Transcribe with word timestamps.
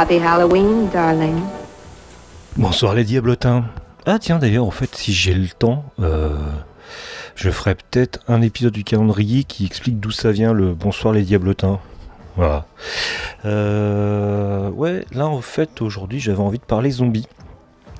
Happy 0.00 0.20
Halloween, 0.20 0.88
darling. 0.92 1.40
Bonsoir 2.56 2.94
les 2.94 3.02
diablotins. 3.02 3.64
Ah 4.06 4.20
tiens 4.20 4.38
d'ailleurs 4.38 4.64
en 4.64 4.70
fait 4.70 4.94
si 4.94 5.12
j'ai 5.12 5.34
le 5.34 5.48
temps, 5.48 5.86
euh, 5.98 6.36
je 7.34 7.50
ferai 7.50 7.74
peut-être 7.74 8.20
un 8.28 8.40
épisode 8.40 8.74
du 8.74 8.84
calendrier 8.84 9.42
qui 9.42 9.66
explique 9.66 9.98
d'où 9.98 10.12
ça 10.12 10.30
vient 10.30 10.52
le 10.52 10.72
bonsoir 10.72 11.12
les 11.12 11.22
diablotins. 11.22 11.80
Voilà. 12.36 12.66
Euh, 13.44 14.70
ouais, 14.70 15.04
là 15.10 15.26
en 15.26 15.40
fait 15.40 15.82
aujourd'hui 15.82 16.20
j'avais 16.20 16.38
envie 16.38 16.60
de 16.60 16.64
parler 16.64 16.92
zombies. 16.92 17.26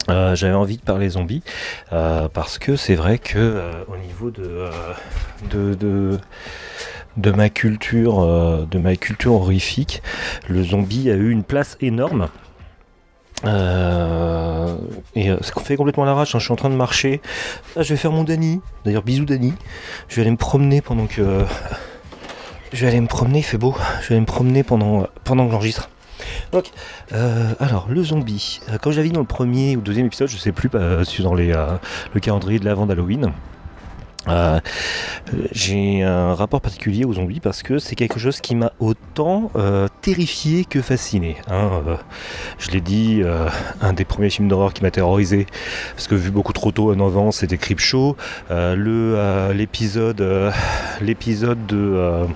Euh, 0.09 0.37
j'avais 0.37 0.55
envie 0.55 0.77
de 0.77 0.83
parler 0.83 1.09
zombies 1.09 1.43
parce 1.91 2.61
que 2.61 2.77
c'est 2.77 2.95
vrai 2.95 3.19
que 3.19 3.61
au 3.89 3.97
niveau 3.97 4.31
de, 4.31 6.17
de 7.19 7.31
ma 7.31 7.51
culture 7.51 8.21
euh, 8.21 8.65
de 8.71 8.79
ma 8.79 8.97
culture 8.97 9.35
horrifique, 9.35 10.03
le 10.49 10.63
zombie 10.63 11.11
a 11.11 11.15
eu 11.15 11.31
une 11.31 11.45
place 11.45 11.77
énorme. 11.81 12.29
Euh, 13.45 14.77
et 15.15 15.31
euh, 15.31 15.37
ce 15.43 15.53
qu'on 15.53 15.61
fait 15.61 15.77
complètement 15.77 16.05
à 16.05 16.07
l'arrache, 16.07 16.35
hein, 16.35 16.39
je 16.39 16.45
suis 16.45 16.53
en 16.53 16.57
train 16.57 16.71
de 16.71 16.75
marcher. 16.75 17.21
Ah, 17.77 17.83
je 17.83 17.91
vais 17.91 17.97
faire 17.97 18.13
mon 18.13 18.25
Dani. 18.25 18.61
D'ailleurs, 18.85 19.03
bisous 19.03 19.27
Dani. 19.27 19.53
Je 20.09 20.17
vais 20.17 20.23
aller 20.23 20.31
me 20.31 20.37
promener 20.37 20.81
pendant 20.81 21.07
que. 21.07 21.45
Je 22.73 22.83
vais 22.83 22.89
aller 22.89 23.01
me 23.01 23.07
promener, 23.07 23.39
il 23.39 23.45
fait 23.45 23.59
beau. 23.59 23.75
Je 24.03 24.09
vais 24.09 24.15
aller 24.15 24.21
me 24.21 24.27
promener 24.27 24.63
pendant, 24.63 25.07
pendant 25.25 25.47
que 25.47 25.53
j'enregistre. 25.53 25.89
Donc, 26.53 26.71
euh, 27.13 27.55
alors, 27.61 27.87
le 27.89 28.03
zombie. 28.03 28.61
Euh, 28.69 28.79
Comme 28.79 28.93
j'avais 28.93 29.09
dans 29.11 29.21
le 29.21 29.27
premier 29.27 29.77
ou 29.77 29.81
deuxième 29.81 30.07
épisode, 30.07 30.29
je 30.29 30.37
sais 30.37 30.53
plus, 30.53 30.71
euh, 30.75 31.05
sur 31.05 31.25
dans 31.25 31.37
euh, 31.37 31.77
le 32.15 32.21
calendrier 32.21 32.59
de 32.59 32.65
l'avant 32.65 32.87
d'Halloween. 32.87 33.33
Euh, 34.29 34.61
j'ai 35.53 36.03
un 36.03 36.35
rapport 36.35 36.61
particulier 36.61 37.05
aux 37.05 37.15
zombies 37.15 37.41
parce 37.41 37.63
que 37.63 37.79
c'est 37.79 37.95
quelque 37.95 38.19
chose 38.19 38.41
qui 38.41 38.55
m'a 38.55 38.73
autant 38.81 39.51
euh, 39.57 39.89
terrifié 40.03 40.65
que 40.65 40.81
fasciné. 40.83 41.37
hein. 41.49 41.71
Euh, 41.87 41.97
je 42.59 42.71
l'ai 42.71 42.81
dit, 42.81 43.23
un 43.81 43.93
des 43.93 44.05
premiers 44.05 44.31
films 44.31 44.49
d'horreur 44.49 44.73
qui 44.73 44.83
m'a 44.83 44.91
terrorisé, 44.91 45.47
parce 45.95 46.09
que 46.09 46.15
vu 46.15 46.31
beaucoup 46.31 46.53
trop 46.53 46.73
tôt 46.73 46.93
en 46.93 47.07
avant, 47.07 47.33
c'était 47.33 47.59
Creepshow. 47.59 48.17
Euh, 48.51 48.75
le 48.75 49.15
euh, 49.17 49.53
l'épisode 49.53 50.25
l'épisode 51.01 51.67
de 51.67 52.27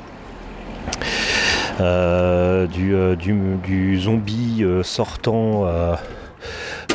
du, 2.68 3.98
zombie 4.00 4.64
sortant 4.82 5.66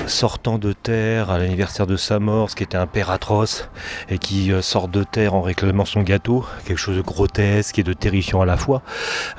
sortant 0.07 0.57
de 0.57 0.73
terre 0.73 1.29
à 1.29 1.37
l'anniversaire 1.37 1.87
de 1.87 1.95
sa 1.95 2.19
mort, 2.19 2.49
ce 2.49 2.55
qui 2.55 2.63
était 2.63 2.77
un 2.77 2.87
père 2.87 3.11
atroce 3.11 3.69
et 4.09 4.17
qui 4.17 4.51
euh, 4.51 4.61
sort 4.61 4.87
de 4.87 5.03
terre 5.03 5.33
en 5.33 5.41
réclamant 5.41 5.85
son 5.85 6.01
gâteau, 6.01 6.45
quelque 6.65 6.77
chose 6.77 6.97
de 6.97 7.01
grotesque 7.01 7.79
et 7.79 7.83
de 7.83 7.93
terrifiant 7.93 8.41
à 8.41 8.45
la 8.45 8.57
fois. 8.57 8.81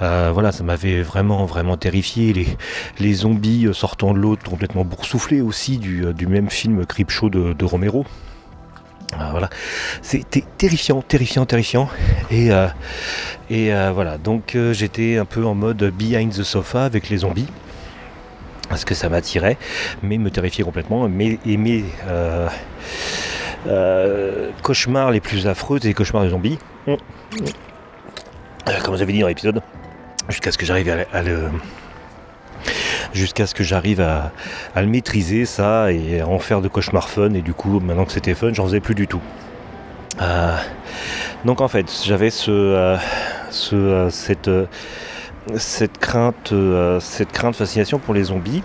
Euh, 0.03 0.31
voilà, 0.33 0.53
ça 0.53 0.65
m'avait 0.65 1.03
vraiment 1.03 1.45
vraiment 1.47 1.77
terrifié. 1.77 2.57
Les, 2.99 3.15
zombies 3.15 3.67
euh, 3.67 3.73
sortant 3.73 4.13
de 4.13 4.19
l'eau 4.19 4.37
complètement 4.49 4.85
boursouflés 4.85 5.41
aussi 5.41 5.79
du, 5.79 6.05
même 6.27 6.51
film 6.51 6.85
Creepshow 6.87 7.31
de, 7.31 7.65
Romero. 7.65 8.05
Voilà, 9.31 9.49
c'était 10.03 10.45
terrifiant, 10.59 11.01
terrifiant, 11.01 11.47
terrifiant. 11.47 11.89
Et, 12.31 12.51
voilà, 13.93 14.19
donc 14.19 14.57
j'étais 14.73 15.17
un 15.17 15.25
peu 15.25 15.45
en 15.45 15.55
mode 15.55 15.83
behind 15.97 16.33
the 16.33 16.43
sofa 16.43 16.85
avec 16.85 17.09
les 17.09 17.19
zombies. 17.19 17.49
Parce 18.69 18.85
que 18.85 18.95
ça 18.95 19.09
m'attirait, 19.09 19.57
mais 20.03 20.19
me 20.19 20.31
terrifiait 20.31 20.65
complètement. 20.65 21.09
Mais, 21.09 21.39
et 21.47 21.57
mes 21.57 21.85
euh, 22.09 22.49
euh, 23.67 24.51
cauchemars 24.63 25.11
les 25.11 25.21
plus 25.21 25.47
affreux, 25.47 25.79
c'est 25.81 25.89
les 25.89 25.95
cauchemars 25.95 26.25
de 26.25 26.29
zombies. 26.31 26.59
Mm. 26.87 26.95
Euh, 28.69 28.73
Comme 28.85 28.97
j'avais 28.97 29.13
dit 29.13 29.21
dans 29.21 29.29
l'épisode, 29.29 29.63
jusqu'à 30.29 30.53
ce 30.53 30.59
que 30.59 30.67
j'arrive 30.67 30.91
à, 30.91 31.17
à 31.17 31.23
le, 31.23 31.49
jusqu'à 33.15 33.47
ce 33.47 33.55
que 33.55 33.65
j'arrive 33.65 34.01
à, 34.01 34.33
à 34.75 34.83
le 34.83 34.89
maîtriser 34.89 35.47
ça 35.47 35.91
et 35.91 36.21
à 36.21 36.29
en 36.29 36.39
faire 36.39 36.61
de 36.61 36.69
cauchemars 36.69 37.09
fun 37.09 37.33
et 37.33 37.41
du 37.41 37.55
coup 37.55 37.81
maintenant 37.81 38.05
que 38.05 38.13
c'était 38.13 38.35
fun 38.35 38.53
j'en 38.53 38.65
faisais 38.67 38.81
plus 38.81 38.95
du 38.95 39.07
tout 39.07 39.23
Euh, 40.21 40.57
donc 41.45 41.61
en 41.61 41.69
fait 41.69 41.87
j'avais 42.05 42.31
ce, 42.31 42.97
ce 43.51 44.09
cette 44.11 44.51
cette 45.57 45.99
crainte 45.99 46.53
euh, 46.53 47.01
cette 47.01 47.33
crainte 47.33 47.57
fascination 47.57 47.99
pour 47.99 48.15
les 48.15 48.25
zombies. 48.25 48.63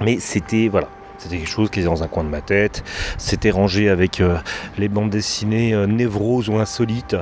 Mais 0.00 0.18
c'était 0.18 0.68
voilà 0.68 0.88
c'était 1.18 1.38
quelque 1.38 1.48
chose 1.48 1.70
qui 1.70 1.80
était 1.80 1.88
dans 1.88 2.02
un 2.02 2.08
coin 2.08 2.24
de 2.24 2.28
ma 2.28 2.42
tête 2.42 2.84
c'était 3.16 3.50
rangé 3.50 3.88
avec 3.88 4.20
euh, 4.20 4.36
les 4.76 4.88
bandes 4.88 5.08
dessinées 5.08 5.72
euh, 5.72 5.86
névroses 5.86 6.48
ou 6.48 6.56
insolites 6.56 7.16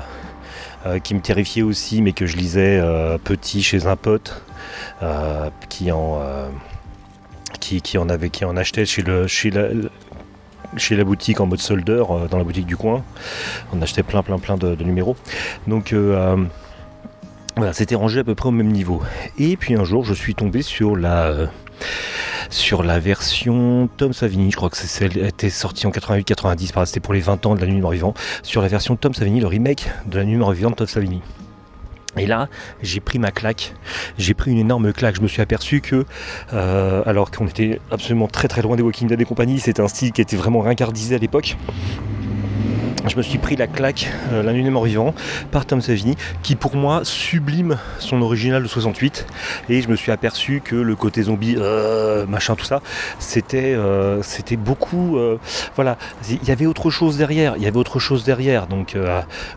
qui 1.03 1.15
me 1.15 1.21
terrifiaient 1.21 1.63
aussi 1.63 2.03
mais 2.03 2.13
que 2.13 2.27
je 2.27 2.37
lisais 2.37 2.79
petit 3.25 3.63
chez 3.63 3.87
un 3.87 3.97
pote 3.97 4.43
qui 5.71 5.91
en 5.91 6.21
qui, 7.59 7.97
en 7.97 8.11
avait 8.11 8.29
qui 8.29 8.45
en 8.45 8.55
achetait 8.55 8.85
chez 8.85 9.01
le 9.01 9.27
chez 9.27 9.51
la 9.51 9.69
chez 10.77 10.95
la 10.95 11.05
boutique 11.05 11.41
en 11.41 11.47
mode 11.47 11.61
soldeur 11.61 12.29
dans 12.29 12.37
la 12.37 12.45
boutique 12.45 12.67
du 12.67 12.77
coin. 12.77 13.03
On 13.73 13.81
achetait 13.81 14.03
plein 14.03 14.23
plein 14.23 14.39
plein 14.39 14.59
de, 14.59 14.75
de 14.75 14.85
numéros. 14.85 15.17
Donc 15.67 15.95
voilà 17.57 17.73
c'était 17.73 17.95
rangé 17.95 18.21
à 18.21 18.25
peu 18.25 18.35
près 18.35 18.49
au 18.49 18.53
même 18.53 18.73
niveau 18.73 19.03
et 19.39 19.57
puis 19.57 19.75
un 19.75 19.85
jour 19.85 20.05
je 20.05 20.15
suis 20.15 20.35
tombé 20.35 20.63
sur 20.63 20.97
la 20.97 21.25
euh, 21.27 21.47
sur 22.51 22.83
la 22.85 23.01
version 23.01 23.89
Tom 23.97 24.13
Savini, 24.13 24.51
je 24.51 24.57
crois 24.57 24.71
que 24.71 24.77
c'est 24.77 24.87
celle 24.87 25.19
elle 25.19 25.27
était 25.27 25.51
sortie 25.51 25.87
en 25.87 25.91
88-90, 25.91 26.73
par 26.73 26.83
là, 26.83 26.87
c'était 26.87 27.01
pour 27.01 27.15
les 27.15 27.21
20 27.21 27.47
ans 27.47 27.55
de 27.57 27.61
la 27.61 27.67
nuit 27.67 27.75
du 27.75 27.83
mort 27.83 27.91
vivant, 27.91 28.15
sur 28.43 28.63
la 28.63 28.69
version 28.69 28.95
Tom 28.95 29.13
Savini, 29.13 29.41
le 29.41 29.49
remake 29.49 29.91
de 30.07 30.19
la 30.19 30.25
nuit 30.25 30.35
du 30.35 30.39
mort 30.39 30.53
de 30.53 30.75
Tom 30.75 30.87
Savini. 30.87 31.21
Et 32.17 32.27
là, 32.27 32.49
j'ai 32.83 33.01
pris 33.01 33.19
ma 33.19 33.33
claque, 33.33 33.75
j'ai 34.19 34.35
pris 34.35 34.53
une 34.53 34.59
énorme 34.59 34.93
claque. 34.93 35.17
Je 35.17 35.21
me 35.21 35.27
suis 35.27 35.43
aperçu 35.43 35.81
que, 35.81 36.05
euh, 36.53 37.03
alors 37.07 37.31
qu'on 37.31 37.49
était 37.49 37.81
absolument 37.91 38.29
très 38.29 38.47
très 38.47 38.63
loin 38.63 38.77
des 38.77 38.83
Walking 38.83 39.09
Dead 39.09 39.21
et 39.21 39.25
compagnie, 39.25 39.59
c'était 39.59 39.83
un 39.83 39.89
style 39.89 40.13
qui 40.13 40.21
était 40.21 40.37
vraiment 40.37 40.61
ringardisé 40.61 41.17
à 41.17 41.19
l'époque. 41.19 41.57
Je 43.07 43.17
me 43.17 43.23
suis 43.23 43.37
pris 43.37 43.55
la 43.55 43.67
claque, 43.67 44.11
euh, 44.33 44.43
La 44.43 44.55
Nuit 44.55 44.63
des 44.63 44.71
Morts 44.71 44.85
Vivants, 44.85 45.15
par 45.51 45.67
Tom 45.67 45.83
Savini, 45.83 46.17
qui 46.43 46.57
pour 46.57 46.75
moi 46.75 47.03
sublime 47.05 47.77
son 47.99 48.23
original 48.23 48.63
de 48.63 48.69
68. 48.69 49.27
Et 49.69 49.83
je 49.83 49.89
me 49.89 49.97
suis 49.97 50.11
aperçu 50.11 50.63
que 50.65 50.75
le 50.75 50.97
côté 50.97 51.23
zombie, 51.23 51.55
euh, 51.59 52.27
machin, 52.27 52.55
tout 52.55 52.65
ça, 52.65 52.81
c'était 53.19 53.75
euh, 53.77 54.23
beaucoup. 54.57 55.19
euh, 55.19 55.37
voilà, 55.77 55.99
il 56.31 56.49
y 56.49 56.51
avait 56.51 56.65
autre 56.65 56.89
chose 56.89 57.19
derrière. 57.19 57.57
Il 57.59 57.63
y 57.63 57.67
avait 57.67 57.77
autre 57.77 57.99
chose 57.99 58.25
derrière. 58.25 58.67
Donc 58.67 58.97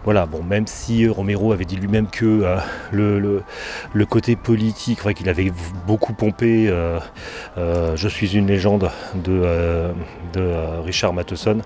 voilà, 0.03 0.25
bon, 0.25 0.43
même 0.43 0.67
si 0.67 1.07
Romero 1.07 1.53
avait 1.53 1.65
dit 1.65 1.77
lui-même 1.77 2.07
que 2.07 2.43
le, 2.91 3.43
côté 4.09 4.35
politique, 4.35 5.01
vrai 5.01 5.13
qu'il 5.13 5.29
avait 5.29 5.53
beaucoup 5.85 6.13
pompé 6.13 6.73
Je 7.55 8.07
suis 8.09 8.35
une 8.35 8.47
légende 8.47 8.89
de, 9.15 9.89
de 10.33 10.53
Richard 10.83 11.13
Matheson. 11.13 11.59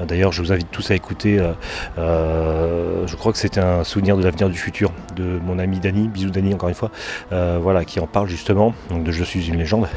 D'ailleurs, 0.00 0.32
je 0.32 0.40
vous 0.40 0.52
invite 0.52 0.70
tous 0.70 0.90
à 0.90 0.94
écouter. 0.94 1.25
Euh, 1.26 1.52
euh, 1.98 3.06
je 3.06 3.16
crois 3.16 3.32
que 3.32 3.38
c'était 3.38 3.60
un 3.60 3.84
souvenir 3.84 4.16
de 4.16 4.22
l'avenir 4.22 4.48
du 4.48 4.58
futur 4.58 4.92
de 5.16 5.38
mon 5.44 5.58
ami 5.58 5.80
Dany, 5.80 6.08
bisous 6.08 6.30
Dany 6.30 6.54
encore 6.54 6.68
une 6.68 6.74
fois, 6.74 6.90
euh, 7.32 7.58
voilà, 7.60 7.84
qui 7.84 8.00
en 8.00 8.06
parle 8.06 8.28
justement, 8.28 8.74
donc 8.90 9.04
de 9.04 9.12
Je 9.12 9.24
suis 9.24 9.48
une 9.48 9.56
légende. 9.56 9.88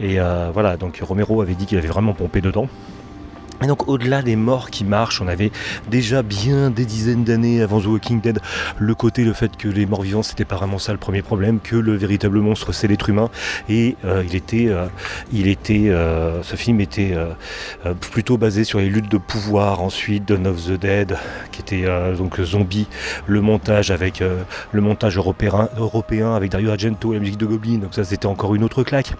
Et 0.00 0.18
voilà, 0.52 0.76
donc 0.76 1.00
Romero 1.02 1.42
avait 1.42 1.54
dit 1.54 1.66
qu'il 1.66 1.78
avait 1.78 1.88
vraiment 1.88 2.12
pompé 2.12 2.40
dedans. 2.40 2.68
Et 3.62 3.66
donc 3.66 3.88
au-delà 3.88 4.22
des 4.22 4.36
morts 4.36 4.70
qui 4.70 4.84
marchent, 4.84 5.20
on 5.20 5.28
avait 5.28 5.52
déjà 5.90 6.22
bien 6.22 6.70
des 6.70 6.86
dizaines 6.86 7.24
d'années 7.24 7.60
avant 7.60 7.80
The 7.80 7.86
Walking 7.86 8.20
Dead 8.20 8.40
le 8.78 8.94
côté, 8.94 9.22
le 9.24 9.34
fait 9.34 9.56
que 9.56 9.68
les 9.68 9.84
morts 9.84 10.02
vivants 10.02 10.22
c'était 10.22 10.46
pas 10.46 10.56
vraiment 10.56 10.78
ça 10.78 10.92
le 10.92 10.98
premier 10.98 11.20
problème, 11.20 11.60
que 11.60 11.76
le 11.76 11.94
véritable 11.94 12.40
monstre 12.40 12.72
c'est 12.72 12.88
l'être 12.88 13.08
humain. 13.10 13.28
Et 13.68 13.96
euh, 14.04 14.24
il 14.26 14.34
était, 14.34 14.68
euh, 14.68 14.86
il 15.32 15.46
était, 15.46 15.90
euh, 15.90 16.42
ce 16.42 16.56
film 16.56 16.80
était 16.80 17.12
euh, 17.12 17.32
euh, 17.84 17.94
plutôt 17.94 18.38
basé 18.38 18.64
sur 18.64 18.78
les 18.78 18.88
luttes 18.88 19.10
de 19.10 19.18
pouvoir 19.18 19.82
ensuite, 19.82 20.26
Dawn 20.26 20.46
of 20.46 20.64
the 20.64 20.80
Dead, 20.80 21.16
qui 21.52 21.60
était 21.60 21.84
euh, 21.84 22.16
donc 22.16 22.40
zombie, 22.40 22.86
le 23.26 23.40
montage 23.40 23.90
avec 23.90 24.22
le 24.72 24.80
montage 24.80 25.16
européen, 25.16 25.68
européen 25.76 26.34
avec 26.34 26.50
Dario 26.50 26.70
Argento 26.70 27.12
et 27.12 27.16
la 27.16 27.20
musique 27.20 27.38
de 27.38 27.46
Goblin, 27.46 27.78
donc 27.78 27.94
ça 27.94 28.04
c'était 28.04 28.26
encore 28.26 28.54
une 28.54 28.64
autre 28.64 28.82
claque. 28.82 29.12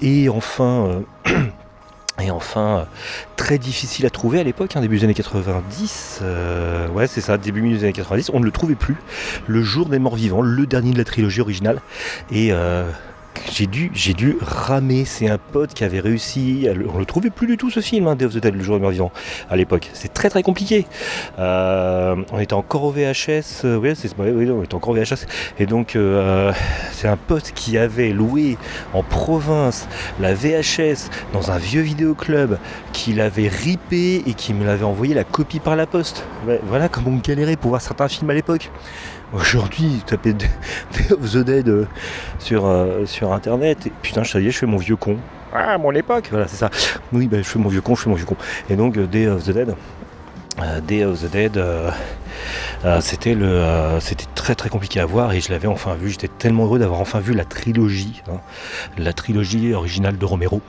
Et 0.00 0.28
enfin. 0.28 1.02
Et 2.20 2.30
enfin, 2.30 2.78
euh, 2.78 2.84
très 3.36 3.58
difficile 3.58 4.06
à 4.06 4.10
trouver 4.10 4.40
à 4.40 4.42
l'époque, 4.42 4.74
hein, 4.74 4.80
début 4.80 4.98
des 4.98 5.04
années 5.04 5.14
90. 5.14 6.20
euh, 6.22 6.88
ouais, 6.88 7.06
c'est 7.06 7.20
ça, 7.20 7.36
début 7.36 7.60
des 7.68 7.84
années 7.84 7.92
90. 7.92 8.30
On 8.32 8.40
ne 8.40 8.44
le 8.44 8.50
trouvait 8.50 8.74
plus. 8.74 8.96
Le 9.46 9.62
jour 9.62 9.86
des 9.88 9.98
morts 9.98 10.16
vivants, 10.16 10.40
le 10.40 10.66
dernier 10.66 10.92
de 10.92 10.98
la 10.98 11.04
trilogie 11.04 11.42
originale. 11.42 11.80
Et 12.30 12.52
euh, 12.52 12.90
j'ai 13.52 13.66
dû, 13.66 14.38
ramer. 14.40 15.04
C'est 15.04 15.28
un 15.28 15.38
pote 15.38 15.74
qui 15.74 15.84
avait 15.84 16.00
réussi. 16.00 16.68
on 16.92 16.98
le 16.98 17.04
trouvait 17.04 17.30
plus 17.30 17.46
du 17.46 17.56
tout 17.56 17.70
ce 17.70 17.80
film, 17.80 18.06
hein, 18.06 18.16
Day 18.16 18.26
the 18.26 18.38
Dead, 18.38 18.54
le 18.54 18.62
jour 18.62 18.78
des 18.78 18.82
morts 18.82 19.12
à 19.50 19.56
l'époque. 19.56 19.90
C'est 19.92 20.12
très 20.12 20.28
très 20.28 20.42
compliqué. 20.42 20.86
Euh, 21.38 22.16
on 22.32 22.38
était 22.38 22.54
encore 22.54 22.84
au 22.84 22.90
VHS. 22.90 23.64
euh, 23.64 23.78
ouais, 23.78 23.94
on 24.18 24.62
était 24.62 24.74
encore 24.74 24.90
au 24.90 24.94
VHS. 24.94 25.26
Et 25.58 25.66
donc, 25.66 25.96
euh, 25.96 26.52
c'est 26.92 27.08
un 27.08 27.16
pote 27.16 27.52
qui 27.54 27.78
avait 27.78 28.10
loué 28.10 28.58
en 28.92 29.02
province 29.02 29.88
la 30.20 30.34
VHS 30.34 31.10
dans 31.32 31.50
un 31.50 31.58
vieux 31.58 31.82
vidéoclub 31.82 32.58
qu'il 32.92 33.20
avait 33.20 33.48
ripé 33.48 34.22
et 34.26 34.34
qui 34.34 34.54
me 34.54 34.64
l'avait 34.64 34.84
envoyé 34.84 35.14
la 35.14 35.24
copie 35.24 35.60
par 35.60 35.76
la 35.76 35.86
poste. 35.86 36.24
Voilà 36.68 36.88
comment 36.88 37.10
on 37.10 37.16
galérait 37.16 37.56
pour 37.56 37.70
voir 37.70 37.80
certains 37.80 38.08
films 38.08 38.30
à 38.30 38.34
l'époque. 38.34 38.70
Aujourd'hui, 39.32 40.02
taper 40.06 40.34
Day 40.34 40.48
of 41.10 41.32
the 41.32 41.38
Dead 41.38 41.86
sur, 42.38 42.66
euh, 42.66 43.06
sur 43.06 43.32
internet, 43.32 43.86
et 43.86 43.92
putain, 44.02 44.24
ça 44.24 44.40
y 44.40 44.46
est, 44.46 44.50
je 44.50 44.58
fais 44.58 44.66
mon 44.66 44.76
vieux 44.76 44.96
con. 44.96 45.16
Ah, 45.52 45.78
mon 45.78 45.92
époque, 45.92 46.28
voilà, 46.30 46.46
c'est 46.48 46.56
ça. 46.56 46.70
Oui, 47.12 47.26
ben, 47.26 47.42
je 47.42 47.48
fais 47.48 47.58
mon 47.58 47.68
vieux 47.68 47.80
con, 47.80 47.94
je 47.94 48.02
fais 48.02 48.10
mon 48.10 48.16
vieux 48.16 48.24
con. 48.24 48.36
Et 48.70 48.76
donc, 48.76 48.96
euh, 48.96 49.06
Day 49.06 49.26
of 49.26 49.44
the 49.44 49.50
Dead, 49.50 49.74
euh, 50.62 50.80
Day 50.80 51.04
of 51.04 51.20
the 51.20 51.30
Dead, 51.30 51.56
euh, 51.58 51.90
euh, 52.84 53.00
c'était 53.02 53.34
le, 53.34 53.98
c'était 54.00 54.24
très 54.34 54.54
très 54.54 54.70
compliqué 54.70 55.00
à 55.00 55.06
voir 55.06 55.32
et 55.32 55.40
je 55.40 55.50
l'avais 55.50 55.68
enfin 55.68 55.94
vu. 55.94 56.10
J'étais 56.10 56.28
tellement 56.28 56.64
heureux 56.64 56.78
d'avoir 56.78 57.00
enfin 57.00 57.20
vu 57.20 57.34
la 57.34 57.44
trilogie, 57.44 58.22
hein, 58.30 58.38
la 58.96 59.12
trilogie 59.12 59.74
originale 59.74 60.16
de 60.16 60.24
Romero. 60.24 60.62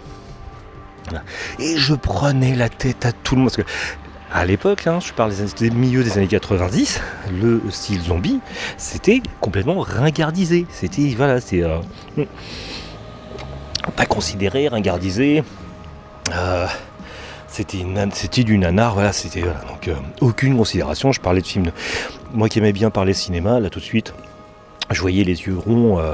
Voilà. 1.06 1.24
Et 1.60 1.78
je 1.78 1.94
prenais 1.94 2.54
la 2.56 2.68
tête 2.68 3.06
à 3.06 3.14
tout 3.14 3.36
le 3.36 3.42
monde 3.42 3.50
parce 3.50 3.66
que 3.66 3.72
à 4.32 4.46
l'époque, 4.46 4.88
hein, 4.88 5.00
je 5.00 5.14
parle 5.14 5.34
des, 5.58 5.70
milieux 5.70 6.04
des 6.04 6.18
années 6.18 6.28
90, 6.28 7.02
le 7.42 7.62
style 7.70 8.02
zombie, 8.02 8.40
c'était 8.78 9.22
complètement 9.40 9.80
ringardisé. 9.80 10.66
C'était 10.70 11.14
voilà, 11.16 11.40
c'est 11.40 11.64
euh, 11.64 11.80
pas 13.96 14.06
considéré, 14.06 14.68
ringardisé. 14.68 15.44
Euh, 16.36 16.68
c'était 17.48 18.44
du 18.44 18.58
nanar, 18.58 18.94
voilà, 18.96 19.14
c'était 19.14 19.42
voilà, 19.42 19.62
donc 19.62 19.88
euh, 19.88 19.96
aucune 20.20 20.58
considération. 20.58 21.12
Je 21.14 21.22
parlais 21.22 21.42
de 21.42 21.48
films, 21.48 21.72
moi 22.34 22.50
qui 22.50 22.60
aimais 22.60 22.74
bien 22.74 22.90
parler 22.90 23.14
cinéma, 23.14 23.62
là 23.62 23.70
tout 23.70 23.80
de 23.80 23.86
suite, 23.86 24.14
je 24.94 25.02
voyais 25.02 25.24
les 25.24 25.42
yeux 25.42 25.58
ronds, 25.58 26.00
euh, 26.00 26.14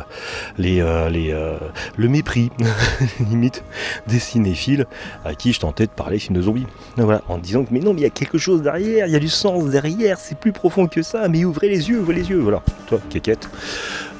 les, 0.57 0.81
euh, 0.81 1.09
les, 1.09 1.31
euh, 1.31 1.57
le 1.95 2.07
mépris, 2.07 2.51
limite, 3.19 3.63
des 4.07 4.19
cinéphiles 4.19 4.85
à 5.25 5.35
qui 5.35 5.53
je 5.53 5.59
tentais 5.59 5.85
de 5.85 5.91
parler 5.91 6.19
films 6.19 6.37
de 6.37 6.41
zombies. 6.41 6.67
Voilà, 6.97 7.21
en 7.27 7.37
disant 7.37 7.63
que 7.63 7.73
mais 7.73 7.79
non, 7.79 7.93
mais 7.93 8.01
il 8.01 8.03
y 8.03 8.07
a 8.07 8.11
quelque 8.11 8.37
chose 8.37 8.61
derrière, 8.61 9.07
il 9.07 9.13
y 9.13 9.15
a 9.15 9.19
du 9.19 9.29
sens 9.29 9.65
derrière, 9.65 10.19
c'est 10.19 10.37
plus 10.37 10.51
profond 10.51 10.87
que 10.87 11.01
ça, 11.01 11.27
mais 11.27 11.45
ouvrez 11.45 11.69
les 11.69 11.89
yeux, 11.89 11.99
ouvrez 11.99 12.15
les 12.15 12.29
yeux, 12.29 12.39
voilà. 12.39 12.63
Toi, 12.87 12.99
quéquette, 13.09 13.49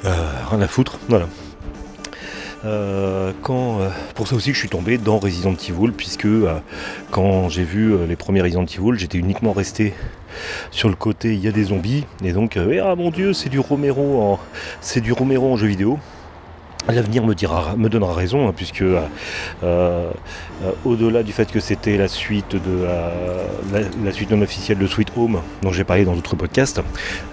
rien 0.04 0.62
à 0.62 0.68
foutre, 0.68 1.00
voilà. 1.10 1.28
Pour 3.44 4.28
ça 4.28 4.36
aussi 4.36 4.50
que 4.50 4.56
je 4.56 4.60
suis 4.60 4.70
tombé 4.70 4.98
dans 4.98 5.18
Resident 5.20 5.54
Evil, 5.54 5.92
puisque 5.92 6.28
quand 7.12 7.50
j'ai 7.50 7.64
vu 7.64 7.94
les 8.08 8.16
premiers 8.16 8.42
Resident 8.42 8.66
Evil, 8.66 8.98
j'étais 8.98 9.18
uniquement 9.18 9.52
resté 9.52 9.94
sur 10.72 10.90
le 10.90 10.96
côté 10.96 11.34
il 11.34 11.44
y 11.44 11.48
a 11.48 11.52
des 11.52 11.66
zombies, 11.66 12.06
et 12.24 12.34
donc 12.34 12.58
euh, 12.58 12.82
ah 12.84 12.96
mon 12.96 13.12
dieu, 13.12 13.34
c'est 13.34 13.50
du 13.50 13.60
Romero 13.60 14.22
en, 14.22 14.40
c'est 14.82 15.02
du 15.02 15.12
Romero 15.12 15.52
en 15.52 15.58
jeu 15.58 15.68
vidéo. 15.68 16.00
L'avenir 16.90 17.24
me 17.26 17.88
donnera 17.88 18.14
raison, 18.14 18.50
hein, 18.50 18.54
puisque 18.54 18.82
euh, 18.82 19.00
euh, 19.64 20.12
au-delà 20.84 21.24
du 21.24 21.32
fait 21.32 21.50
que 21.50 21.62
c'était 21.62 21.96
la 21.96 22.10
suite 22.10 22.56
de 22.56 22.86
la, 24.04 24.12
suite 24.12 24.32
non 24.32 24.42
officielle 24.42 24.78
de 24.80 24.86
Sweet 24.86 25.14
Home, 25.16 25.40
dont 25.62 25.72
j'ai 25.72 25.86
parlé 25.86 26.04
dans 26.04 26.14
d'autres 26.14 26.36
podcasts, 26.36 26.82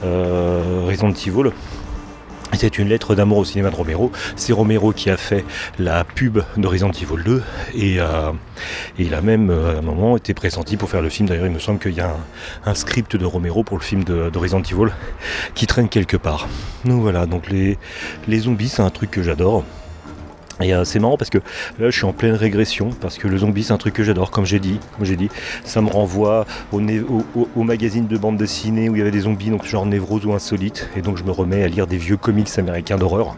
Resident 0.05 1.11
Evil. 1.11 1.50
C'était 2.52 2.82
une 2.82 2.88
lettre 2.88 3.14
d'amour 3.14 3.38
au 3.38 3.44
cinéma 3.44 3.70
de 3.70 3.76
Romero. 3.76 4.12
C'est 4.37 4.52
Romero 4.52 4.93
qui 4.93 5.11
a 5.11 5.17
fait 5.17 5.44
la 5.79 6.05
pub 6.05 6.41
Resident 6.62 6.91
Evil 6.91 7.23
2 7.25 7.43
et, 7.75 8.00
euh, 8.00 8.32
et 8.99 9.05
il 9.05 9.14
a 9.14 9.20
même 9.20 9.50
euh, 9.50 9.76
à 9.76 9.79
un 9.79 9.82
moment 9.82 10.17
été 10.17 10.35
pressenti 10.35 10.76
pour 10.76 10.91
faire 10.91 11.02
le 11.02 11.08
film. 11.08 11.29
D'ailleurs, 11.29 11.47
il 11.47 11.52
me 11.52 11.58
semble 11.58 11.79
qu'il 11.79 11.94
y 11.94 12.00
a 12.00 12.14
un, 12.67 12.75
script 12.75 13.17
de 13.17 13.25
Romero 13.25 13.64
pour 13.64 13.79
le 13.79 13.82
film 13.82 14.05
Resident 14.35 14.62
Evil 14.62 14.93
qui 15.55 15.67
traîne 15.67 15.88
quelque 15.88 16.17
part. 16.17 16.49
Donc 16.85 17.00
voilà, 17.00 17.26
donc 17.26 17.50
les 17.50 17.79
zombies, 18.38 18.69
c'est 18.69 18.82
un 18.82 18.91
truc 18.91 19.11
que 19.11 19.23
j'adore. 19.23 19.64
Et 20.61 20.75
euh, 20.75 20.85
c'est 20.85 20.99
marrant 20.99 21.17
parce 21.17 21.31
que 21.31 21.39
là 21.79 21.91
je 21.91 21.97
suis 21.97 22.05
en 22.05 22.12
pleine 22.12 22.35
régression 22.35 22.91
parce 23.01 23.19
que 23.19 23.29
le 23.29 23.39
zombie 23.39 23.65
c'est 23.65 23.73
un 23.73 23.79
truc 23.79 23.95
que 23.95 24.05
j'adore 24.05 24.31
comme 24.31 24.45
j'ai 24.45 24.59
dit, 24.61 24.79
ça 25.65 25.81
me 25.81 25.89
renvoie 25.89 26.47
au, 26.73 26.81
magazine 27.62 28.07
de 28.07 28.19
bande 28.19 28.37
dessinée 28.37 28.89
où 28.89 28.97
il 28.97 28.99
y 28.99 29.03
avait 29.03 29.11
des 29.11 29.21
zombies 29.21 29.51
donc 29.51 29.65
genre 29.65 29.87
névrose 29.87 30.27
ou 30.27 30.33
insolite 30.33 30.89
et 30.97 31.03
donc 31.03 31.17
je 31.17 31.25
me 31.25 31.31
remets 31.31 31.62
à 31.62 31.69
lire 31.69 31.87
des 31.87 31.97
vieux 31.97 32.17
comics 32.17 32.51
américains 32.59 32.97
d'horreur. 32.97 33.37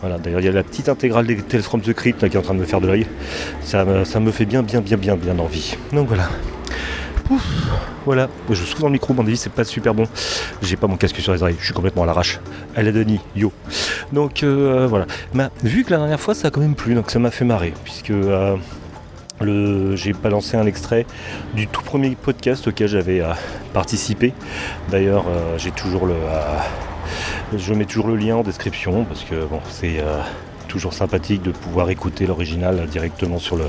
Voilà, 0.00 0.18
d'ailleurs 0.18 0.40
il 0.40 0.46
y 0.46 0.48
a 0.48 0.52
la 0.52 0.62
petite 0.62 0.88
intégrale 0.88 1.26
des 1.26 1.36
Tales 1.36 1.62
from 1.62 1.80
the 1.80 1.92
Crypt 1.92 2.28
qui 2.28 2.36
est 2.36 2.38
en 2.38 2.42
train 2.42 2.54
de 2.54 2.60
me 2.60 2.64
faire 2.64 2.80
de 2.80 2.86
l'œil. 2.86 3.06
Ça, 3.62 4.04
ça 4.04 4.20
me 4.20 4.30
fait 4.30 4.44
bien 4.44 4.62
bien 4.62 4.80
bien 4.80 4.96
bien 4.96 5.16
bien 5.16 5.38
envie. 5.38 5.76
Donc 5.92 6.08
voilà. 6.08 6.28
Voilà, 8.04 8.28
je 8.50 8.54
souffle 8.54 8.80
dans 8.80 8.88
le 8.88 8.94
micro, 8.94 9.14
mon 9.14 9.22
avis 9.22 9.36
c'est 9.36 9.52
pas 9.52 9.64
super 9.64 9.94
bon. 9.94 10.04
J'ai 10.60 10.76
pas 10.76 10.86
mon 10.86 10.96
casque 10.96 11.16
sur 11.20 11.32
les 11.32 11.42
oreilles, 11.42 11.56
je 11.58 11.64
suis 11.64 11.74
complètement 11.74 12.02
à 12.02 12.06
l'arrache. 12.06 12.40
À 12.74 12.82
Denis, 12.82 13.20
yo. 13.36 13.52
Donc 14.12 14.42
euh, 14.42 14.86
voilà. 14.88 15.06
Vu 15.62 15.84
que 15.84 15.90
la 15.92 15.98
dernière 15.98 16.20
fois 16.20 16.34
ça 16.34 16.48
a 16.48 16.50
quand 16.50 16.60
même 16.60 16.74
plu, 16.74 16.94
donc 16.94 17.10
ça 17.10 17.18
m'a 17.18 17.30
fait 17.30 17.44
marrer, 17.44 17.72
puisque 17.84 18.10
euh, 18.10 18.56
le, 19.40 19.94
j'ai 19.96 20.12
balancé 20.12 20.56
un 20.56 20.66
extrait 20.66 21.06
du 21.54 21.68
tout 21.68 21.82
premier 21.82 22.16
podcast 22.16 22.66
auquel 22.66 22.88
j'avais 22.88 23.20
euh, 23.20 23.32
participé. 23.72 24.34
D'ailleurs, 24.90 25.24
euh, 25.28 25.58
j'ai 25.58 25.70
toujours 25.70 26.06
le, 26.06 26.14
je 27.56 27.74
mets 27.74 27.84
toujours 27.84 28.08
le 28.08 28.16
lien 28.16 28.36
en 28.36 28.42
description 28.42 29.04
parce 29.04 29.22
que 29.22 29.44
bon, 29.44 29.60
c'est 29.70 30.02
toujours 30.72 30.94
sympathique 30.94 31.42
de 31.42 31.50
pouvoir 31.50 31.90
écouter 31.90 32.26
l'original 32.26 32.86
directement 32.86 33.38
sur 33.38 33.56
le, 33.56 33.66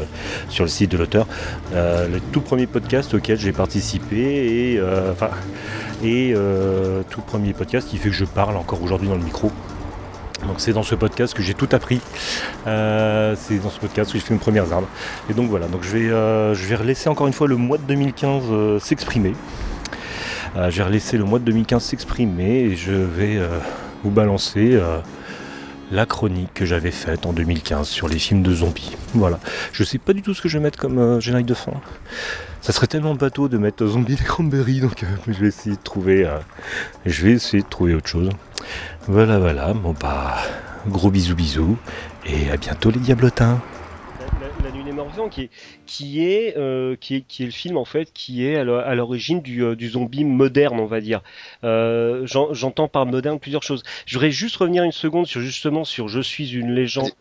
sur 0.47 0.63
le 0.63 0.69
site 0.69 0.89
de 0.91 0.97
l'auteur. 0.97 1.27
Euh, 1.73 2.07
le 2.07 2.21
tout 2.21 2.39
premier 2.39 2.65
podcast 2.65 3.13
auquel 3.13 3.37
j'ai 3.37 3.51
participé 3.51 4.15
et 4.15 4.79
euh, 4.79 5.13
euh, 6.05 7.03
tout 7.09 7.21
premier 7.21 7.51
podcast 7.51 7.89
qui 7.89 7.97
fait 7.97 8.07
que 8.07 8.15
je 8.15 8.23
parle 8.23 8.55
encore 8.55 8.81
aujourd'hui 8.81 9.09
dans 9.09 9.17
le 9.17 9.23
micro. 9.23 9.51
Donc 10.47 10.55
c'est 10.59 10.73
dans 10.73 10.83
ce 10.83 10.95
podcast 10.95 11.33
que 11.33 11.43
j'ai 11.43 11.53
tout 11.53 11.69
appris. 11.73 11.99
C'est 12.65 13.59
dans 13.61 13.69
ce 13.69 13.79
podcast 13.79 14.13
que 14.13 14.17
j'ai 14.17 14.23
fait 14.23 14.33
mes 14.33 14.39
premières 14.39 14.71
armes. 14.71 14.87
Et 15.29 15.33
donc 15.33 15.49
voilà, 15.49 15.67
donc 15.67 15.83
je 15.83 15.89
vais, 15.89 16.09
euh, 16.09 16.53
je 16.53 16.65
vais 16.65 16.75
relaisser 16.75 17.09
encore 17.09 17.27
une 17.27 17.33
fois 17.33 17.47
le 17.47 17.57
mois 17.57 17.77
de 17.77 17.83
2015 17.83 18.43
euh, 18.49 18.79
s'exprimer. 18.79 19.33
Euh, 20.55 20.69
j'ai 20.69 20.83
relaissé 20.83 21.17
le 21.17 21.25
mois 21.25 21.39
de 21.39 21.45
2015 21.45 21.83
s'exprimer 21.83 22.59
et 22.59 22.75
je 22.75 22.93
vais 22.93 23.39
vous 24.03 24.11
balancer 24.11 24.79
la 25.93 26.05
chronique 26.05 26.53
que 26.53 26.65
j'avais 26.65 26.91
faite 26.91 27.25
en 27.25 27.33
2015 27.33 27.87
sur 27.87 28.07
les 28.07 28.19
films 28.19 28.41
de 28.41 28.53
zombies. 28.53 28.95
Voilà. 29.13 29.39
Je 29.71 29.83
sais 29.83 29.99
pas 29.99 30.13
du 30.13 30.21
tout 30.21 30.33
ce 30.33 30.41
que 30.41 30.49
je 30.49 30.57
vais 30.57 30.63
mettre 30.63 30.79
comme 30.79 30.97
euh, 30.97 31.19
générique 31.19 31.45
de 31.45 31.53
fin. 31.53 31.73
Ça 32.61 32.73
serait 32.73 32.87
tellement 32.87 33.13
bateau 33.13 33.47
de 33.47 33.57
mettre 33.57 33.85
Zombie 33.85 34.15
des 34.15 34.23
Cranberries, 34.23 34.79
donc 34.79 35.03
euh, 35.03 35.07
je 35.27 35.33
vais 35.33 35.47
essayer 35.47 35.75
de 35.75 35.81
trouver. 35.81 36.25
euh, 36.25 36.37
je 37.05 37.25
vais 37.25 37.31
essayer 37.33 37.61
de 37.61 37.67
trouver 37.67 37.93
autre 37.93 38.07
chose. 38.07 38.29
Voilà, 39.07 39.37
voilà. 39.37 39.73
Bon 39.73 39.93
bah, 39.99 40.37
gros 40.87 41.11
bisous, 41.11 41.35
bisous, 41.35 41.77
et 42.25 42.49
à 42.49 42.57
bientôt 42.57 42.89
les 42.89 42.99
diablotins. 42.99 43.61
Qui 45.29 45.41
est, 45.43 45.49
qui 45.85 46.23
est, 46.25 46.57
euh, 46.57 46.95
qui 46.99 47.15
est, 47.17 47.21
qui 47.21 47.43
est 47.43 47.45
le 47.45 47.51
film 47.51 47.77
en 47.77 47.85
fait, 47.85 48.11
qui 48.13 48.45
est 48.45 48.55
à 48.57 48.63
l'o- 48.63 48.75
à 48.77 48.95
l'origine 48.95 49.41
du, 49.41 49.63
euh, 49.63 49.75
du 49.75 49.89
zombie 49.89 50.23
moderne, 50.23 50.79
on 50.79 50.85
va 50.85 51.01
dire. 51.01 51.21
Euh, 51.63 52.25
j'en- 52.25 52.51
J'entends 52.53 52.87
par 52.87 53.05
moderne 53.05 53.39
plusieurs 53.39 53.61
choses. 53.63 53.83
Je 54.05 54.15
voudrais 54.15 54.31
juste 54.31 54.55
revenir 54.57 54.83
une 54.83 54.91
seconde 54.91 55.27
sur 55.27 55.39
justement 55.41 55.83
sur 55.83 56.07
Je 56.07 56.19
suis 56.19 56.53
une 56.55 56.71
légende, 56.73 57.11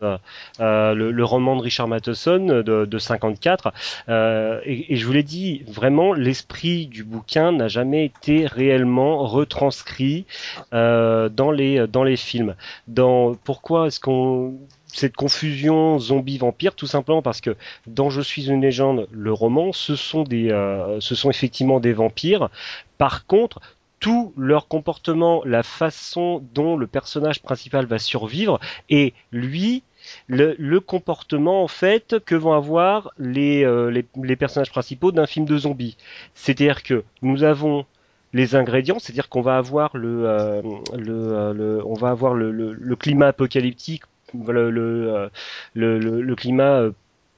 euh, 0.59 0.93
le, 0.93 1.11
le 1.11 1.23
roman 1.25 1.55
de 1.55 1.61
Richard 1.61 1.87
Matheson 1.87 2.45
de, 2.63 2.85
de 2.85 2.97
54. 2.97 3.71
Euh, 4.09 4.59
et, 4.65 4.93
et 4.93 4.95
je 4.95 5.05
vous 5.05 5.13
l'ai 5.13 5.23
dit, 5.23 5.63
vraiment, 5.67 6.13
l'esprit 6.13 6.87
du 6.87 7.03
bouquin 7.03 7.51
n'a 7.51 7.67
jamais 7.67 8.05
été 8.05 8.47
réellement 8.47 9.23
retranscrit 9.27 10.25
dans 10.71 11.51
les 11.51 11.87
dans 11.87 12.03
les 12.03 12.17
films. 12.17 12.55
Dans 12.87 13.35
pourquoi 13.43 13.87
est-ce 13.87 13.99
qu'on 13.99 14.55
cette 14.93 15.15
confusion 15.15 15.99
zombie-vampire, 15.99 16.75
tout 16.75 16.87
simplement 16.87 17.21
parce 17.21 17.41
que 17.41 17.55
dans 17.87 18.09
Je 18.09 18.21
suis 18.21 18.47
une 18.49 18.61
légende, 18.61 19.07
le 19.11 19.33
roman, 19.33 19.73
ce 19.73 19.95
sont 19.95 20.23
des, 20.23 20.51
euh, 20.51 20.99
ce 20.99 21.15
sont 21.15 21.29
effectivement 21.29 21.79
des 21.79 21.93
vampires. 21.93 22.49
Par 22.97 23.25
contre, 23.25 23.59
tout 23.99 24.33
leur 24.37 24.67
comportement, 24.67 25.41
la 25.45 25.63
façon 25.63 26.43
dont 26.53 26.75
le 26.77 26.87
personnage 26.87 27.41
principal 27.41 27.85
va 27.85 27.97
survivre, 27.99 28.59
et 28.89 29.13
lui, 29.31 29.83
le, 30.27 30.79
comportement 30.79 31.63
en 31.63 31.67
fait 31.69 32.17
que 32.25 32.35
vont 32.35 32.53
avoir 32.53 33.11
les, 33.17 33.63
euh, 33.63 33.89
les, 33.89 34.05
les 34.21 34.35
personnages 34.35 34.71
principaux 34.71 35.11
d'un 35.11 35.25
film 35.25 35.45
de 35.45 35.57
zombies. 35.57 35.97
C'est-à-dire 36.35 36.83
que 36.83 37.03
nous 37.21 37.43
avons 37.43 37.85
les 38.33 38.55
ingrédients, 38.55 38.99
c'est-à-dire 38.99 39.29
qu'on 39.29 39.41
va 39.41 39.57
avoir 39.57 39.95
le, 39.95 40.27
euh, 40.27 40.61
le, 40.97 41.53
le- 41.53 41.81
on 41.85 41.93
va 41.93 42.09
avoir 42.09 42.33
le, 42.33 42.51
le 42.51 42.95
climat 42.95 43.27
apocalyptique, 43.27 44.03
le, 44.33 44.69
le, 44.71 45.13
euh, 45.15 45.29
le, 45.73 45.99
le- 45.99 46.21
le 46.21 46.35
climat 46.35 46.79
euh, 46.81 46.91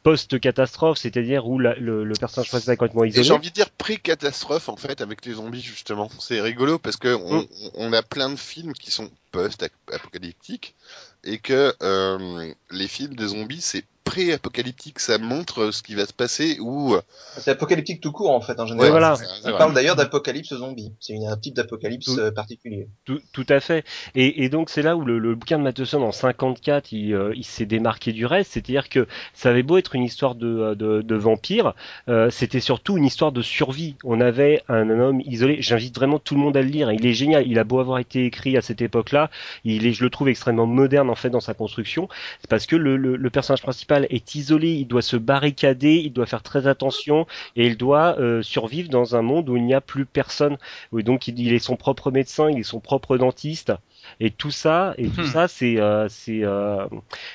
post-catastrophe, 0.03 0.97
c'est-à-dire 0.99 1.47
où 1.47 1.57
la- 1.59 1.75
le, 1.75 2.03
le 2.03 2.13
personnage 2.13 2.49
principal 2.49 2.73
est 2.73 2.77
complètement 2.77 3.03
Et 3.05 3.11
j'ai 3.11 3.21
isolé. 3.21 3.31
envie 3.31 3.49
de 3.49 3.55
dire 3.55 3.69
pré-catastrophe 3.71 4.69
en 4.69 4.75
fait 4.75 5.01
avec 5.01 5.25
les 5.25 5.33
zombies 5.33 5.61
justement. 5.61 6.09
C'est 6.19 6.41
rigolo 6.41 6.77
parce 6.77 6.97
que 6.97 7.15
on, 7.15 7.41
Mm. 7.41 7.45
on 7.73 7.93
a 7.93 8.03
plein 8.03 8.29
de 8.29 8.35
films 8.35 8.73
qui 8.73 8.91
sont 8.91 9.09
post-apocalyptiques 9.31 10.75
et 11.23 11.39
que 11.39 11.73
euh, 11.81 12.53
les 12.71 12.87
films 12.87 13.15
de 13.15 13.27
zombies 13.27 13.61
c'est 13.61 13.83
pré-apocalyptique. 14.05 15.00
Ça 15.00 15.17
montre 15.17 15.71
ce 15.71 15.83
qui 15.83 15.95
va 15.95 16.05
se 16.05 16.13
passer 16.13 16.57
ou 16.62 16.93
euh, 16.95 17.01
C'est 17.38 17.51
apocalyptique 17.51 18.00
tout 18.01 18.12
court 18.13 18.31
en 18.31 18.39
fait 18.41 18.59
en 18.59 18.65
général. 18.65 18.85
Ouais, 18.85 18.91
voilà. 18.91 19.15
On 19.43 19.57
parle 19.57 19.74
d'ailleurs 19.74 19.95
d'apocalypse 19.97 20.53
zombie. 20.55 20.93
C'est 21.01 21.17
un 21.25 21.35
type 21.35 21.55
d'apocalypse 21.55 22.05
Tout- 22.05 22.19
euh, 22.19 22.31
particulier. 22.31 22.88
Tout, 23.03 23.19
tout 23.33 23.45
à 23.50 23.59
fait. 23.59 23.83
Et, 24.15 24.43
et 24.45 24.50
donc 24.50 24.69
c'est 24.69 24.81
là 24.81 24.95
où 24.95 25.03
le, 25.03 25.19
le 25.19 25.35
bouquin 25.35 25.57
de 25.57 25.63
Matheson 25.63 26.01
en 26.01 26.12
54, 26.12 26.91
il, 26.93 27.13
euh, 27.13 27.33
il 27.35 27.43
s'est 27.43 27.65
démarqué 27.65 28.13
du 28.13 28.25
reste. 28.25 28.53
C'est-à-dire 28.53 28.88
que 28.89 29.07
ça 29.33 29.50
avait 29.50 29.63
beau 29.63 29.77
être 29.77 29.95
une 29.95 30.03
histoire 30.03 30.35
de, 30.35 30.74
de, 30.75 31.01
de 31.01 31.15
vampire, 31.15 31.74
euh, 32.07 32.29
c'était 32.29 32.59
surtout 32.59 32.97
une 32.97 33.05
histoire 33.05 33.31
de 33.31 33.41
survie. 33.41 33.95
On 34.03 34.21
avait 34.21 34.62
un, 34.69 34.89
homme 34.89 35.19
isolé. 35.21 35.57
J'invite 35.62 35.95
vraiment 35.95 36.19
tout 36.19 36.35
le 36.35 36.41
monde 36.41 36.55
à 36.55 36.62
le 36.62 36.69
lire. 36.69 36.91
Il 36.91 37.05
est 37.05 37.13
génial. 37.13 37.45
Il 37.47 37.59
a 37.59 37.63
beau 37.63 37.79
avoir 37.79 38.00
été 38.00 38.25
écrit 38.25 38.55
à 38.57 38.62
cette 38.62 38.81
époque-là, 38.81 39.29
il 39.63 39.85
est, 39.88 39.93
je 39.93 40.03
le 40.03 40.09
trouve 40.09 40.29
extrêmement 40.29 40.65
moderne 40.67 41.09
en 41.09 41.15
fait 41.15 41.29
dans 41.29 41.39
sa 41.39 41.53
construction. 41.53 42.07
C'est 42.41 42.50
parce 42.50 42.65
que 42.65 42.75
le, 42.75 42.97
le, 42.97 43.15
le 43.15 43.29
personnage 43.29 43.62
principal 43.62 43.94
est 44.09 44.35
isolé. 44.35 44.73
Il 44.73 44.87
doit 44.87 45.01
se 45.01 45.15
barricader, 45.17 45.95
il 45.95 46.11
doit 46.13 46.25
faire 46.25 46.43
très 46.43 46.67
attention 46.67 47.25
et 47.55 47.67
il 47.67 47.77
doit 47.77 48.19
euh, 48.19 48.41
survivre 48.41 48.89
dans 48.89 49.15
un 49.15 49.21
monde 49.21 49.49
où 49.49 49.55
il 49.57 49.63
n'y 49.65 49.73
a 49.73 49.81
plus 49.81 50.05
personne. 50.05 50.57
Donc 50.91 51.27
il, 51.27 51.39
il 51.39 51.53
est 51.53 51.59
son 51.59 51.77
propre 51.77 52.11
médecin, 52.11 52.49
il 52.49 52.59
est 52.59 52.63
son 52.63 52.79
propre 52.79 53.17
dentiste, 53.17 53.73
et 54.19 54.31
tout 54.31 54.51
ça, 54.51 54.93
et 54.97 55.09
tout 55.11 55.23
Hmm. 55.23 55.23
ça, 55.23 55.47
c'est, 55.47 55.79
euh, 55.79 56.07
c'est, 56.09 56.43
euh, 56.43 56.85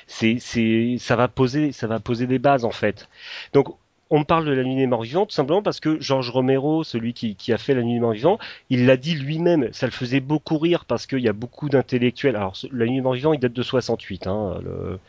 c'est, 0.07 0.37
c'est, 0.39 0.95
ça 0.99 1.15
va 1.15 1.27
poser, 1.27 1.71
ça 1.71 1.87
va 1.87 1.99
poser 1.99 2.27
des 2.27 2.39
bases 2.39 2.65
en 2.65 2.71
fait. 2.71 3.09
Donc 3.53 3.67
on 4.11 4.23
parle 4.23 4.45
de 4.45 4.51
la 4.51 4.63
nuit 4.63 4.75
des 4.75 4.87
morts 4.87 5.01
vivants 5.03 5.25
tout 5.25 5.33
simplement 5.33 5.63
parce 5.63 5.79
que 5.79 5.99
Georges 5.99 6.29
Romero, 6.29 6.83
celui 6.83 7.13
qui, 7.13 7.35
qui 7.35 7.53
a 7.53 7.57
fait 7.57 7.73
la 7.73 7.81
nuit 7.81 7.93
des 7.95 7.99
morts 7.99 8.11
vivants, 8.11 8.37
il 8.69 8.85
l'a 8.85 8.97
dit 8.97 9.15
lui-même. 9.15 9.69
Ça 9.71 9.87
le 9.87 9.91
faisait 9.91 10.19
beaucoup 10.19 10.57
rire 10.59 10.85
parce 10.85 11.07
qu'il 11.07 11.19
y 11.19 11.29
a 11.29 11.33
beaucoup 11.33 11.69
d'intellectuels. 11.69 12.35
Alors 12.35 12.55
ce- 12.55 12.67
la 12.71 12.85
nuit 12.85 12.95
des 12.97 13.01
morts 13.01 13.13
vivants, 13.13 13.33
il 13.33 13.39
date 13.39 13.53
de 13.53 13.63
68, 13.63 14.27
hein, 14.27 14.59
le, 14.63 14.99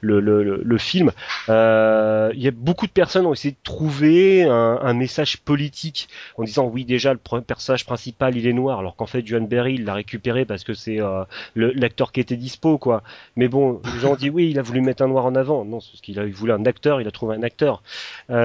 le, 0.00 0.20
le, 0.20 0.60
le- 0.62 0.78
film. 0.78 1.12
Euh, 1.48 2.30
il 2.34 2.42
y 2.42 2.48
a 2.48 2.50
beaucoup 2.50 2.86
de 2.86 2.92
personnes 2.92 3.26
ont 3.26 3.32
essayé 3.32 3.52
de 3.52 3.56
trouver 3.62 4.42
un, 4.44 4.78
un 4.82 4.94
message 4.94 5.38
politique 5.38 6.08
en 6.36 6.44
disant 6.44 6.66
oui 6.66 6.84
déjà 6.84 7.12
le 7.14 7.40
personnage 7.40 7.84
principal 7.86 8.36
il 8.36 8.46
est 8.46 8.52
noir 8.52 8.78
alors 8.80 8.96
qu'en 8.96 9.06
fait 9.06 9.26
Joan 9.26 9.46
Berry 9.46 9.74
il 9.74 9.84
l'a 9.84 9.94
récupéré 9.94 10.44
parce 10.44 10.64
que 10.64 10.74
c'est 10.74 11.00
euh, 11.00 11.24
l'acteur 11.54 12.12
qui 12.12 12.20
était 12.20 12.36
dispo 12.36 12.78
quoi 12.78 13.02
mais 13.36 13.48
bon 13.48 13.80
les 13.94 14.00
gens 14.00 14.16
dit 14.16 14.30
oui 14.30 14.50
il 14.50 14.58
a 14.58 14.62
voulu 14.62 14.80
mettre 14.80 15.02
un 15.02 15.08
noir 15.08 15.24
en 15.24 15.34
avant 15.34 15.64
non 15.64 15.80
c'est 15.80 15.90
parce 15.92 16.00
qu'il 16.00 16.18
a 16.18 16.26
voulait 16.26 16.52
un 16.52 16.64
acteur 16.66 17.00
il 17.00 17.06
a 17.08 17.10
trouvé 17.10 17.36
un 17.36 17.42
acteur 17.42 17.82
euh, 18.30 18.41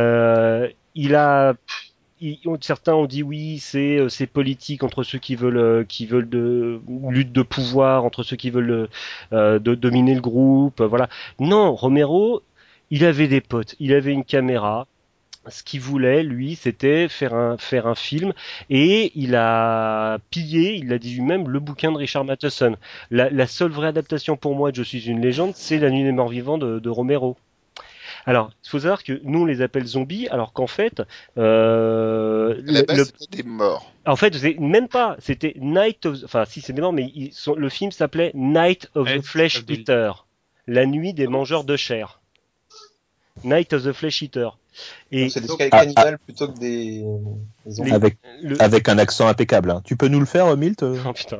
il 0.95 1.15
a 1.15 1.53
certains 2.61 2.93
ont 2.93 3.05
dit 3.05 3.23
oui, 3.23 3.59
c'est 3.59 3.97
euh, 3.97 4.09
c'est 4.09 4.27
politique 4.27 4.83
entre 4.83 5.03
ceux 5.03 5.19
qui 5.19 5.35
veulent 5.35 5.57
euh, 5.57 5.83
qui 5.83 6.05
veulent 6.05 6.29
de 6.29 6.81
lutte 7.09 7.31
de 7.31 7.41
pouvoir 7.41 8.05
entre 8.05 8.23
ceux 8.23 8.35
qui 8.35 8.49
veulent 8.49 8.89
euh, 9.33 9.59
dominer 9.59 10.15
le 10.15 10.21
groupe, 10.21 10.81
euh, 10.81 10.87
voilà. 10.87 11.09
Non, 11.39 11.75
Romero, 11.75 12.43
il 12.91 13.05
avait 13.05 13.27
des 13.27 13.41
potes, 13.41 13.75
il 13.79 13.93
avait 13.93 14.13
une 14.13 14.25
caméra. 14.25 14.87
Ce 15.49 15.63
qu'il 15.63 15.79
voulait, 15.79 16.23
lui, 16.23 16.55
c'était 16.55 17.07
faire 17.07 17.33
un 17.33 17.95
film 17.95 18.33
et 18.69 19.13
il 19.15 19.33
a 19.35 20.19
pillé, 20.29 20.75
il 20.75 20.89
l'a 20.89 20.99
dit 20.99 21.13
lui-même, 21.15 21.47
le 21.47 21.61
bouquin 21.61 21.93
de 21.93 21.97
Richard 21.97 22.25
Matheson. 22.25 22.75
La, 23.11 23.47
seule 23.47 23.71
vraie 23.71 23.87
adaptation 23.87 24.35
pour 24.35 24.55
moi 24.55 24.71
de 24.71 24.75
Je 24.75 24.83
suis 24.83 25.07
une 25.07 25.21
légende, 25.21 25.53
c'est 25.55 25.79
La 25.79 25.89
nuit 25.89 26.03
des 26.03 26.11
morts 26.11 26.27
vivants 26.27 26.57
de 26.57 26.89
Romero. 26.89 27.37
Alors, 28.27 28.51
il 28.63 28.69
faut 28.69 28.79
savoir 28.79 29.03
que 29.03 29.19
nous 29.23 29.41
on 29.41 29.45
les 29.45 29.61
appelle 29.61 29.85
zombies, 29.85 30.27
alors 30.27 30.51
qu'en 30.53 30.67
fait, 30.67 31.01
euh, 31.37 32.61
la 32.65 32.81
le- 32.81 32.85
base, 32.85 32.97
le- 32.97 33.05
c'était 33.05 33.41
des 33.43 33.49
morts. 33.49 33.91
en 34.05 34.15
fait, 34.15 34.35
même 34.59 34.87
pas. 34.89 35.15
C'était 35.19 35.55
Night 35.59 36.05
of. 36.05 36.23
Enfin, 36.25 36.43
si 36.45 36.61
c'est 36.61 36.73
des 36.73 36.81
morts, 36.81 36.93
mais 36.93 37.11
ils 37.15 37.31
sont- 37.33 37.55
le 37.55 37.69
film 37.69 37.91
s'appelait 37.91 38.31
Night 38.35 38.89
of 38.95 39.07
the 39.11 39.21
Flesh 39.21 39.57
of 39.59 39.65
the- 39.65 39.71
Eater, 39.71 40.25
la 40.67 40.85
nuit 40.85 41.13
des 41.13 41.27
mangeurs 41.27 41.63
de 41.63 41.75
chair. 41.77 42.19
Night 43.43 43.71
of 43.73 43.83
the 43.83 43.93
Flesh 43.93 44.21
Eater. 44.21 44.57
Et 45.11 45.29
C'est 45.29 45.41
des 45.41 45.47
donc- 45.47 45.61
Ah, 45.71 45.79
cannibales 45.81 46.17
plutôt 46.19 46.47
que 46.49 46.59
des, 46.59 47.03
des 47.65 47.71
zombies. 47.71 47.91
Avec, 47.93 48.17
le. 48.43 48.61
avec 48.61 48.89
un 48.89 48.97
accent 48.97 49.27
impeccable. 49.27 49.71
hein. 49.71 49.81
Tu 49.85 49.95
peux 49.95 50.07
nous 50.07 50.19
le 50.19 50.25
faire, 50.25 50.55
Milt 50.57 50.83
euh 50.83 50.97
Oh 51.07 51.13
putain. 51.13 51.39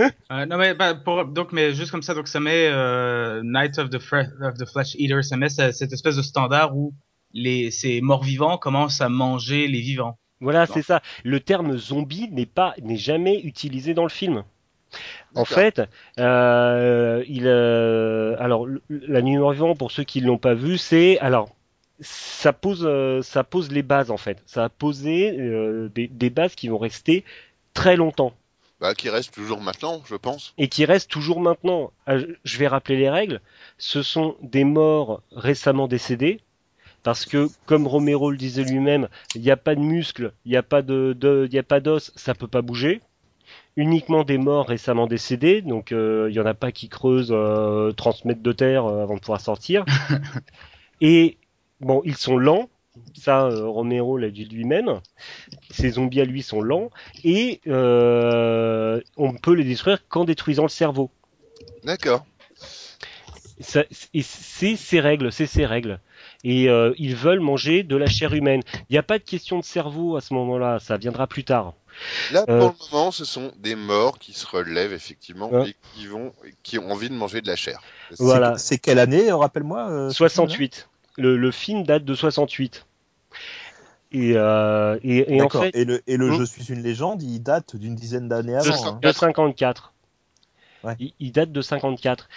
Euh, 0.00 0.46
non 0.46 0.58
mais 0.58 0.74
bah, 0.74 0.94
pour, 0.94 1.24
donc 1.24 1.52
mais 1.52 1.74
juste 1.74 1.90
comme 1.90 2.02
ça 2.02 2.14
donc 2.14 2.28
ça 2.28 2.38
met 2.40 2.68
euh, 2.68 3.42
Night 3.44 3.78
of 3.78 3.90
the, 3.90 3.96
of 3.96 4.54
the 4.54 4.64
Flesh 4.70 4.94
Eater 4.98 5.24
ça 5.24 5.36
met 5.36 5.48
ce- 5.48 5.72
cette 5.72 5.92
espèce 5.92 6.16
de 6.16 6.22
standard 6.22 6.76
où 6.76 6.94
les 7.32 7.70
ces 7.70 8.00
morts 8.00 8.22
vivants 8.22 8.58
commencent 8.58 9.00
à 9.00 9.08
manger 9.08 9.66
les 9.66 9.80
vivants. 9.80 10.18
Voilà, 10.40 10.66
c'est 10.66 10.82
ça. 10.82 11.02
Le 11.24 11.40
terme 11.40 11.76
zombie 11.76 12.28
n'est 12.30 12.46
pas 12.46 12.74
n'est 12.80 12.96
jamais 12.96 13.40
utilisé 13.40 13.92
dans 13.92 14.04
le 14.04 14.08
film. 14.08 14.44
En 15.34 15.44
fait, 15.44 15.82
euh, 16.18 17.22
il, 17.28 17.46
alors 17.48 18.66
la 18.88 19.20
nuit 19.22 19.32
des 19.32 19.38
morts 19.38 19.52
vivants, 19.52 19.74
pour 19.74 19.90
ceux 19.90 20.04
qui 20.04 20.20
l'ont 20.20 20.38
pas 20.38 20.54
vu, 20.54 20.78
c'est 20.78 21.18
alors 21.18 21.54
ça 22.00 22.52
pose 22.52 22.88
ça 23.22 23.42
pose 23.44 23.70
les 23.72 23.82
bases 23.82 24.10
en 24.12 24.16
fait. 24.16 24.42
Ça 24.46 24.64
a 24.64 24.68
posé 24.68 25.32
des, 25.94 26.06
des 26.06 26.30
bases 26.30 26.54
qui 26.54 26.68
vont 26.68 26.78
rester 26.78 27.24
très 27.74 27.96
longtemps 27.96 28.32
Bah, 28.80 28.94
qui 28.94 29.10
reste 29.10 29.32
toujours 29.34 29.60
maintenant, 29.60 30.02
je 30.06 30.14
pense. 30.14 30.54
et 30.56 30.68
qui 30.68 30.84
restent 30.84 31.10
toujours 31.10 31.40
maintenant. 31.40 31.92
Euh, 32.08 32.34
Je 32.44 32.58
vais 32.58 32.68
rappeler 32.68 32.96
les 32.96 33.10
règles. 33.10 33.40
Ce 33.76 34.02
sont 34.02 34.36
des 34.42 34.64
morts 34.64 35.22
récemment 35.32 35.88
décédés. 35.88 36.40
Parce 37.04 37.24
que, 37.26 37.48
comme 37.66 37.86
Romero 37.86 38.30
le 38.30 38.36
disait 38.36 38.64
lui-même, 38.64 39.08
il 39.34 39.40
n'y 39.40 39.50
a 39.52 39.56
pas 39.56 39.74
de 39.74 39.80
muscles, 39.80 40.32
il 40.44 40.50
n'y 40.50 40.56
a 40.56 40.62
pas 40.62 40.82
de, 40.82 41.16
de- 41.18 41.46
il 41.48 41.54
y 41.54 41.58
a 41.58 41.62
pas 41.62 41.80
d'os, 41.80 42.12
ça 42.16 42.34
peut 42.34 42.48
pas 42.48 42.60
bouger. 42.60 43.00
Uniquement 43.76 44.24
des 44.24 44.36
morts 44.38 44.66
récemment 44.68 45.06
décédés, 45.06 45.62
donc 45.62 45.92
euh, 45.92 46.26
il 46.30 46.34
y 46.36 46.40
en 46.40 46.46
a 46.46 46.54
pas 46.54 46.72
qui 46.72 46.88
creusent 46.88 47.32
euh, 47.32 47.92
30 47.92 48.24
mètres 48.24 48.42
de 48.42 48.52
terre 48.52 48.86
euh, 48.86 49.02
avant 49.04 49.14
de 49.14 49.20
pouvoir 49.20 49.40
sortir. 49.40 49.84
Et 51.00 51.38
bon, 51.80 52.02
ils 52.04 52.16
sont 52.16 52.36
lents, 52.36 52.68
ça 53.14 53.46
euh, 53.46 53.66
Romero 53.66 54.16
l'a 54.18 54.30
dit 54.30 54.44
lui-même. 54.44 55.00
Ces 55.70 55.90
zombies 55.92 56.20
à 56.20 56.24
lui 56.24 56.42
sont 56.42 56.60
lents 56.60 56.90
et 57.24 57.60
euh, 57.66 59.00
on 59.16 59.32
peut 59.34 59.52
les 59.54 59.64
détruire 59.64 60.06
qu'en 60.08 60.24
détruisant 60.24 60.62
le 60.64 60.68
cerveau. 60.68 61.10
D'accord. 61.84 62.24
Ça- 63.60 63.84
et 64.14 64.22
c'est 64.22 64.76
ces 64.76 65.00
règles, 65.00 65.32
c'est 65.32 65.46
ces 65.46 65.66
règles. 65.66 66.00
Et 66.44 66.68
euh, 66.68 66.92
ils 66.98 67.16
veulent 67.16 67.40
manger 67.40 67.82
de 67.82 67.96
la 67.96 68.06
chair 68.06 68.32
humaine. 68.32 68.62
Il 68.88 68.92
n'y 68.92 68.98
a 68.98 69.02
pas 69.02 69.18
de 69.18 69.24
question 69.24 69.58
de 69.58 69.64
cerveau 69.64 70.16
à 70.16 70.20
ce 70.20 70.32
moment-là, 70.34 70.78
ça 70.78 70.96
viendra 70.96 71.26
plus 71.26 71.42
tard. 71.44 71.74
Là, 72.30 72.46
pour 72.46 72.54
Euh. 72.54 72.68
le 72.68 72.92
moment, 72.92 73.10
ce 73.10 73.24
sont 73.24 73.50
des 73.58 73.74
morts 73.74 74.20
qui 74.20 74.32
se 74.32 74.46
relèvent 74.46 74.92
effectivement 74.92 75.50
Ouais. 75.50 75.70
et 75.70 75.76
qui 75.94 76.06
vont, 76.06 76.32
qui 76.62 76.78
ont 76.78 76.92
envie 76.92 77.08
de 77.08 77.14
manger 77.14 77.40
de 77.40 77.48
la 77.48 77.56
chair. 77.56 77.80
C'est- 78.10 78.22
Voilà. 78.22 78.56
C'est 78.56 78.78
quelle 78.78 79.00
année, 79.00 79.32
rappelle-moi 79.32 79.90
euh, 79.90 80.08
ce 80.10 80.14
68. 80.18 80.88
Le, 81.16 81.36
le 81.36 81.50
film 81.50 81.82
date 81.82 82.04
de 82.04 82.14
68. 82.14 82.86
Et, 84.10 84.32
euh, 84.36 84.98
et, 85.02 85.36
et 85.36 85.42
en 85.42 85.48
fait, 85.50 85.74
Et 85.76 85.84
le, 85.84 86.02
et 86.06 86.16
le 86.16 86.30
Hmm. 86.30 86.38
Je 86.38 86.44
suis 86.44 86.64
une 86.72 86.82
légende, 86.82 87.22
il 87.22 87.40
date 87.42 87.76
d'une 87.76 87.94
dizaine 87.94 88.28
d'années 88.28 88.52
de, 88.52 88.56
avant. 88.58 88.86
hein. 88.94 88.98
de 89.02 89.12
54. 89.12 89.92
Ouais. 90.84 90.96
Il, 90.98 91.12
il 91.20 91.32
date 91.32 91.52
de 91.52 91.60
54. 91.60 92.28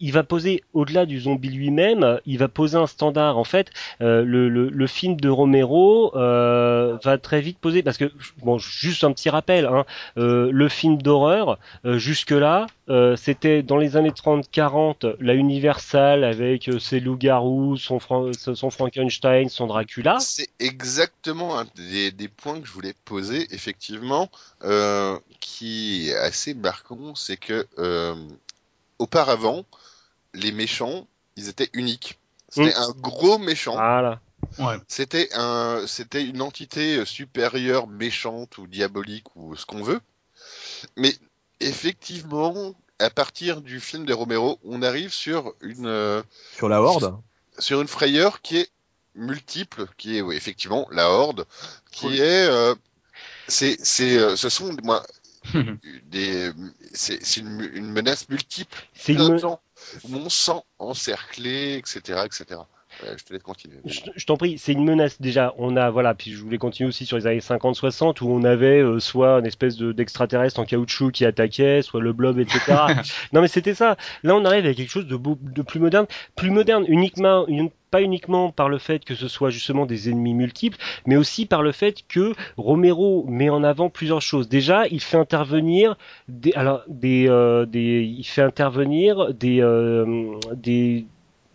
Il 0.00 0.12
va 0.12 0.22
poser, 0.22 0.62
au-delà 0.72 1.06
du 1.06 1.20
zombie 1.20 1.48
lui-même, 1.48 2.20
il 2.26 2.38
va 2.38 2.48
poser 2.48 2.76
un 2.76 2.86
standard. 2.86 3.38
En 3.38 3.44
fait, 3.44 3.70
euh, 4.00 4.24
le, 4.24 4.86
film 4.86 5.16
de 5.16 5.28
Romero 5.28 6.16
euh, 6.16 6.98
va 7.04 7.18
très 7.18 7.40
vite 7.40 7.58
poser, 7.58 7.82
parce 7.82 7.98
que, 7.98 8.10
bon, 8.38 8.58
juste 8.58 9.04
un 9.04 9.12
petit 9.12 9.30
rappel, 9.30 9.66
hein, 9.66 9.84
euh, 10.16 10.50
le 10.52 10.68
film 10.68 11.00
d'horreur, 11.00 11.58
euh, 11.84 11.98
jusque-là, 11.98 12.66
euh, 12.88 13.16
c'était 13.16 13.62
dans 13.62 13.76
les 13.76 13.96
années 13.96 14.10
30-40, 14.10 15.16
la 15.20 15.34
Universal 15.34 16.24
avec 16.24 16.68
euh, 16.68 16.78
ses 16.78 17.00
loups-garous, 17.00 17.76
son, 17.76 17.98
Fran- 17.98 18.32
son 18.32 18.70
Frankenstein, 18.70 19.48
son 19.48 19.66
Dracula. 19.66 20.18
C'est 20.20 20.48
exactement 20.58 21.58
un 21.58 21.66
des, 21.74 22.10
des 22.10 22.28
points 22.28 22.60
que 22.60 22.66
je 22.66 22.72
voulais 22.72 22.94
poser, 23.04 23.46
effectivement, 23.50 24.30
euh, 24.64 25.18
qui 25.40 26.08
est 26.08 26.14
assez 26.16 26.54
marquant, 26.54 27.14
c'est 27.14 27.36
que 27.36 27.66
euh, 27.78 28.14
auparavant, 28.98 29.64
les 30.34 30.52
méchants, 30.52 31.06
ils 31.36 31.48
étaient 31.48 31.70
uniques. 31.72 32.18
C'était 32.48 32.74
un 32.74 32.90
gros 32.90 33.38
méchant. 33.38 33.74
Voilà. 33.74 34.20
Ouais. 34.58 34.76
C'était 34.88 35.28
un, 35.34 35.84
c'était 35.86 36.24
une 36.24 36.40
entité 36.40 37.04
supérieure, 37.04 37.86
méchante 37.86 38.58
ou 38.58 38.66
diabolique 38.66 39.36
ou 39.36 39.54
ce 39.56 39.66
qu'on 39.66 39.82
veut. 39.82 40.00
Mais 40.96 41.14
effectivement, 41.60 42.74
à 42.98 43.10
partir 43.10 43.60
du 43.60 43.80
film 43.80 44.06
de 44.06 44.14
Romero, 44.14 44.58
on 44.64 44.82
arrive 44.82 45.12
sur 45.12 45.54
une, 45.60 45.86
euh, 45.86 46.22
Sur 46.56 46.68
la 46.68 46.80
Horde 46.80 47.18
sur 47.58 47.80
une 47.80 47.88
frayeur 47.88 48.40
qui 48.40 48.58
est 48.58 48.70
multiple, 49.14 49.86
qui 49.96 50.16
est 50.16 50.20
oui, 50.20 50.36
effectivement 50.36 50.86
la 50.92 51.10
Horde, 51.10 51.44
qui 51.90 52.06
Oui. 52.06 52.20
est, 52.20 52.46
euh, 52.48 52.74
c'est, 53.48 53.76
c'est, 53.82 54.16
euh, 54.16 54.36
ce 54.36 54.48
sont 54.48 54.76
moi 54.82 55.04
c'est, 56.92 57.24
c'est 57.24 57.40
une, 57.40 57.70
une 57.74 57.90
menace 57.90 58.28
multiple. 58.28 58.76
C'est 58.94 59.14
une, 59.14 59.40
mon 60.08 60.28
sang 60.28 60.64
encerclé, 60.78 61.76
etc., 61.76 62.22
etc. 62.24 62.60
Je 63.16 63.24
te 63.24 63.32
laisse 63.32 63.42
continuer. 63.42 63.76
Je, 63.84 64.00
je 64.16 64.26
t'en 64.26 64.36
prie, 64.36 64.58
c'est 64.58 64.72
une 64.72 64.84
menace 64.84 65.20
déjà. 65.20 65.54
On 65.58 65.76
a 65.76 65.90
voilà, 65.90 66.14
puis 66.14 66.32
je 66.32 66.42
voulais 66.42 66.58
continuer 66.58 66.88
aussi 66.88 67.06
sur 67.06 67.16
les 67.16 67.26
années 67.26 67.38
50-60 67.38 68.22
où 68.22 68.28
on 68.30 68.42
avait 68.44 68.80
euh, 68.80 68.98
soit 68.98 69.38
une 69.38 69.46
espèce 69.46 69.76
de 69.76 69.92
d'extraterrestre 69.92 70.58
en 70.60 70.64
caoutchouc 70.64 71.12
qui 71.12 71.24
attaquait, 71.24 71.82
soit 71.82 72.00
le 72.00 72.12
blob, 72.12 72.38
etc. 72.38 72.60
non 73.32 73.40
mais 73.40 73.48
c'était 73.48 73.74
ça. 73.74 73.96
Là 74.24 74.34
on 74.34 74.44
arrive 74.44 74.64
avec 74.64 74.76
quelque 74.76 74.90
chose 74.90 75.06
de, 75.06 75.16
beau- 75.16 75.38
de 75.40 75.62
plus 75.62 75.80
moderne, 75.80 76.06
plus 76.36 76.50
moderne 76.50 76.84
uniquement, 76.88 77.46
une- 77.46 77.70
pas 77.90 78.02
uniquement 78.02 78.50
par 78.50 78.68
le 78.68 78.76
fait 78.78 79.02
que 79.04 79.14
ce 79.14 79.28
soit 79.28 79.48
justement 79.50 79.86
des 79.86 80.10
ennemis 80.10 80.34
multiples, 80.34 80.76
mais 81.06 81.16
aussi 81.16 81.46
par 81.46 81.62
le 81.62 81.72
fait 81.72 82.02
que 82.06 82.34
Romero 82.58 83.24
met 83.28 83.48
en 83.48 83.62
avant 83.64 83.88
plusieurs 83.88 84.20
choses. 84.20 84.48
Déjà, 84.48 84.86
il 84.88 85.00
fait 85.00 85.16
intervenir 85.16 85.96
des, 86.28 86.52
alors 86.52 86.82
des, 86.88 87.26
euh, 87.28 87.64
des, 87.64 88.02
il 88.02 88.24
fait 88.24 88.42
intervenir 88.42 89.32
des, 89.32 89.62
euh, 89.62 90.34
des 90.54 91.06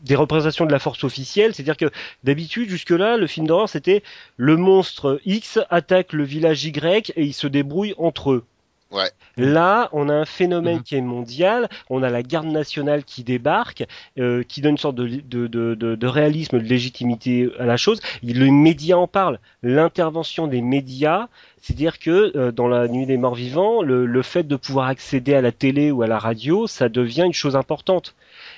des 0.04 0.16
représentations 0.16 0.66
de 0.66 0.72
la 0.72 0.80
force 0.80 1.04
officielle, 1.04 1.54
c'est-à-dire 1.54 1.78
que 1.78 1.90
d'habitude 2.24 2.70
jusque-là, 2.70 3.18
le 3.18 3.28
film 3.28 3.48
d'horreur 3.48 3.70
c'était 3.70 4.04
le 4.38 4.58
monstre 4.58 5.20
X 5.26 5.60
attaque 5.70 6.14
le 6.14 6.24
village 6.24 6.66
Y 6.66 7.12
et 7.16 7.24
ils 7.24 7.34
se 7.34 7.48
débrouillent 7.48 7.96
entre 7.98 8.32
eux. 8.34 8.44
Ouais. 8.92 9.10
Là, 9.38 9.90
on 9.92 10.08
a 10.08 10.14
un 10.14 10.26
phénomène 10.26 10.76
Mhm. 10.78 10.84
qui 10.84 10.96
est 10.96 11.02
mondial, 11.02 11.68
on 11.90 12.04
a 12.04 12.12
la 12.12 12.22
garde 12.22 12.46
nationale 12.46 13.04
qui 13.04 13.24
débarque, 13.24 13.86
euh, 14.20 14.44
qui 14.44 14.62
donne 14.62 14.74
une 14.74 14.78
sorte 14.78 14.94
de, 14.96 15.08
de, 15.08 15.48
de, 15.48 15.74
de, 15.74 15.96
de 15.96 16.08
réalisme, 16.08 16.60
de 16.60 16.64
légitimité 16.64 17.50
à 17.58 17.66
la 17.66 17.76
chose. 17.76 18.00
Les 18.22 18.52
médias 18.52 18.98
en 18.98 19.08
parlent. 19.08 19.40
L'intervention 19.64 20.46
des 20.46 20.62
médias, 20.62 21.28
c'est-à-dire 21.60 21.98
que 21.98 22.38
euh, 22.38 22.52
dans 22.52 22.68
la 22.68 22.88
nuit 22.88 23.08
des 23.08 23.18
morts 23.18 23.34
vivants, 23.34 23.82
le, 23.82 24.06
le 24.06 24.22
fait 24.22 24.44
de 24.44 24.56
pouvoir 24.56 24.88
accéder 24.90 25.34
à 25.34 25.42
la 25.42 25.52
télé 25.52 25.90
ou 25.90 26.04
à 26.04 26.08
la 26.08 26.20
radio, 26.20 26.68
ça 26.68 26.88
devient 26.88 27.24
une 27.26 27.34
chose 27.34 27.56
importante. 27.56 28.14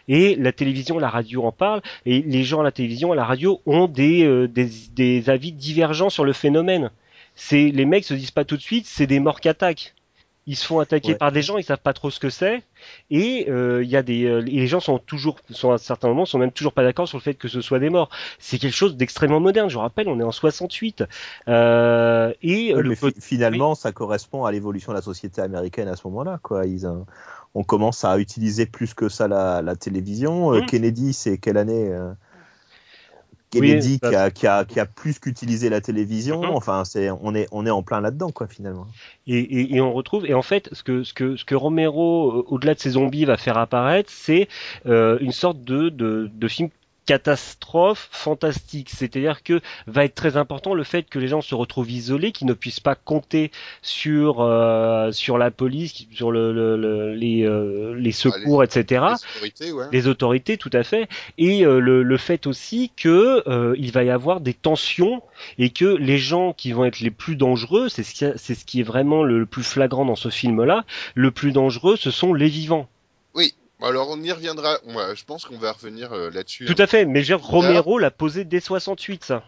Et 0.07 0.35
la 0.35 0.51
télévision, 0.51 0.99
la 0.99 1.09
radio 1.09 1.43
en 1.45 1.51
parlent, 1.51 1.81
et 2.05 2.21
les 2.21 2.43
gens 2.43 2.61
à 2.61 2.63
la 2.63 2.71
télévision, 2.71 3.11
à 3.11 3.15
la 3.15 3.25
radio 3.25 3.61
ont 3.65 3.87
des, 3.87 4.23
euh, 4.25 4.47
des, 4.47 4.69
des 4.93 5.29
avis 5.29 5.51
divergents 5.51 6.09
sur 6.09 6.23
le 6.25 6.33
phénomène. 6.33 6.91
C'est 7.35 7.69
les 7.69 7.85
mecs 7.85 8.05
se 8.05 8.13
disent 8.13 8.31
pas 8.31 8.45
tout 8.45 8.55
de 8.57 8.61
suite, 8.61 8.85
c'est 8.87 9.07
des 9.07 9.19
morts 9.19 9.39
qui 9.41 9.49
attaquent. 9.49 9.93
Ils 10.47 10.55
se 10.55 10.67
font 10.67 10.79
attaquer 10.79 11.13
Ouais. 11.13 11.17
par 11.17 11.31
des 11.31 11.41
gens, 11.41 11.57
ils 11.57 11.63
savent 11.63 11.79
pas 11.79 11.93
trop 11.93 12.11
ce 12.11 12.19
que 12.19 12.29
c'est, 12.29 12.61
et 13.09 13.47
euh, 13.49 13.83
il 13.83 13.89
y 13.89 13.95
a 13.97 14.03
des, 14.03 14.25
euh, 14.25 14.41
et 14.45 14.51
les 14.59 14.67
gens 14.67 14.79
sont 14.79 14.99
toujours, 14.99 15.37
sont 15.49 15.71
à 15.71 15.79
certains 15.79 16.07
moments, 16.07 16.25
sont 16.27 16.37
même 16.37 16.51
toujours 16.51 16.71
pas 16.71 16.83
d'accord 16.83 17.07
sur 17.07 17.17
le 17.17 17.23
fait 17.23 17.33
que 17.33 17.47
ce 17.47 17.61
soit 17.61 17.79
des 17.79 17.89
morts. 17.89 18.09
C'est 18.37 18.59
quelque 18.59 18.75
chose 18.75 18.95
d'extrêmement 18.95 19.39
moderne. 19.39 19.71
Je 19.71 19.73
vous 19.73 19.81
rappelle, 19.81 20.07
on 20.07 20.19
est 20.19 20.23
en 20.23 20.31
68, 20.31 21.03
euh, 21.47 22.31
et 22.43 22.75
Ouais, 22.75 22.81
le 22.81 22.89
mais 22.89 22.95
pot- 22.95 23.13
fi- 23.15 23.21
finalement, 23.21 23.73
ça 23.75 23.91
correspond 23.91 24.45
à 24.45 24.51
l'évolution 24.51 24.91
de 24.91 24.97
la 24.97 25.01
société 25.01 25.41
américaine 25.41 25.87
à 25.87 25.95
ce 25.95 26.07
moment-là. 26.07 26.39
Quoi. 26.43 26.65
Ils, 26.67 26.85
euh, 26.85 26.99
on 27.55 27.63
commence 27.63 28.03
à 28.03 28.19
utiliser 28.19 28.65
plus 28.65 28.93
que 28.93 29.09
ça 29.09 29.27
la, 29.27 29.61
la 29.61 29.75
télévision. 29.75 30.53
Euh, 30.53 30.59
Mhm. 30.59 30.65
Kennedy, 30.67 31.13
c'est 31.13 31.37
quelle 31.37 31.57
année 31.57 31.87
euh, 31.89 32.11
Kennedy 33.49 33.93
Oui, 33.93 33.99
bah, 34.01 34.09
qui, 34.09 34.15
a, 34.15 34.31
qui, 34.31 34.47
a, 34.47 34.65
qui 34.65 34.79
a 34.79 34.85
plus 34.85 35.19
qu'utilisé 35.19 35.69
la 35.69 35.79
télévision. 35.79 36.41
Mhm. 36.41 36.49
Enfin, 36.51 36.83
on, 37.21 37.33
est, 37.33 37.47
on 37.51 37.65
est 37.65 37.69
en 37.71 37.81
plein 37.83 38.01
là-dedans, 38.01 38.31
quoi, 38.31 38.47
finalement. 38.47 38.87
Et, 39.27 39.39
et, 39.39 39.75
et 39.75 39.81
on 39.81 39.93
retrouve 39.93 40.25
et 40.25 40.33
en 40.33 40.41
fait 40.41 40.69
ce 40.73 40.83
que 40.83 41.03
ce 41.03 41.13
que 41.13 41.35
ce 41.37 41.45
que 41.45 41.55
Romero 41.55 42.31
euh, 42.31 42.45
au-delà 42.47 42.73
de 42.75 42.79
ses 42.79 42.91
zombies 42.91 43.25
va 43.25 43.37
faire 43.37 43.57
apparaître 43.57 44.11
c'est 44.11 44.47
euh, 44.85 45.17
une 45.21 45.31
sorte 45.31 45.63
de 45.63 45.89
de, 45.89 46.29
de 46.31 46.47
film 46.47 46.69
catastrophe 47.05 48.07
fantastique 48.11 48.89
c'est-à-dire 48.89 49.43
que 49.43 49.61
va 49.87 50.05
être 50.05 50.15
très 50.15 50.37
important 50.37 50.73
le 50.73 50.83
fait 50.83 51.03
que 51.09 51.19
les 51.19 51.27
gens 51.27 51.41
se 51.41 51.55
retrouvent 51.55 51.89
isolés 51.91 52.31
qu'ils 52.31 52.47
ne 52.47 52.53
puissent 52.53 52.79
pas 52.79 52.95
compter 52.95 53.51
sur 53.81 54.41
euh, 54.41 55.11
sur 55.11 55.37
la 55.37 55.51
police 55.51 56.05
sur 56.11 56.31
le, 56.31 56.51
le- 56.53 56.77
le- 56.77 57.13
les 57.13 57.43
euh, 57.43 57.93
les 57.95 58.11
secours 58.11 58.63
etc 58.63 59.03
Les 59.05 59.23
autorités, 59.35 59.71
ouais. 59.71 59.85
les 59.91 60.07
autorités, 60.07 60.57
tout 60.57 60.69
à 60.73 60.83
fait, 60.83 61.07
et 61.37 61.65
euh, 61.65 61.79
le, 61.79 62.03
le 62.03 62.17
fait 62.17 62.47
aussi 62.47 62.91
que 62.95 63.43
euh, 63.47 63.75
il 63.77 63.91
va 63.91 64.03
y 64.03 64.09
avoir 64.09 64.41
des 64.41 64.53
tensions 64.53 65.21
et 65.57 65.69
que 65.69 65.85
les 65.85 66.17
gens 66.17 66.53
qui 66.53 66.71
vont 66.71 66.85
être 66.85 66.99
les 66.99 67.11
plus 67.11 67.35
dangereux, 67.35 67.89
c'est 67.89 68.03
ce 68.03 68.13
qui, 68.13 68.25
c'est 68.37 68.55
ce 68.55 68.65
qui 68.65 68.79
est 68.79 68.83
vraiment 68.83 69.23
le 69.23 69.45
plus 69.45 69.63
flagrant 69.63 70.05
dans 70.05 70.15
ce 70.15 70.29
film-là, 70.29 70.85
le 71.13 71.31
plus 71.31 71.51
dangereux, 71.51 71.95
ce 71.97 72.11
sont 72.11 72.33
les 72.33 72.47
vivants. 72.47 72.87
Alors 73.81 74.09
on 74.09 74.21
y 74.23 74.31
reviendra. 74.31 74.79
Ouais, 74.85 75.15
je 75.15 75.25
pense 75.25 75.45
qu'on 75.45 75.57
va 75.57 75.71
revenir 75.73 76.13
euh, 76.13 76.29
là-dessus. 76.31 76.65
Tout 76.65 76.81
à 76.81 76.87
fait, 76.87 77.05
mais 77.05 77.21
dire, 77.23 77.41
Romero 77.41 77.99
l'a 77.99 78.11
posé 78.11 78.45
dès 78.45 78.59
68, 78.59 79.23
ça. 79.25 79.43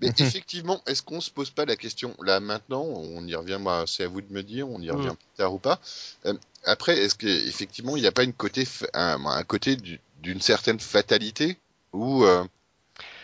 Mais 0.00 0.08
Mhm. 0.08 0.14
effectivement, 0.26 0.80
est-ce 0.86 1.02
qu'on 1.02 1.20
se 1.20 1.30
pose 1.30 1.50
pas 1.50 1.66
la 1.66 1.76
question 1.76 2.16
là 2.22 2.40
maintenant 2.40 2.82
On 2.82 3.26
y 3.26 3.34
revient, 3.34 3.58
moi, 3.60 3.84
c'est 3.86 4.04
à 4.04 4.08
vous 4.08 4.22
de 4.22 4.32
me 4.32 4.42
dire, 4.42 4.66
on 4.68 4.80
y 4.80 4.90
revient 4.90 5.08
Mm. 5.08 5.16
plus 5.16 5.36
tard 5.36 5.52
ou 5.52 5.58
pas. 5.58 5.78
Euh, 6.24 6.32
après, 6.64 6.96
est-ce 6.98 7.14
qu'effectivement, 7.14 7.96
il 7.96 8.00
n'y 8.00 8.06
a 8.08 8.12
pas 8.12 8.22
une 8.24 8.32
côté, 8.32 8.64
fa- 8.64 8.86
un, 8.94 9.22
un 9.26 9.42
côté 9.44 9.76
du- 9.76 10.00
d'une 10.22 10.40
certaine 10.40 10.80
fatalité 10.80 11.58
où 11.92 12.24
euh, 12.24 12.42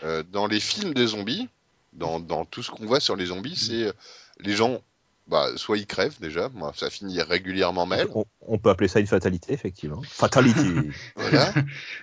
euh, 0.04 0.22
dans 0.32 0.46
les 0.46 0.60
films 0.60 0.92
de 0.92 1.06
zombies, 1.06 1.48
dans, 1.94 2.20
dans 2.20 2.44
tout 2.44 2.62
ce 2.62 2.70
qu'on 2.70 2.84
voit 2.84 3.00
sur 3.00 3.16
les 3.16 3.26
zombies, 3.26 3.56
c'est 3.56 3.84
euh, 3.84 3.92
les 4.40 4.52
gens, 4.54 4.82
bah, 5.26 5.48
soit 5.56 5.78
ils 5.78 5.86
crèvent 5.86 6.20
déjà, 6.20 6.48
moi, 6.50 6.72
ça 6.76 6.90
finit 6.90 7.20
régulièrement 7.20 7.86
mal, 7.86 8.06
On, 8.14 8.24
on 8.42 8.58
peut 8.58 8.70
appeler 8.70 8.88
ça 8.88 9.00
une 9.00 9.06
fatalité, 9.06 9.52
effectivement. 9.52 10.02
Fatality. 10.02 10.90
voilà. 11.16 11.52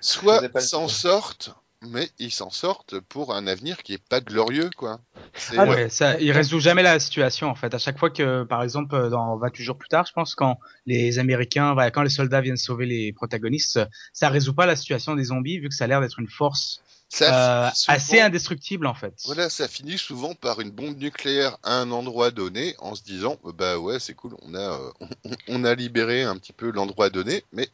Soit 0.02 0.42
le 0.42 0.60
s'en 0.60 0.88
sortent, 0.88 1.56
mais 1.90 2.10
ils 2.20 2.32
s'en 2.32 2.50
sortent 2.50 3.00
pour 3.00 3.34
un 3.34 3.48
avenir 3.48 3.82
qui 3.84 3.94
est 3.94 4.04
pas 4.10 4.22
glorieux, 4.22 4.70
quoi. 4.76 5.00
C'est, 5.34 5.58
Ah, 5.58 5.66
Ouais, 5.66 5.90
ça, 5.90 6.20
il 6.20 6.32
résout 6.32 6.60
jamais 6.60 6.84
la 6.84 7.00
situation 7.00 7.48
en 7.48 7.56
fait. 7.56 7.74
À 7.74 7.78
chaque 7.78 7.98
fois 7.98 8.10
que, 8.10 8.44
par 8.44 8.62
exemple, 8.64 9.10
dans 9.10 9.38
28 9.38 9.64
jours 9.64 9.78
plus 9.78 9.90
tard, 9.90 10.06
je 10.06 10.14
pense, 10.14 10.36
quand 10.36 10.60
les 10.86 11.20
Américains, 11.20 11.76
quand 11.94 12.04
les 12.04 12.10
soldats 12.10 12.42
viennent 12.42 12.58
sauver 12.58 12.86
les 12.86 13.14
protagonistes, 13.14 13.80
ça 14.12 14.30
résout 14.30 14.54
pas 14.54 14.66
la 14.66 14.76
situation 14.76 15.16
des 15.16 15.26
zombies 15.26 15.60
vu 15.60 15.70
que 15.70 15.76
ça 15.76 15.86
a 15.86 15.88
l'air 15.88 16.02
d'être 16.02 16.20
une 16.20 16.30
force 16.30 16.83
ça 17.16 17.66
euh, 17.66 17.70
finit 17.70 17.76
souvent- 17.78 17.96
assez 17.96 18.20
indestructible 18.22 18.88
en 18.88 18.94
fait. 18.94 19.14
Voilà, 19.26 19.50
ça 19.50 19.68
finit 19.68 19.98
souvent 19.98 20.34
par 20.34 20.60
une 20.62 20.72
bombe 20.72 20.98
nucléaire 20.98 21.58
à 21.64 21.76
un 21.80 21.92
endroit 21.92 22.32
donné 22.32 22.76
en 22.80 22.96
se 22.96 23.04
disant 23.04 23.38
euh, 23.46 23.52
bah 23.52 23.78
ouais 23.78 24.00
c'est 24.00 24.14
cool, 24.16 24.36
on 24.42 24.56
a 24.56 24.60
euh, 24.60 24.90
on, 25.26 25.32
on 25.50 25.64
a 25.64 25.76
libéré 25.76 26.24
un 26.24 26.36
petit 26.38 26.54
peu 26.54 26.72
l'endroit 26.72 27.10
donné, 27.10 27.44
mais 27.54 27.70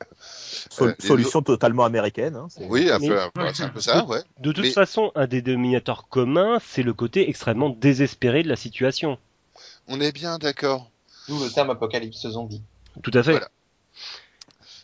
Sol- 0.69 0.95
Euh, 1.01 1.05
solution 1.07 1.41
totalement 1.41 1.85
américaine. 1.85 2.35
hein, 2.35 2.47
oui, 2.61 2.89
un 2.91 2.99
Mais- 2.99 3.07
peu, 3.07 3.19
c'est 3.53 3.63
un 3.63 3.69
peu 3.69 3.79
ça, 3.79 4.03
ouais. 4.05 4.21
De 4.39 4.51
toute 4.51 4.65
Mais- 4.65 4.71
façon, 4.71 5.11
un 5.15 5.27
des 5.27 5.41
dominateurs 5.41 6.07
communs, 6.09 6.59
c'est 6.67 6.83
le 6.83 6.93
côté 6.93 7.29
extrêmement 7.29 7.69
désespéré 7.69 8.43
de 8.43 8.49
la 8.49 8.55
situation. 8.57 9.17
On 9.87 10.01
est 10.01 10.11
bien 10.11 10.37
d'accord. 10.37 10.89
D'où 11.27 11.39
le 11.43 11.49
terme 11.49 11.69
apocalypse 11.69 12.27
zombie. 12.27 12.61
Tout 13.03 13.11
à 13.13 13.23
fait. 13.23 13.31
Voilà. 13.31 13.49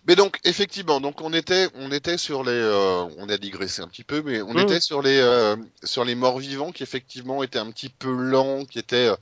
Mais 0.08 0.16
donc 0.16 0.40
effectivement, 0.44 1.02
donc 1.02 1.22
on 1.22 1.34
était 1.34 1.68
on 1.76 1.92
était 1.92 2.18
sur 2.18 2.44
les 2.44 2.52
euh, 2.52 3.06
on 3.18 3.28
a 3.30 3.38
digressé 3.38 3.82
un 3.82 3.88
petit 3.88 4.04
peu, 4.04 4.22
mais 4.22 4.42
on 4.42 4.54
Mm. 4.54 4.60
était 4.60 4.80
sur 4.80 5.02
les 5.02 5.18
euh, 5.20 5.56
sur 5.84 6.06
les 6.06 6.14
morts 6.16 6.40
vivants 6.40 6.72
qui 6.72 6.84
effectivement 6.84 7.42
étaient 7.44 7.60
un 7.60 7.72
petit 7.72 7.90
peu 7.90 8.12
lents, 8.12 8.66
qui 8.66 8.78
étaient 8.80 9.08
euh, 9.10 9.16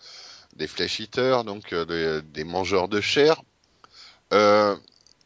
des 0.58 0.68
flesh 0.68 1.00
eaters, 1.00 1.46
donc 1.46 1.72
euh, 1.74 1.86
des, 1.86 2.22
des 2.34 2.44
mangeurs 2.44 2.90
de 2.90 3.00
chair, 3.02 3.42
euh, 4.34 4.76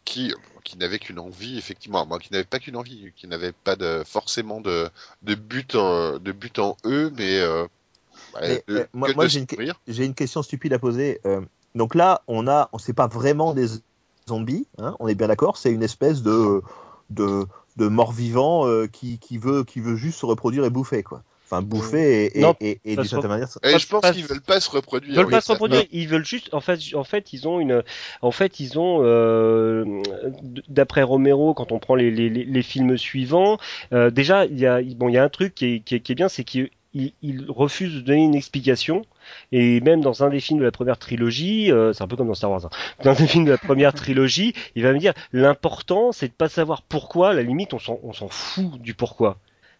qui 0.05 0.33
qui 0.63 0.77
n'avaient 0.77 0.99
qu'une 0.99 1.19
envie 1.19 1.57
effectivement, 1.57 2.05
moi 2.05 2.19
qui 2.19 2.31
n'avaient 2.31 2.43
pas 2.43 2.59
qu'une 2.59 2.75
envie, 2.75 3.11
qui 3.15 3.27
n'avaient 3.27 3.53
pas 3.53 3.75
de 3.75 4.03
forcément 4.05 4.61
de 4.61 4.89
de 5.23 5.33
but 5.35 5.75
en, 5.75 6.19
de 6.19 6.31
but 6.31 6.59
en 6.59 6.77
eux, 6.85 7.11
mais, 7.17 7.39
euh, 7.39 7.63
ouais, 8.35 8.41
Mais, 8.41 8.63
de- 8.67 8.79
euh, 8.81 8.85
moi- 8.93 9.09
j'ai 9.87 10.05
une- 10.05 10.13
question 10.13 10.43
stupide 10.43 10.73
à 10.73 10.79
poser. 10.79 11.19
Euh, 11.25 11.41
donc 11.73 11.95
là, 11.95 12.21
on 12.27 12.47
a, 12.47 12.69
on 12.73 12.77
sait 12.77 12.93
pas 12.93 13.07
vraiment 13.07 13.53
des 13.53 13.67
zombies. 14.27 14.67
hein, 14.77 14.95
on 14.99 15.07
est 15.07 15.15
bien 15.15 15.27
d'accord. 15.27 15.57
C'est 15.57 15.71
une 15.71 15.83
espèce 15.83 16.21
de 16.21 16.61
de, 17.09 17.45
de 17.77 17.87
mort-vivant 17.87 18.67
euh, 18.67 18.87
qui, 18.87 19.17
qui 19.19 19.37
veut 19.37 19.63
qui 19.63 19.79
veut 19.79 19.95
juste 19.95 20.19
se 20.19 20.25
reproduire 20.25 20.65
et 20.65 20.69
bouffer 20.69 21.03
quoi. 21.03 21.23
Enfin 21.49 21.61
bouffer 21.61 22.25
et, 22.25 22.39
et, 22.39 22.41
Non, 22.41 22.55
et, 22.59 22.81
et 22.83 22.97
d'une 22.97 23.05
certaine 23.05 23.29
manière. 23.29 23.47
Et 23.63 23.79
je 23.79 23.87
pense 23.87 24.11
qu'ils 24.11 24.25
veulent 24.25 24.41
pas 24.41 24.59
se 24.59 24.69
reproduire. 24.69 25.13
Ils 25.13 25.17
veulent 25.17 25.29
pas 25.29 25.39
se 25.39 25.53
reproduire, 25.53 25.85
ils 25.93 26.07
veulent 26.09 26.25
juste, 26.25 26.53
en 26.53 26.59
fait, 26.59 26.77
en 26.93 27.05
fait, 27.05 27.31
ils 27.31 27.47
ont 27.47 27.61
une, 27.61 27.83
en 28.21 28.31
fait, 28.31 28.59
ils 28.59 28.77
ont, 28.77 28.99
euh, 29.01 29.85
d'après 30.67 31.03
Romero, 31.03 31.53
quand 31.53 31.71
on 31.71 31.79
prend 31.79 31.95
les, 31.95 32.11
les, 32.11 32.61
films 32.63 32.97
suivants, 32.97 33.59
euh, 33.93 34.09
déjà, 34.09 34.45
il 34.45 34.59
y 34.59 34.65
a, 34.65 34.81
bon, 34.97 35.07
il 35.07 35.13
y 35.13 35.17
a 35.17 35.23
un 35.23 35.29
truc 35.29 35.55
qui 35.55 35.75
est, 35.75 35.79
qui 35.79 35.95
est, 35.95 35.99
qui 36.01 36.11
est 36.11 36.15
bien, 36.15 36.27
c'est 36.27 36.43
qu'il 36.43 36.69
il, 36.97 37.13
il 37.21 37.45
refuse 37.49 37.95
de 37.95 38.01
donner 38.01 38.23
une 38.23 38.35
explication, 38.35 39.05
et 39.51 39.79
même 39.81 40.01
dans 40.01 40.23
un 40.23 40.29
des 40.29 40.39
films 40.39 40.59
de 40.59 40.63
la 40.63 40.71
première 40.71 40.97
trilogie, 40.97 41.71
euh, 41.71 41.93
c'est 41.93 42.03
un 42.03 42.07
peu 42.07 42.15
comme 42.15 42.27
dans 42.27 42.33
Star 42.33 42.51
Wars, 42.51 42.65
hein, 42.65 42.69
dans 43.03 43.11
un 43.11 43.15
des 43.15 43.27
films 43.27 43.45
de 43.45 43.51
la 43.51 43.57
première 43.57 43.93
trilogie, 44.03 44.53
il 44.75 44.83
va 44.83 44.93
me 44.93 44.99
dire, 44.99 45.13
l'important, 45.31 46.11
c'est 46.11 46.27
de 46.27 46.33
pas 46.33 46.49
savoir 46.49 46.81
pourquoi, 46.81 47.29
à 47.29 47.33
la 47.33 47.43
limite, 47.43 47.73
on 47.73 47.79
s'en, 47.79 47.99
on 48.03 48.13
s'en 48.13 48.27
fout 48.27 48.81
du 48.81 48.93
pourquoi. 48.93 49.37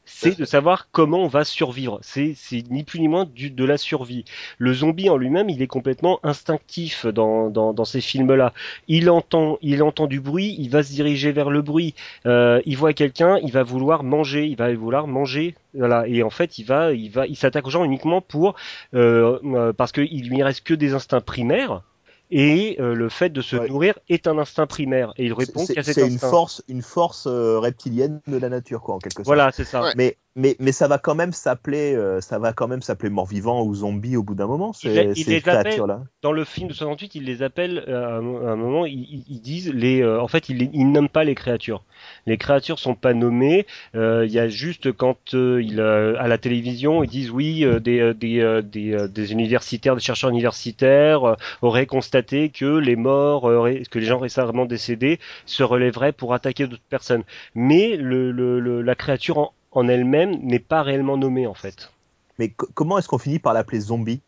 C'est 0.09 0.39
de 0.39 0.45
savoir 0.45 0.87
comment 0.91 1.19
on 1.19 1.27
va 1.27 1.43
survivre. 1.43 1.99
C'est, 2.01 2.33
ni 2.71 2.83
plus 2.83 2.99
ni 3.01 3.09
moins 3.09 3.25
du, 3.25 3.51
de 3.51 3.65
la 3.65 3.77
survie. 3.77 4.23
Le 4.57 4.73
zombie 4.73 5.09
en 5.09 5.17
lui-même, 5.17 5.49
il 5.49 5.61
est 5.61 5.67
complètement 5.67 6.19
instinctif 6.23 7.05
dans, 7.05 7.49
dans, 7.49 7.73
dans 7.73 7.85
ces 7.85 7.99
films-là. 7.99 8.53
Il 8.87 9.09
entend, 9.09 9.57
il 9.61 9.83
entend 9.83 10.07
du 10.07 10.21
bruit, 10.21 10.55
il 10.57 10.69
va 10.69 10.81
se 10.81 10.93
diriger 10.93 11.33
vers 11.33 11.49
le 11.49 11.61
bruit. 11.61 11.93
Euh, 12.25 12.61
il 12.65 12.77
voit 12.77 12.93
quelqu'un, 12.93 13.37
il 13.43 13.51
va 13.51 13.63
vouloir 13.63 14.03
manger, 14.03 14.45
il 14.47 14.55
va 14.55 14.73
vouloir 14.73 15.07
manger. 15.07 15.55
Voilà. 15.73 16.07
Et 16.07 16.23
en 16.23 16.29
fait, 16.29 16.57
il 16.57 16.63
va, 16.63 16.93
il 16.93 17.11
va, 17.11 17.27
il 17.27 17.35
s'attaque 17.35 17.67
aux 17.67 17.71
gens 17.71 17.83
uniquement 17.83 18.21
pour, 18.21 18.55
euh, 18.93 19.39
euh, 19.43 19.73
parce 19.73 19.91
qu'il 19.91 20.29
lui 20.29 20.41
reste 20.41 20.61
que 20.61 20.73
des 20.73 20.93
instincts 20.93 21.21
primaires. 21.21 21.81
Et 22.29 22.77
euh, 22.79 22.93
le 22.93 23.09
fait 23.09 23.29
de 23.29 23.41
se 23.41 23.55
Ouais. 23.55 23.67
nourrir 23.69 23.97
est 24.09 24.27
un 24.27 24.37
instinct 24.37 24.67
primaire. 24.67 25.13
Et 25.17 25.25
il 25.25 25.33
répond 25.33 25.65
qu'à 25.65 25.83
cet 25.83 25.95
c'est 25.95 26.07
une 26.07 26.13
instinct. 26.15 26.29
force, 26.29 26.63
une 26.67 26.81
force 26.81 27.25
euh, 27.27 27.59
reptilienne 27.59 28.21
de 28.27 28.37
la 28.37 28.49
nature, 28.49 28.81
quoi, 28.81 28.95
en 28.95 28.99
quelque 28.99 29.17
sorte. 29.17 29.25
Voilà, 29.25 29.51
c'est 29.51 29.63
ça. 29.63 29.83
Ouais. 29.83 29.93
Mais, 29.95 30.17
mais, 30.37 30.55
mais 30.59 30.71
ça 30.71 30.87
va 30.87 30.97
quand 30.99 31.15
même 31.15 31.33
s'appeler, 31.33 31.93
euh, 31.95 32.21
ça 32.21 32.39
va 32.39 32.53
quand 32.53 32.67
même 32.69 32.81
s'appeler 32.81 33.09
mort-vivant 33.09 33.63
ou 33.63 33.75
zombie 33.75 34.15
au 34.15 34.23
bout 34.23 34.35
d'un 34.35 34.47
moment, 34.47 34.71
ces, 34.71 34.87
il 34.89 34.99
appelle- 34.99 35.41
créatures-là. 35.41 36.03
Dans 36.21 36.31
le 36.31 36.45
film 36.45 36.69
de 36.69 36.73
68, 36.73 37.15
ils 37.15 37.25
les 37.25 37.43
appellent 37.43 37.83
euh, 37.87 38.07
à 38.47 38.51
un, 38.51 38.55
moment, 38.55 38.85
ils, 38.85 39.41
disent 39.41 39.73
les, 39.73 40.01
euh, 40.01 40.21
en 40.21 40.27
fait, 40.29 40.47
ils, 40.49 40.69
ils 40.73 40.89
nomment 40.91 41.09
pas 41.09 41.23
les 41.23 41.35
créatures. 41.35 41.83
Les 42.25 42.37
créatures 42.37 42.79
sont 42.79 42.95
pas 42.95 43.13
nommées. 43.13 43.65
Il 43.93 44.31
y 44.31 44.39
a 44.39 44.47
juste 44.47 44.91
quand 44.91 45.17
à 45.33 46.27
la 46.27 46.37
télévision, 46.37 47.03
ils 47.03 47.09
disent 47.09 47.31
oui, 47.31 47.65
des, 47.81 48.13
des, 48.13 48.61
des, 48.63 49.07
des 49.09 49.31
universitaires, 49.31 49.95
des 49.95 50.01
chercheurs 50.01 50.29
universitaires 50.29 51.35
auraient 51.61 51.85
constaté 51.87 52.49
que 52.49 52.77
les 52.77 52.95
morts, 52.95 53.43
que 53.89 53.99
les 53.99 54.05
gens 54.05 54.19
récemment 54.19 54.65
décédés 54.65 55.19
se 55.45 55.63
relèveraient 55.63 56.11
pour 56.11 56.33
attaquer 56.33 56.67
d'autres 56.67 56.81
personnes. 56.89 57.23
Mais 57.55 57.95
le, 57.97 58.31
le- 58.31 58.59
le- 58.59 58.81
la 58.81 58.95
créature 58.95 59.37
en, 59.39 59.53
en 59.71 59.87
elle-même 59.87 60.39
n'est 60.43 60.59
pas 60.59 60.81
réellement 60.83 61.17
nommée 61.17 61.47
en 61.47 61.53
fait. 61.53 61.91
Mais 62.39 62.49
co- 62.49 62.67
comment 62.73 62.97
est-ce 62.97 63.07
qu'on 63.07 63.17
finit 63.17 63.39
par 63.39 63.53
l'appeler 63.53 63.79
zombie? 63.79 64.21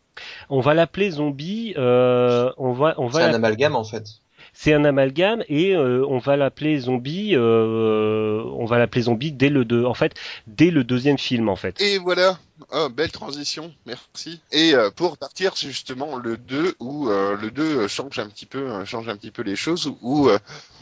On 0.50 0.60
va 0.60 0.74
l'appeler 0.74 1.10
zombie. 1.10 1.74
euh, 1.76 2.52
on 2.58 2.72
va, 2.72 2.94
on 2.98 3.06
va 3.06 3.20
C'est 3.20 3.24
un 3.26 3.34
amalgame 3.34 3.76
en 3.76 3.84
fait. 3.84 4.04
C'est 4.52 4.72
un 4.72 4.84
amalgame 4.84 5.42
et 5.48 5.74
euh, 5.74 6.04
on 6.08 6.18
va 6.18 6.36
l'appeler 6.36 6.78
zombie. 6.78 7.34
euh, 7.34 8.42
on 8.44 8.64
va 8.66 8.78
l'appeler 8.78 9.02
zombie 9.02 9.32
dès 9.32 9.48
le 9.48 9.64
deux. 9.64 9.84
En 9.84 9.94
fait, 9.94 10.14
dès 10.46 10.70
le 10.70 10.84
deuxième 10.84 11.18
film, 11.18 11.48
en 11.48 11.56
fait. 11.56 11.80
Et 11.80 11.98
voilà, 11.98 12.38
Oh, 12.72 12.88
belle 12.90 13.10
transition, 13.10 13.72
merci. 13.86 14.42
Et 14.52 14.74
euh, 14.74 14.90
pour 14.90 15.16
partir 15.16 15.56
c'est 15.56 15.68
justement 15.68 16.16
le 16.16 16.36
2 16.36 16.74
où 16.78 17.08
le 17.08 17.50
2 17.50 17.88
change 17.88 18.18
un 18.18 18.28
petit 18.28 18.44
peu 18.44 18.84
change 18.84 19.08
un 19.08 19.16
petit 19.16 19.30
peu 19.30 19.40
les 19.40 19.56
choses 19.56 19.90
où 20.02 20.28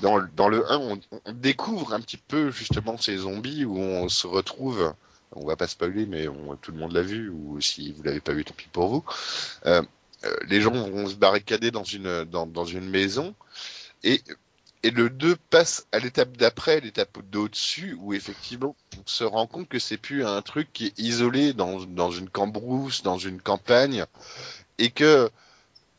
dans, 0.03 0.21
dans 0.35 0.49
le 0.49 0.69
1 0.71 0.77
on, 0.77 1.01
découvre 1.35 1.95
un 1.95 2.01
petit 2.01 2.17
peu 2.17 2.51
justement 2.51 2.99
ces 2.99 3.19
zombies 3.19 3.65
où 3.65 3.79
on 3.79 4.09
se 4.09 4.27
retrouve 4.27 4.93
on 5.37 5.47
va 5.47 5.55
pas 5.55 5.69
spoiler 5.69 6.05
mais 6.07 6.27
tout 6.63 6.73
le 6.73 6.79
monde 6.79 6.93
l'a 6.93 7.03
vu 7.03 7.29
ou 7.29 7.61
si 7.61 7.93
vous 7.93 8.03
l'avez 8.03 8.21
pas 8.21 8.33
vu 8.33 8.45
tant 8.45 8.55
pis 8.57 8.67
pour 8.73 8.89
vous. 8.89 9.05
Les 10.47 10.61
gens 10.61 10.73
vont 10.73 11.07
se 11.07 11.15
barricader 11.15 11.71
dans 11.71 11.85
une 11.85 12.25
dans, 12.25 12.47
dans 12.47 12.65
une 12.65 12.89
maison 12.89 13.35
et 14.03 14.23
et 14.85 14.91
le 14.91 15.11
2 15.11 15.37
passe 15.51 15.87
à 15.91 15.99
l'étape 15.99 16.37
d'après, 16.37 16.81
l'étape 16.81 17.19
d'au-dessus, 17.31 17.97
où 18.01 18.15
effectivement 18.15 18.77
on 18.97 19.03
se 19.07 19.25
rend 19.25 19.49
compte 19.49 19.69
que 19.69 19.81
c'est 19.81 19.97
plus 19.97 20.25
un 20.25 20.41
truc 20.41 20.73
qui 20.73 20.87
est 20.87 20.99
isolé 20.99 21.53
dans, 21.53 21.81
dans 21.81 22.13
une 22.13 22.31
cambrousse, 22.31 23.03
dans 23.03 23.19
une 23.19 23.41
campagne, 23.41 24.05
et 24.79 24.91
que 24.91 25.31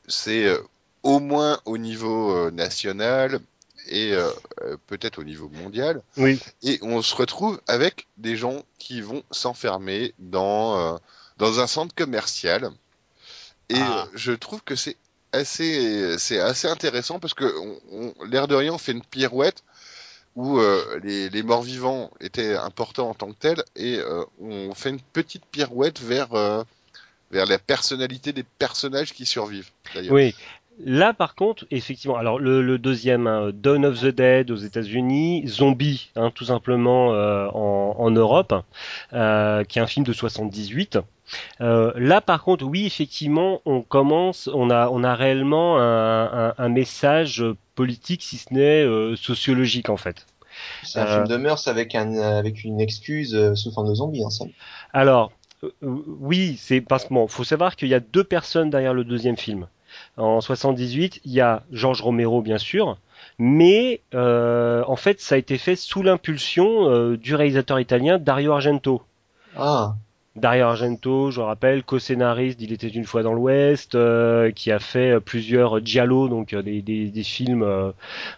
c'est 0.08 0.46
euh, 0.46 0.60
au 1.04 1.20
moins 1.20 1.60
au 1.66 1.78
niveau 1.78 2.32
euh, 2.34 2.52
national 2.52 3.42
et 3.88 4.14
euh, 4.14 4.30
euh, 4.62 4.78
peut-être 4.88 5.20
au 5.20 5.24
niveau 5.24 5.50
mondial. 5.50 6.02
Oui. 6.18 6.40
Et 6.64 6.80
on 6.82 7.02
se 7.02 7.16
retrouve 7.16 7.60
avec 7.68 8.08
des 8.18 8.36
gens 8.36 8.64
qui 8.78 9.02
vont 9.02 9.24
s'enfermer 9.32 10.14
dans, 10.20 10.78
euh, 10.78 10.98
dans 11.38 11.60
un 11.60 11.68
centre 11.68 11.94
commercial. 11.94 12.72
Et 13.70 13.76
Ah. 13.78 14.06
euh, 14.08 14.12
je 14.16 14.32
trouve 14.32 14.62
que 14.64 14.76
c'est 14.76 14.98
assez, 15.32 16.18
c'est 16.18 16.40
assez 16.40 16.68
intéressant 16.68 17.20
parce 17.20 17.34
que 17.34 17.46
on, 17.92 18.14
on- 18.20 18.26
l'air 18.26 18.48
de 18.48 18.56
rien, 18.56 18.74
on 18.74 18.78
fait 18.78 18.92
une 18.94 19.04
pirouette 19.04 19.64
où 20.36 20.60
euh, 20.60 21.00
les, 21.04 21.30
les 21.30 21.44
morts 21.44 21.62
vivants 21.64 22.12
étaient 22.22 22.56
importants 22.56 23.10
en 23.10 23.14
tant 23.14 23.28
que 23.32 23.38
tels 23.40 23.64
et 23.76 23.98
euh, 24.00 24.24
on 24.42 24.74
fait 24.74 24.90
une 24.90 25.02
petite 25.02 25.46
pirouette 25.46 26.00
vers, 26.02 26.34
euh, 26.34 26.64
vers 27.32 27.46
la 27.46 27.60
personnalité 27.60 28.32
des 28.34 28.44
personnages 28.58 29.14
qui 29.14 29.26
survivent. 29.26 29.70
d'ailleurs. 29.94 30.14
Oui. 30.14 30.34
Là, 30.86 31.14
par 31.14 31.36
contre, 31.36 31.66
effectivement, 31.72 32.16
alors 32.16 32.40
le, 32.40 32.62
le 32.62 32.78
deuxième, 32.78 33.28
hein, 33.28 33.50
Dawn 33.54 33.86
of 33.86 34.00
the 34.00 34.06
Dead 34.06 34.50
aux 34.50 34.56
États-Unis, 34.56 35.44
Zombie, 35.46 36.10
hein, 36.16 36.32
tout 36.34 36.46
simplement 36.46 37.10
en, 37.10 37.96
en 38.00 38.12
Europe, 38.12 38.54
qui 39.12 39.16
est 39.18 39.82
un 39.82 39.88
film 39.88 40.06
de 40.06 40.14
78. 40.14 41.00
Euh, 41.62 41.92
là, 41.96 42.22
par 42.22 42.44
contre, 42.44 42.66
oui, 42.66 42.86
effectivement, 42.86 43.62
on 43.66 43.82
commence, 43.82 44.50
on 44.54 44.70
a, 44.70 44.90
on 44.90 45.04
a 45.04 45.16
réellement 45.16 45.80
un, 45.80 46.50
un- 46.50 46.54
un 46.58 46.70
message 46.70 47.44
politique, 47.76 48.24
si 48.24 48.38
ce 48.38 48.54
n'est 48.54 48.84
euh, 48.84 49.16
sociologique, 49.16 49.90
en 49.90 49.98
fait. 49.98 50.26
C'est 50.82 51.00
un 51.00 51.06
Euh, 51.06 51.08
film 51.08 51.28
de 51.28 51.38
mœurs 51.38 51.68
avec, 51.70 51.96
un, 51.96 52.14
avec 52.18 52.64
une 52.66 52.82
excuse 52.82 53.34
euh, 53.36 53.56
sous 53.56 53.72
forme 53.72 53.90
de 53.90 53.96
zombie, 53.96 54.22
somme. 54.30 54.52
Alors, 54.94 55.32
euh, 55.64 55.72
oui, 55.82 56.56
c'est 56.58 56.82
parce 56.82 57.06
que 57.06 57.14
bon, 57.14 57.28
faut 57.28 57.44
savoir 57.44 57.76
qu'il 57.76 57.88
y 57.90 57.94
a 57.94 58.00
deux 58.00 58.24
personnes 58.24 58.70
derrière 58.70 58.94
le 58.94 59.04
deuxième 59.04 59.38
film. 59.38 59.68
En 60.18 60.42
78, 60.42 61.22
il 61.26 61.32
y 61.34 61.42
a 61.42 61.64
George 61.72 62.02
Romero, 62.02 62.42
bien 62.42 62.58
sûr, 62.60 62.98
mais 63.40 64.02
euh, 64.14 64.84
en 64.88 64.96
fait, 64.96 65.20
ça 65.22 65.36
a 65.36 65.38
été 65.40 65.58
fait 65.58 65.76
sous 65.76 66.04
l'impulsion 66.04 66.90
euh, 66.92 67.18
du 67.18 67.36
réalisateur 67.36 67.80
italien 67.80 68.20
Dario 68.20 68.54
Argento. 68.54 69.02
Ah, 69.54 70.00
Dario 70.36 70.66
Argento, 70.66 71.32
je 71.32 71.42
rappelle, 71.42 71.84
co-scénariste 71.84 72.60
d'Il 72.60 72.72
était 72.72 72.88
une 72.88 73.06
fois 73.06 73.24
dans 73.24 73.34
l'Ouest, 73.34 73.96
euh, 73.96 74.52
qui 74.52 74.72
a 74.72 74.80
fait 74.80 75.12
euh, 75.12 75.20
plusieurs 75.20 75.84
giallo, 75.84 76.30
donc 76.30 76.54
euh, 76.54 76.62
des, 76.62 77.24
films, 77.24 77.94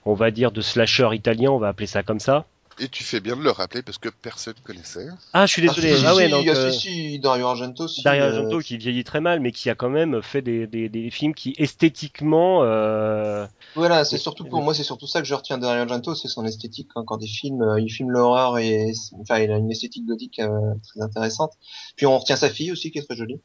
on 0.06 0.14
va 0.14 0.32
dire, 0.32 0.52
de 0.52 0.62
slasher 0.62 1.10
italien, 1.14 1.52
on 1.52 1.60
va 1.60 1.70
appeler 1.70 1.88
ça 1.88 2.02
comme 2.04 2.20
ça. 2.20 2.46
Et 2.84 2.90
tu 2.90 3.04
fais 3.04 3.20
bien 3.20 3.36
de 3.36 3.42
le 3.44 3.52
rappeler 3.52 3.84
parce 3.84 4.00
que 4.00 4.10
personne 4.10 4.56
connaissait. 4.64 5.06
Ah, 5.34 5.46
je 5.46 5.52
suis 5.52 5.62
désolé. 5.62 5.92
Ah, 5.94 5.98
si, 5.98 6.06
Ah, 6.08 6.16
ouais, 6.16 6.26
si, 6.26 6.32
donc, 6.32 6.48
euh, 6.48 6.72
si, 6.72 7.20
Dario 7.20 7.46
Argento, 7.46 7.88
si, 7.88 8.02
Dario 8.02 8.24
euh, 8.24 8.28
Argento 8.30 8.58
qui 8.60 8.76
vieillit 8.78 9.04
très 9.04 9.22
mal, 9.22 9.40
mais 9.40 9.52
qui 9.52 9.70
a 9.70 9.76
quand 9.76 9.92
même 9.92 10.24
fait 10.24 10.42
des, 10.42 10.66
des, 10.66 10.90
des 10.90 11.12
films 11.12 11.36
qui 11.36 11.54
esthétiquement, 11.60 12.64
euh, 12.64 13.46
Voilà, 13.76 14.04
c'est 14.04 14.18
surtout 14.18 14.46
pour 14.46 14.64
moi, 14.64 14.74
c'est 14.74 14.82
surtout 14.84 15.06
ça 15.06 15.22
que 15.22 15.28
je 15.28 15.36
retiens 15.36 15.58
de 15.58 15.62
Dario 15.62 15.84
Argento, 15.84 16.16
c'est 16.16 16.28
son 16.28 16.44
esthétique 16.44 16.90
hein, 16.96 17.04
quand 17.06 17.20
il 17.22 17.28
filme, 17.28 17.62
euh, 17.62 17.80
il 17.80 17.90
filme 17.92 18.10
l'horreur 18.10 18.58
et 18.58 18.92
enfin 19.20 19.38
il 19.38 19.52
a 19.52 19.58
une 19.58 19.70
esthétique 19.70 20.08
gothique 20.08 20.40
euh, 20.40 20.50
très 20.84 21.02
intéressante. 21.04 21.52
Puis 21.98 22.08
on 22.08 22.18
retient 22.18 22.36
sa 22.36 22.50
fille 22.50 22.72
aussi 22.72 22.90
qui 22.90 22.98
est 22.98 23.04
très 23.04 23.16
jolie. 23.16 23.42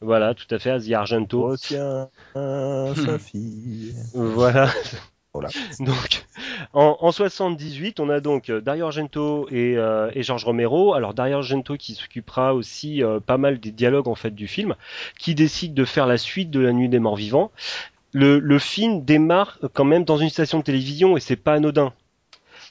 voilà, 0.00 0.34
tout 0.34 0.52
à 0.54 0.58
fait, 0.58 0.70
Asia 0.70 1.00
Argento. 1.00 1.48
Retiens 1.48 2.08
sa 2.34 3.18
fille. 3.18 3.94
Voilà. 4.14 4.70
Donc, 5.80 6.24
en, 6.72 6.96
en 7.00 7.12
78, 7.12 8.00
on 8.00 8.10
a 8.10 8.20
donc 8.20 8.50
euh, 8.50 8.60
Dario 8.60 8.86
Argento 8.86 9.48
et, 9.50 9.76
euh, 9.76 10.10
et 10.14 10.22
George 10.22 10.44
Romero. 10.44 10.94
Alors 10.94 11.14
Dario 11.14 11.36
Argento 11.36 11.76
qui 11.76 11.94
s'occupera 11.94 12.54
aussi 12.54 13.02
euh, 13.02 13.20
pas 13.20 13.38
mal 13.38 13.60
des 13.60 13.70
dialogues 13.70 14.08
en 14.08 14.14
fait 14.14 14.34
du 14.34 14.48
film, 14.48 14.74
qui 15.18 15.34
décide 15.34 15.74
de 15.74 15.84
faire 15.84 16.06
la 16.06 16.18
suite 16.18 16.50
de 16.50 16.60
La 16.60 16.72
Nuit 16.72 16.88
des 16.88 16.98
Morts 16.98 17.16
Vivants. 17.16 17.52
Le, 18.12 18.58
film 18.58 19.04
démarre 19.04 19.60
quand 19.72 19.84
même 19.84 20.02
dans 20.02 20.18
une 20.18 20.30
station 20.30 20.58
de 20.58 20.64
télévision 20.64 21.16
et 21.16 21.20
c'est 21.20 21.36
pas 21.36 21.54
anodin. 21.54 21.92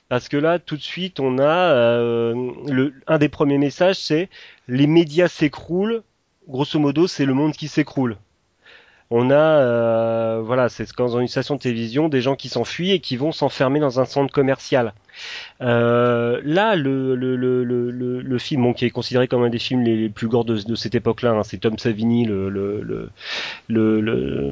Parce 0.10 0.28
que 0.28 0.36
là, 0.36 0.60
tout 0.60 0.76
de 0.76 0.82
suite, 0.82 1.22
on 1.22 1.40
a 1.40 2.34
un 3.08 3.18
des 3.18 3.30
premiers 3.30 3.58
messages, 3.58 3.96
c'est 3.96 4.30
les 4.68 4.86
médias 4.86 5.30
s'écroulent. 5.30 6.04
Grosso 6.50 6.78
modo, 6.78 7.08
c'est 7.08 7.26
le 7.26 7.34
monde 7.34 7.54
qui 7.54 7.70
s'écroule. 7.70 8.18
On 9.12 9.32
a, 9.32 9.36
euh, 9.36 10.42
voilà, 10.44 10.70
c'est 10.70 10.92
quand 10.94 11.10
dans 11.10 11.20
une 11.20 11.28
station 11.28 11.56
de 11.56 11.60
télévision, 11.60 12.10
des 12.10 12.22
gens 12.22 12.36
qui 12.36 12.48
s'enfuient 12.48 12.92
et 12.92 13.00
qui 13.00 13.18
vont 13.18 13.32
s'enfermer 13.32 13.80
dans 13.80 14.00
un 14.00 14.06
centre 14.06 14.32
commercial. 14.32 14.94
Euh, 15.62 16.40
là, 16.44 16.76
le, 16.76 17.16
le, 17.16 17.36
le, 17.36 17.64
le, 17.64 18.22
le, 18.22 18.38
film, 18.38 18.62
bon, 18.62 18.74
qui 18.74 18.86
est 18.86 18.92
considéré 18.92 19.28
comme 19.28 19.44
un 19.44 19.50
des 19.50 19.58
films 19.58 19.82
les, 19.82 19.98
les 19.98 20.10
plus 20.10 20.28
gore 20.28 20.46
de, 20.46 20.62
de 20.62 20.76
cette 20.76 20.94
époque-là, 20.94 21.32
hein, 21.32 21.42
c'est 21.44 21.58
Tom 21.58 21.80
Savini, 21.80 22.26
le, 22.26 22.50
le, 22.50 22.82
le, 22.82 23.10
le, 23.68 24.00
le, 24.00 24.52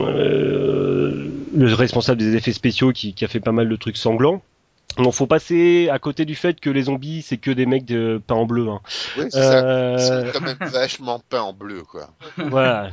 euh, 0.00 1.26
le 1.54 1.74
responsable 1.74 2.18
des 2.18 2.36
effets 2.36 2.52
spéciaux, 2.52 2.92
qui, 2.92 3.12
qui 3.12 3.26
a 3.26 3.28
fait 3.28 3.40
pas 3.40 3.52
mal 3.52 3.68
de 3.68 3.76
trucs 3.76 3.98
sanglants. 3.98 4.40
Donc 4.96 5.12
faut 5.12 5.26
passer 5.26 5.88
à 5.90 5.98
côté 5.98 6.24
du 6.24 6.34
fait 6.34 6.58
que 6.58 6.68
les 6.68 6.84
zombies 6.84 7.22
c'est 7.22 7.36
que 7.36 7.52
des 7.52 7.64
mecs 7.64 7.84
de 7.84 8.20
peints 8.26 8.34
en 8.34 8.46
bleu. 8.46 8.68
Hein. 8.70 8.80
Oui, 9.18 9.24
c'est 9.30 9.40
ça. 9.42 9.64
Euh, 9.64 9.98
C'est 9.98 10.32
quand 10.32 10.40
même 10.44 10.56
vachement 10.60 11.20
peint 11.28 11.42
en 11.42 11.52
bleu, 11.52 11.82
quoi. 11.82 12.08
voilà. 12.38 12.90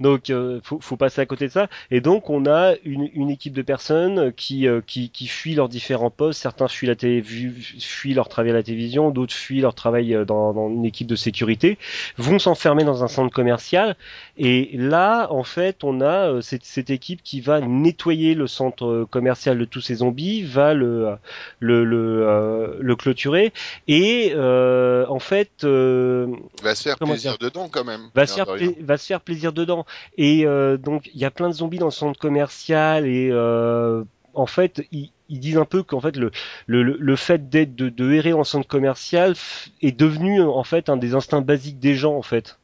Donc, 0.00 0.30
euh, 0.30 0.60
faut, 0.62 0.80
faut 0.80 0.96
passer 0.96 1.20
à 1.20 1.26
côté 1.26 1.46
de 1.46 1.52
ça. 1.52 1.68
Et 1.90 2.00
donc, 2.00 2.30
on 2.30 2.46
a 2.46 2.74
une, 2.84 3.08
une 3.14 3.30
équipe 3.30 3.52
de 3.52 3.62
personnes 3.62 4.32
qui, 4.32 4.66
euh, 4.66 4.80
qui, 4.86 5.10
qui 5.10 5.26
fuient 5.26 5.54
leurs 5.54 5.68
différents 5.68 6.10
postes. 6.10 6.40
Certains 6.40 6.68
fuient, 6.68 6.86
la 6.88 6.96
télé, 6.96 7.22
fuient 7.22 8.14
leur 8.14 8.28
travail 8.28 8.50
à 8.50 8.54
la 8.54 8.62
télévision, 8.62 9.10
d'autres 9.10 9.34
fuient 9.34 9.60
leur 9.60 9.74
travail 9.74 10.14
euh, 10.14 10.24
dans, 10.24 10.52
dans 10.52 10.68
une 10.68 10.84
équipe 10.84 11.06
de 11.06 11.16
sécurité, 11.16 11.78
vont 12.16 12.38
s'enfermer 12.38 12.84
dans 12.84 13.04
un 13.04 13.08
centre 13.08 13.32
commercial. 13.34 13.96
Et 14.36 14.70
là, 14.74 15.28
en 15.32 15.44
fait, 15.44 15.84
on 15.84 16.00
a 16.00 16.30
euh, 16.30 16.40
cette, 16.40 16.64
cette 16.64 16.90
équipe 16.90 17.22
qui 17.22 17.40
va 17.40 17.60
nettoyer 17.60 18.34
le 18.34 18.46
centre 18.46 19.06
commercial 19.10 19.58
de 19.58 19.64
tous 19.64 19.80
ces 19.80 19.96
zombies, 19.96 20.42
va 20.42 20.74
le, 20.74 21.16
le, 21.60 21.84
le, 21.84 22.26
euh, 22.26 22.76
le 22.80 22.96
clôturer. 22.96 23.52
Et 23.88 24.32
en 24.34 25.18
fait, 25.18 25.64
Va 25.64 26.74
se 26.74 26.82
faire 26.82 26.98
plaisir 26.98 27.38
dedans 27.38 27.68
quand 27.70 27.84
même. 27.84 28.02
va 28.14 28.26
se 28.26 28.34
faire 28.34 28.46
va 28.80 28.96
se 28.96 29.06
faire 29.06 29.20
plaisir 29.20 29.51
dedans 29.52 29.86
et 30.16 30.46
euh, 30.46 30.76
donc 30.76 31.08
il 31.14 31.20
y 31.20 31.24
a 31.24 31.30
plein 31.30 31.48
de 31.48 31.54
zombies 31.54 31.78
dans 31.78 31.86
le 31.86 31.90
centre 31.92 32.18
commercial 32.18 33.06
et 33.06 33.28
euh, 33.30 34.04
en 34.34 34.46
fait 34.46 34.82
ils, 34.92 35.10
ils 35.28 35.40
disent 35.40 35.58
un 35.58 35.64
peu 35.64 35.82
qu'en 35.82 36.00
fait 36.00 36.16
le 36.16 36.30
le, 36.66 36.82
le- 36.82 37.16
fait 37.16 37.48
d'être 37.48 37.74
de, 37.76 37.88
de 37.88 38.12
errer 38.12 38.32
en 38.32 38.44
centre 38.44 38.68
commercial 38.68 39.34
est 39.82 39.92
devenu 39.92 40.42
en 40.42 40.64
fait 40.64 40.88
un 40.88 40.96
des 40.96 41.14
instincts 41.14 41.40
basiques 41.42 41.78
des 41.80 41.94
gens 41.94 42.16
en 42.16 42.22
fait 42.22 42.58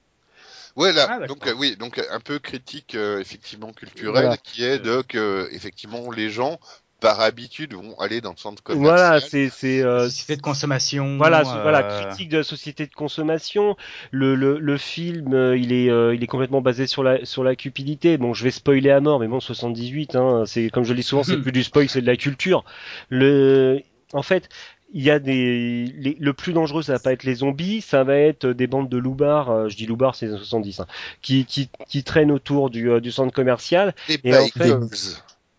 Voilà, 0.77 1.05
Ah, 1.07 1.19
d'accord. 1.19 1.29
donc 1.29 1.47
euh, 1.47 1.53
oui, 1.55 1.77
donc 1.77 2.01
un 2.11 2.21
peu 2.21 2.39
critique 2.39 2.95
euh, 2.95 3.19
effectivement 3.21 3.73
culturelle 3.73 4.13
Voilà. 4.13 4.37
qui 4.39 4.63
est 4.65 4.79
de 4.79 5.03
que 5.03 5.49
effectivement 5.53 6.11
les 6.11 6.31
gens 6.31 6.59
par 7.01 7.21
habitude 7.21 7.75
vont 7.75 7.99
aller 8.01 8.21
dans 8.21 8.33
le 8.33 8.37
centre 8.37 8.63
commercial. 8.63 8.89
Voilà, 8.89 9.21
c'est 9.21 9.49
c'est 9.51 9.83
euh, 9.83 10.09
Société 10.09 10.37
de 10.37 10.43
consommation. 10.43 11.17
Voilà, 11.17 11.41
euh, 11.41 11.63
voilà, 11.63 11.83
critique 11.85 12.29
de 12.29 12.39
la 12.39 12.43
société 12.45 12.87
de 12.87 12.95
consommation. 12.95 13.77
Le, 14.11 14.35
le, 14.35 14.59
le 14.59 14.77
film, 14.79 15.33
euh, 15.33 15.57
il 15.57 15.73
est, 15.73 15.91
euh, 15.91 16.15
il 16.15 16.23
est 16.23 16.27
complètement 16.27 16.61
basé 16.61 16.87
sur 16.87 17.03
la, 17.03 17.25
sur 17.25 17.45
la 17.45 17.55
cupidité. 17.57 18.19
Bon, 18.19 18.35
je 18.35 18.45
vais 18.45 18.51
spoiler 18.51 18.91
à 18.91 19.01
mort, 19.01 19.21
mais 19.21 19.29
bon, 19.29 19.41
78, 19.41 20.17
hein, 20.17 20.45
c'est 20.47 20.71
comme 20.71 20.85
je 20.85 20.91
le 20.91 20.97
dis 20.97 21.03
souvent, 21.03 21.23
c'est 21.23 21.37
plus 21.37 21.53
du 21.53 21.63
spoil, 21.63 21.89
c'est 21.89 22.01
de 22.03 22.07
la 22.07 22.17
culture. 22.17 22.65
Le, 23.11 23.81
en 24.13 24.23
fait, 24.23 24.49
il 24.93 25.03
y 25.03 25.11
a 25.11 25.19
des, 25.19 25.85
les- 25.97 26.17
le 26.19 26.33
plus 26.33 26.53
dangereux, 26.53 26.83
ça 26.83 26.93
va 26.95 26.99
pas 26.99 27.13
être 27.13 27.25
les 27.25 27.37
zombies, 27.37 27.81
ça 27.83 28.05
va 28.05 28.17
être 28.17 28.47
des 28.47 28.67
bandes 28.67 28.89
de 28.89 28.97
loupards. 28.97 29.51
euh, 29.51 29.69
je 29.69 29.77
dis 29.77 29.87
loupards, 29.87 30.15
c'est 30.15 30.27
les 30.27 30.33
années 30.33 30.41
70, 30.41 30.81
hein, 30.81 30.87
qui, 31.23 31.45
qui, 31.45 31.69
qui 31.89 32.05
traînent 32.05 32.33
autour 32.33 32.71
du, 32.71 32.91
euh, 32.91 33.01
du 33.01 33.13
centre 33.13 33.33
commercial. 33.35 33.95
Des 34.09 34.19
Et 34.25 34.35
en 34.37 34.45
bikers. 34.45 34.79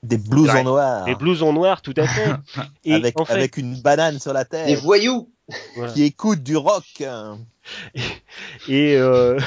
Des 0.04 0.18
blouses 0.18 0.50
Ouais. 0.50 0.62
en 0.62 0.64
noir. 0.64 1.06
Les 1.08 1.16
blousons 1.16 1.52
noirs, 1.54 1.82
tout 1.82 1.94
à 1.98 2.08
fait. 2.08 2.32
Et 2.86 2.94
avec, 2.94 3.20
en 3.20 3.26
fait, 3.26 3.34
avec 3.34 3.58
une 3.58 3.82
banane 3.82 4.20
sur 4.20 4.34
la 4.34 4.46
tête. 4.46 4.68
Des 4.68 4.76
voyous 4.76 5.30
voilà. 5.76 5.94
Qui 5.94 6.04
écoutent 6.04 6.44
du 6.44 6.56
rock. 6.58 6.84
hein. 7.06 7.38
et 8.68 8.96
euh, 8.98 9.38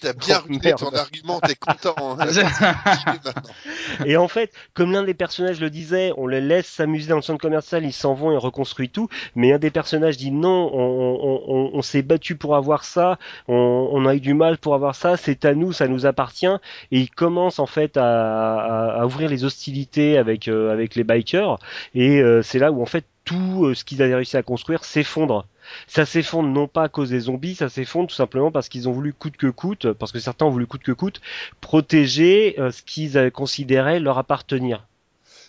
T'as 0.00 0.12
bien 0.12 0.38
Oh, 0.40 0.46
ruiné 0.46 0.72
ton 0.74 0.90
argument, 0.94 1.40
t'es 1.40 1.56
content. 1.56 1.94
hein. 1.98 2.26
Et 4.06 4.16
en 4.16 4.28
fait, 4.28 4.52
comme 4.74 4.92
l'un 4.92 5.02
des 5.02 5.14
personnages 5.14 5.60
le 5.60 5.70
disait, 5.70 6.12
on 6.16 6.26
les 6.26 6.40
laisse 6.40 6.66
s'amuser 6.66 7.08
dans 7.08 7.16
le 7.16 7.22
centre 7.22 7.40
commercial, 7.40 7.84
ils 7.84 7.92
s'en 7.92 8.14
vont 8.14 8.30
et 8.32 8.36
reconstruisent 8.36 8.92
tout. 8.92 9.08
Mais 9.34 9.52
un 9.52 9.58
des 9.58 9.70
personnages 9.70 10.16
dit 10.16 10.30
non, 10.30 10.70
on, 10.72 10.80
on- 10.80 11.42
on- 11.48 11.70
on 11.74 11.82
s'est 11.82 12.02
battu 12.02 12.36
pour 12.36 12.54
avoir 12.56 12.84
ça, 12.84 13.18
on, 13.48 13.88
on 13.92 14.06
a 14.06 14.14
eu 14.14 14.20
du 14.20 14.34
mal 14.34 14.58
pour 14.58 14.74
avoir 14.74 14.94
ça, 14.94 15.16
c'est 15.16 15.44
à 15.44 15.54
nous, 15.54 15.72
ça 15.72 15.88
nous 15.88 16.06
appartient. 16.06 16.46
Et 16.46 17.00
il 17.00 17.10
commence 17.10 17.58
en 17.58 17.66
fait 17.66 17.96
à, 17.96 18.04
à- 18.04 19.00
à 19.02 19.06
ouvrir 19.06 19.28
les 19.28 19.44
hostilités 19.44 20.18
avec 20.18 20.46
euh, 20.48 20.72
avec 20.72 20.94
les 20.94 21.04
bikers. 21.04 21.58
Et 21.94 22.20
euh, 22.20 22.42
c'est 22.42 22.58
là 22.58 22.70
où 22.72 22.80
en 22.82 22.86
fait 22.86 23.04
tout 23.24 23.66
euh, 23.66 23.74
ce 23.74 23.84
qu'ils 23.84 24.02
avaient 24.02 24.14
réussi 24.16 24.36
à 24.36 24.42
construire 24.42 24.84
s'effondre. 24.84 25.46
Ça 25.86 26.06
s'effondre 26.06 26.48
non 26.48 26.68
pas 26.68 26.84
à 26.84 26.88
cause 26.88 27.10
des 27.10 27.20
zombies, 27.20 27.54
ça 27.54 27.68
s'effondre 27.68 28.08
tout 28.08 28.14
simplement 28.14 28.50
parce 28.50 28.68
qu'ils 28.68 28.88
ont 28.88 28.92
voulu 28.92 29.12
coûte 29.12 29.36
que 29.36 29.48
coûte, 29.48 29.92
parce 29.92 30.12
que 30.12 30.20
certains 30.20 30.46
ont 30.46 30.50
voulu 30.50 30.66
coûte 30.66 30.82
que 30.82 30.92
coûte 30.92 31.20
protéger 31.60 32.58
euh, 32.58 32.70
ce 32.70 32.82
qu'ils 32.82 33.30
considéraient 33.30 34.00
leur 34.00 34.18
appartenir. 34.18 34.86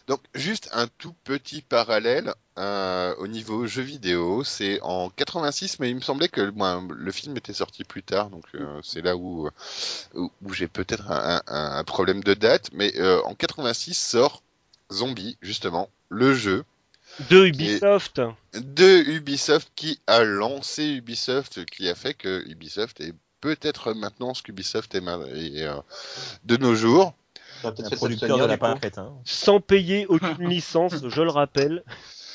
Donc 0.08 0.20
juste 0.36 0.70
un 0.74 0.88
tout 0.98 1.14
petit 1.24 1.62
parallèle 1.62 2.34
euh, 2.58 3.16
au 3.20 3.28
niveau 3.28 3.68
jeu 3.68 3.82
vidéo, 3.82 4.44
c'est 4.44 4.82
en 4.82 5.10
86, 5.10 5.80
mais 5.80 5.90
il 5.90 5.96
me 5.96 6.02
semblait 6.02 6.28
que 6.28 6.42
le 6.42 7.12
film 7.12 7.38
était 7.38 7.54
sorti 7.54 7.86
plus 7.86 8.04
tard, 8.04 8.30
donc 8.30 8.44
euh, 8.56 8.82
c'est 8.84 9.02
là 9.02 9.16
où 9.16 9.50
où, 10.14 10.30
j'ai 10.52 10.68
peut-être 10.68 11.10
un, 11.10 11.84
problème 11.86 12.22
de 12.22 12.34
date, 12.34 12.70
mais 12.74 12.94
en 13.24 13.34
86 13.34 13.94
sort 13.94 14.44
Zombie 14.92 15.38
justement, 15.42 15.90
le 16.10 16.34
jeu 16.34 16.66
De 17.30 17.46
Ubisoft. 17.46 18.22
de 18.54 19.04
Ubisoft 19.12 19.72
qui 19.76 20.00
a 20.08 20.24
lancé 20.24 20.84
Ubisoft, 20.86 21.66
qui 21.66 21.88
a 21.88 21.96
fait 21.96 22.14
que 22.14 22.44
Ubisoft 22.50 23.02
est 23.02 23.14
peut-être 23.40 23.94
maintenant 23.94 24.34
ce 24.34 24.42
qu'Ubisoft 24.42 24.96
est, 24.96 25.02
euh, 25.06 25.76
de 26.46 26.58
nos 26.58 26.76
jours. 26.76 27.14
Producteur 27.62 28.48
de 28.48 28.80
crétin. 28.80 29.14
sans 29.26 29.60
payer 29.60 30.06
aucune 30.08 30.38
licence, 30.50 30.96
je 31.08 31.22
le 31.22 31.30
rappelle. 31.30 31.84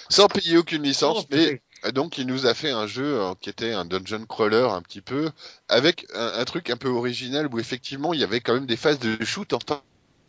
sans 0.09 0.29
payer 0.29 0.57
aucune 0.57 0.83
licence, 0.83 1.27
mais 1.31 1.61
donc 1.93 2.19
il 2.19 2.27
nous 2.27 2.47
a 2.47 2.55
fait 2.55 2.71
un 2.71 2.87
jeu 2.87 3.21
euh, 3.21 3.35
qui 3.41 3.51
était 3.51 3.73
un 3.73 3.85
dungeon 3.85 4.25
crawler 4.27 4.69
un 4.71 4.81
petit 4.81 5.01
peu, 5.01 5.31
avec 5.69 6.07
un, 6.15 6.33
un 6.35 6.45
truc 6.45 6.71
un 6.71 6.77
peu 6.77 6.89
original 6.89 7.49
où 7.53 7.59
effectivement 7.59 8.15
il 8.15 8.21
y 8.21 8.25
avait 8.25 8.41
quand 8.41 8.55
même 8.55 8.67
des 8.67 8.77
phases 8.77 9.01
de 9.01 9.23
shoot 9.25 9.53
en 9.53 9.59
temps. 9.59 9.83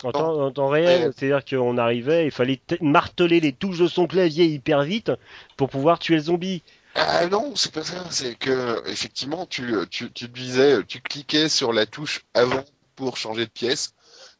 En 0.03 0.11
temps, 0.11 0.41
en 0.41 0.51
temps 0.51 0.67
réel, 0.69 1.11
c'est-à-dire 1.15 1.43
qu'on 1.43 1.77
arrivait, 1.77 2.25
il 2.25 2.31
fallait 2.31 2.61
marteler 2.79 3.39
les 3.39 3.51
touches 3.51 3.79
de 3.79 3.87
son 3.87 4.07
clavier 4.07 4.45
hyper 4.45 4.83
vite 4.83 5.11
pour 5.57 5.69
pouvoir 5.69 5.99
tuer 5.99 6.15
le 6.15 6.21
zombie. 6.21 6.63
Ah 6.95 7.27
non, 7.27 7.53
c'est 7.55 7.71
pas 7.73 7.83
ça, 7.83 8.03
c'est 8.09 8.35
que 8.35 8.81
effectivement 8.87 9.45
tu, 9.45 9.73
tu, 9.89 10.11
tu 10.11 10.27
disais, 10.27 10.83
tu 10.87 11.01
cliquais 11.01 11.49
sur 11.49 11.73
la 11.73 11.85
touche 11.85 12.25
avant 12.33 12.63
pour 12.95 13.17
changer 13.17 13.45
de 13.45 13.51
pièce, 13.51 13.93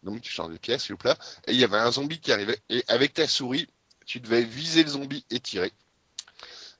donc 0.03 0.21
tu 0.21 0.31
changeais 0.31 0.53
de 0.53 0.59
pièce, 0.59 0.83
s'il 0.83 0.93
vous 0.93 0.97
plaît, 0.97 1.13
et 1.47 1.51
il 1.51 1.59
y 1.59 1.63
avait 1.63 1.77
un 1.77 1.91
zombie 1.91 2.19
qui 2.19 2.31
arrivait, 2.31 2.57
et 2.69 2.83
avec 2.87 3.13
ta 3.13 3.27
souris, 3.27 3.67
tu 4.05 4.19
devais 4.19 4.43
viser 4.43 4.83
le 4.83 4.89
zombie 4.89 5.25
et 5.29 5.39
tirer. 5.39 5.71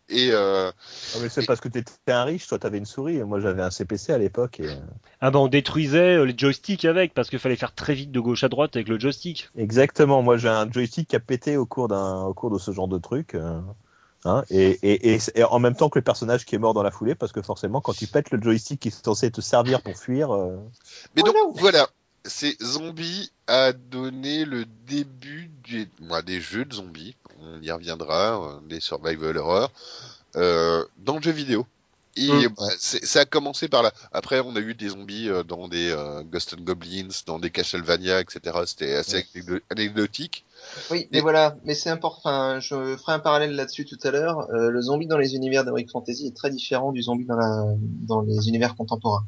Et 0.09 0.29
euh, 0.31 0.71
Ah, 1.15 1.17
mais 1.21 1.29
c'est 1.29 1.45
parce 1.45 1.59
que 1.59 1.67
t'étais 1.67 1.91
un 2.07 2.23
riche, 2.23 2.47
toi 2.47 2.57
t'avais 2.57 2.79
une 2.79 2.85
souris, 2.85 3.21
moi 3.23 3.39
j'avais 3.39 3.61
un 3.61 3.69
CPC 3.69 4.11
à 4.11 4.17
l'époque. 4.17 4.59
Et... 4.59 4.69
Ah 5.21 5.29
bah 5.29 5.39
on 5.39 5.47
détruisait 5.47 6.17
euh, 6.17 6.25
les 6.25 6.35
joysticks 6.35 6.85
avec 6.85 7.13
parce 7.13 7.29
qu'il 7.29 7.37
fallait 7.39 7.55
faire 7.55 7.73
très 7.75 7.93
vite 7.93 8.11
de 8.11 8.19
gauche 8.19 8.43
à 8.43 8.49
droite 8.49 8.75
avec 8.75 8.87
le 8.87 8.99
joystick. 8.99 9.49
Exactement, 9.55 10.23
moi 10.23 10.37
j'ai 10.37 10.49
un 10.49 10.69
joystick 10.71 11.07
qui 11.07 11.15
a 11.15 11.19
pété 11.19 11.57
au 11.57 11.65
cours, 11.65 11.87
d'un, 11.87 12.23
au 12.23 12.33
cours 12.33 12.49
de 12.49 12.57
ce 12.57 12.71
genre 12.71 12.87
de 12.87 12.97
truc. 12.97 13.35
euh, 13.35 13.59
hein, 14.25 14.43
et, 14.49 14.79
et, 14.81 15.13
et, 15.13 15.19
et 15.35 15.43
en 15.43 15.59
même 15.59 15.75
temps 15.75 15.89
que 15.89 15.99
le 15.99 16.03
personnage 16.03 16.45
qui 16.45 16.55
est 16.55 16.59
mort 16.59 16.73
dans 16.73 16.83
la 16.83 16.91
foulée, 16.91 17.13
parce 17.13 17.31
que 17.31 17.43
forcément 17.43 17.79
quand 17.79 17.93
tu 17.93 18.07
pètes 18.07 18.31
le 18.31 18.41
joystick 18.41 18.79
qui 18.79 18.87
est 18.87 19.05
censé 19.05 19.29
te 19.29 19.41
servir 19.41 19.81
pour 19.81 19.95
fuir, 19.95 20.31
euh, 20.33 20.57
Mais 21.15 21.21
donc 21.21 21.35
voilà, 21.55 21.87
c'est 22.25 22.59
Zombie 22.63 23.31
a 23.45 23.73
donné 23.73 24.45
le 24.45 24.65
début 24.87 25.49
moi, 26.01 26.21
des 26.21 26.41
jeux 26.41 26.65
de 26.65 26.73
zombies, 26.73 27.15
on 27.57 27.61
y 27.61 27.71
reviendra, 27.71 28.41
euh, 28.41 28.59
des 28.67 28.79
survival 28.79 29.37
horror, 29.37 29.71
euh, 30.35 30.83
dans 30.97 31.15
le 31.17 31.21
jeu 31.21 31.31
vidéo. 31.31 31.65
Et 32.15 32.27
Mm. 32.27 32.53
bah, 32.57 32.63
ça 32.79 33.19
a 33.21 33.25
commencé 33.25 33.67
par 33.69 33.81
là. 33.83 33.93
Après, 34.11 34.41
on 34.41 34.55
a 34.55 34.59
eu 34.59 34.73
des 34.73 34.89
zombies 34.89 35.29
euh, 35.29 35.43
dans 35.43 35.67
des 35.69 35.89
euh, 35.91 36.21
Ghost 36.23 36.55
and 36.57 36.63
Goblins, 36.63 37.07
dans 37.27 37.39
des 37.39 37.49
Castlevania, 37.49 38.19
etc. 38.19 38.57
C'était 38.65 38.95
assez 38.95 39.19
anecdo- 39.35 39.61
anecdotique. 39.69 40.43
Oui, 40.91 41.07
mais 41.11 41.19
Et- 41.19 41.21
voilà, 41.21 41.55
mais 41.63 41.75
c'est 41.75 41.89
important. 41.91 42.19
Enfin, 42.29 42.59
je 42.59 42.97
ferai 42.97 43.13
un 43.13 43.19
parallèle 43.19 43.55
là-dessus 43.55 43.85
tout 43.85 43.99
à 44.03 44.11
l'heure. 44.11 44.49
Euh, 44.51 44.69
le 44.69 44.81
zombie 44.81 45.07
dans 45.07 45.17
les 45.19 45.35
univers 45.35 45.63
d'Heroic 45.63 45.85
Fantasy 45.91 46.27
est 46.27 46.35
très 46.35 46.49
différent 46.49 46.91
du 46.91 47.01
zombie 47.03 47.25
dans, 47.25 47.37
la, 47.37 47.63
dans 47.79 48.21
les 48.21 48.49
univers 48.49 48.75
contemporains. 48.75 49.23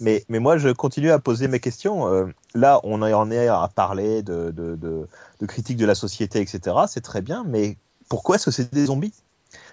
Mais, 0.00 0.24
mais 0.28 0.38
moi, 0.38 0.58
je 0.58 0.68
continue 0.70 1.10
à 1.10 1.18
poser 1.18 1.48
mes 1.48 1.60
questions. 1.60 2.12
Euh, 2.12 2.26
là, 2.54 2.80
on 2.82 3.00
en 3.02 3.30
est 3.30 3.48
à 3.48 3.70
parler 3.74 4.22
de, 4.22 4.50
de, 4.50 4.76
de, 4.76 5.06
de 5.40 5.46
critique 5.46 5.76
de 5.76 5.86
la 5.86 5.94
société, 5.94 6.40
etc. 6.40 6.76
C'est 6.88 7.00
très 7.02 7.22
bien, 7.22 7.44
mais 7.46 7.76
pourquoi 8.08 8.36
est-ce 8.36 8.46
que 8.46 8.50
c'est 8.50 8.72
des 8.72 8.86
zombies? 8.86 9.12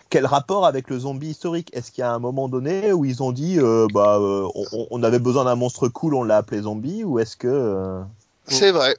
Quel 0.10 0.26
rapport 0.26 0.66
avec 0.66 0.90
le 0.90 1.00
zombie 1.00 1.30
historique? 1.30 1.70
Est-ce 1.74 1.92
qu'il 1.92 2.02
y 2.02 2.06
a 2.06 2.12
un 2.12 2.20
moment 2.20 2.50
donné 2.50 2.92
où 2.92 3.06
ils 3.06 3.24
ont 3.24 3.32
dit, 3.32 3.60
euh, 3.60 3.88
bah, 3.94 4.18
euh, 4.20 4.48
on, 4.74 4.88
on 4.92 5.04
avait 5.04 5.20
besoin 5.20 5.46
d'un 5.46 5.56
monstre 5.56 5.88
cool, 5.88 6.16
on 6.16 6.24
l'a 6.24 6.38
appelé 6.38 6.62
zombie, 6.62 7.04
ou 7.04 7.20
est-ce 7.20 7.38
que 7.38 7.48
euh, 7.48 8.02
C'est 8.46 8.72
vrai. 8.72 8.98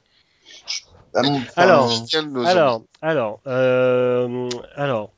Alors, 1.56 1.90
Alors, 2.46 2.82
alors, 3.02 3.40
euh, 3.46 4.48
alors, 4.76 5.10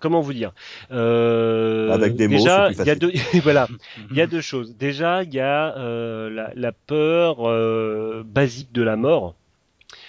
comment 0.00 0.20
vous 0.20 0.32
dire? 0.32 0.52
Euh, 0.90 1.90
Avec 1.90 2.16
des 2.16 2.26
mots, 2.26 2.36
Déjà, 2.38 2.70
il 2.70 2.84
y 2.84 2.90
a 2.90 2.94
deux, 2.94 3.12
voilà, 3.42 3.68
il 4.10 4.16
y 4.16 4.20
a 4.20 4.26
deux 4.26 4.40
choses. 4.40 4.76
Déjà, 4.76 5.22
il 5.22 5.32
y 5.32 5.40
a 5.40 5.76
euh, 5.76 6.30
la, 6.30 6.50
la 6.54 6.72
peur 6.72 7.48
euh, 7.48 8.22
basique 8.26 8.72
de 8.72 8.82
la 8.82 8.96
mort. 8.96 9.34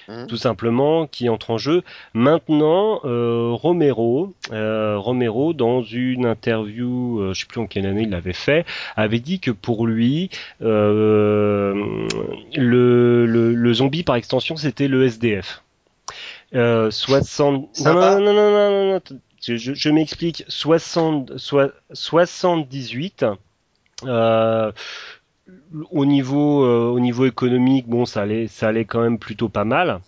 Mhm. 0.08 0.28
Tout 0.28 0.38
simplement, 0.38 1.06
qui 1.08 1.30
entre 1.30 1.52
en 1.52 1.58
jeu. 1.58 1.84
Maintenant, 2.14 3.02
euh, 3.06 3.52
Romero, 3.52 4.34
euh, 4.52 4.98
Romero, 4.98 5.54
dans 5.54 5.84
une 5.84 6.26
interview, 6.26 7.20
euh, 7.20 7.34
je 7.34 7.42
sais 7.42 7.46
plus 7.46 7.62
en 7.62 7.68
quelle 7.68 7.86
année 7.86 8.04
il 8.04 8.10
l'avait 8.10 8.34
fait, 8.34 8.66
avait 8.96 9.20
dit 9.20 9.40
que 9.40 9.52
pour 9.52 9.86
lui, 9.86 10.30
euh, 10.62 12.08
le, 12.56 13.26
le, 13.26 13.54
le 13.54 13.74
zombie 13.74 14.04
par 14.04 14.16
extension, 14.16 14.56
c'était 14.56 14.88
le 14.88 15.06
SDF. 15.06 15.64
Euh, 16.56 16.92
60... 16.92 17.70
Ça 17.74 17.94
non, 17.94 18.00
non, 18.02 18.20
non, 18.20 18.34
non, 18.34 18.52
non, 18.52 18.70
non, 18.72 18.94
non, 18.94 19.20
je, 19.42 19.56
je, 19.58 19.74
je 19.74 19.90
m'explique. 19.90 20.44
60, 20.48 21.38
soi- 21.38 21.72
78. 21.94 23.26
Euh, 24.06 24.72
au 25.92 26.06
niveau 26.06 26.64
euh, 26.66 26.90
au 26.90 27.00
niveau 27.00 27.26
économique, 27.26 27.88
bon, 27.88 28.06
ça 28.06 28.22
allait 28.22 28.48
ça 28.48 28.68
allait 28.70 28.86
quand 28.86 29.02
même 29.02 29.20
plutôt 29.20 29.50
pas 29.50 29.66
mal. 29.66 30.00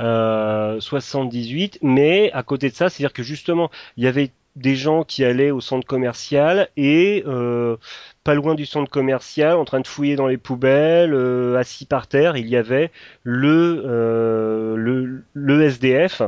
Euh, 0.00 0.80
78, 0.80 1.78
mais 1.82 2.30
à 2.32 2.42
côté 2.44 2.70
de 2.70 2.74
ça, 2.74 2.88
c'est-à-dire 2.88 3.12
que 3.12 3.22
justement, 3.24 3.70
il 3.96 4.04
y 4.04 4.06
avait 4.06 4.30
des 4.56 4.76
gens 4.76 5.04
qui 5.04 5.24
allaient 5.24 5.50
au 5.52 5.60
centre 5.60 5.86
commercial 5.86 6.68
et 6.76 7.24
euh, 7.26 7.76
pas 8.24 8.34
loin 8.34 8.54
du 8.54 8.66
centre 8.66 8.90
commercial, 8.90 9.56
en 9.56 9.64
train 9.64 9.80
de 9.80 9.86
fouiller 9.86 10.16
dans 10.16 10.26
les 10.28 10.38
poubelles, 10.38 11.14
euh, 11.14 11.56
assis 11.58 11.86
par 11.86 12.06
terre, 12.08 12.36
il 12.36 12.48
y 12.48 12.56
avait 12.56 12.90
le 13.24 13.82
euh, 13.86 14.76
le, 14.76 15.24
le 15.34 15.62
SDF. 15.64 16.22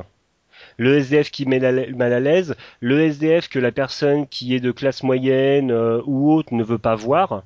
Le 0.80 0.96
SDF 0.96 1.30
qui 1.30 1.44
met 1.46 1.58
la- 1.58 1.86
mal 1.92 2.12
à 2.12 2.20
l'aise, 2.20 2.56
le 2.80 3.00
SDF 3.02 3.48
que 3.48 3.58
la 3.58 3.70
personne 3.70 4.26
qui 4.26 4.54
est 4.54 4.60
de 4.60 4.72
classe 4.72 5.02
moyenne 5.02 5.70
euh, 5.70 6.00
ou 6.06 6.32
haute 6.32 6.52
ne 6.52 6.64
veut 6.64 6.78
pas 6.78 6.94
voir, 6.94 7.42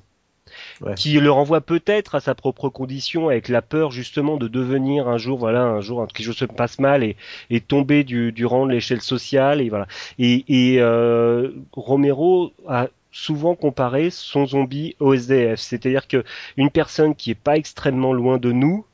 Ouais. 0.79 0.93
qui 0.95 1.19
le 1.19 1.31
renvoie 1.31 1.59
peut-être 1.59 2.15
à 2.15 2.19
sa 2.21 2.33
propre 2.35 2.69
condition 2.69 3.27
avec 3.29 3.49
la 3.49 3.61
peur 3.61 3.91
justement 3.91 4.37
de 4.37 4.47
devenir 4.47 5.07
un 5.09 5.17
jour, 5.17 5.37
voilà, 5.39 5.63
un 5.63 5.81
jour 5.81 6.05
quelque 6.07 6.25
chose 6.25 6.37
se 6.37 6.45
passe 6.45 6.79
mal 6.79 7.03
et, 7.03 7.17
et 7.49 7.59
tomber 7.61 8.03
du, 8.03 8.31
du 8.31 8.45
rang 8.45 8.65
de 8.67 8.71
l'échelle 8.71 9.01
sociale 9.01 9.59
et 9.59 9.69
voilà. 9.69 9.87
Et, 10.19 10.45
et 10.47 10.77
euh, 10.79 11.51
Romero 11.73 12.53
a 12.69 12.87
souvent 13.11 13.55
comparer 13.55 14.09
son 14.11 14.45
zombie 14.45 14.95
au 14.99 15.13
SDF. 15.13 15.59
C'est-à-dire 15.59 16.07
que 16.07 16.23
une 16.57 16.69
personne 16.69 17.15
qui 17.15 17.31
est 17.31 17.35
pas 17.35 17.57
extrêmement 17.57 18.13
loin 18.13 18.37
de 18.37 18.51
nous, 18.51 18.85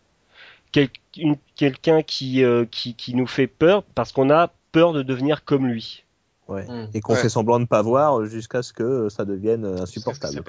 quel- 0.71 0.89
quelqu'un 1.55 2.01
qui, 2.01 2.43
euh, 2.43 2.65
qui, 2.69 2.95
qui 2.95 3.15
nous 3.15 3.27
fait 3.27 3.47
peur 3.47 3.83
parce 3.83 4.11
qu'on 4.11 4.29
a 4.29 4.51
peur 4.71 4.93
de 4.93 5.03
devenir 5.03 5.43
comme 5.43 5.67
lui. 5.67 6.03
Ouais. 6.47 6.65
Hmm. 6.67 6.87
Et 6.93 7.01
qu'on 7.01 7.13
Ouais. 7.13 7.21
fait 7.21 7.29
semblant 7.29 7.59
de 7.59 7.65
pas 7.65 7.81
voir 7.81 8.25
jusqu'à 8.25 8.61
ce 8.63 8.73
que 8.73 9.07
ça 9.09 9.23
devienne 9.25 9.65
insupportable. 9.65 10.43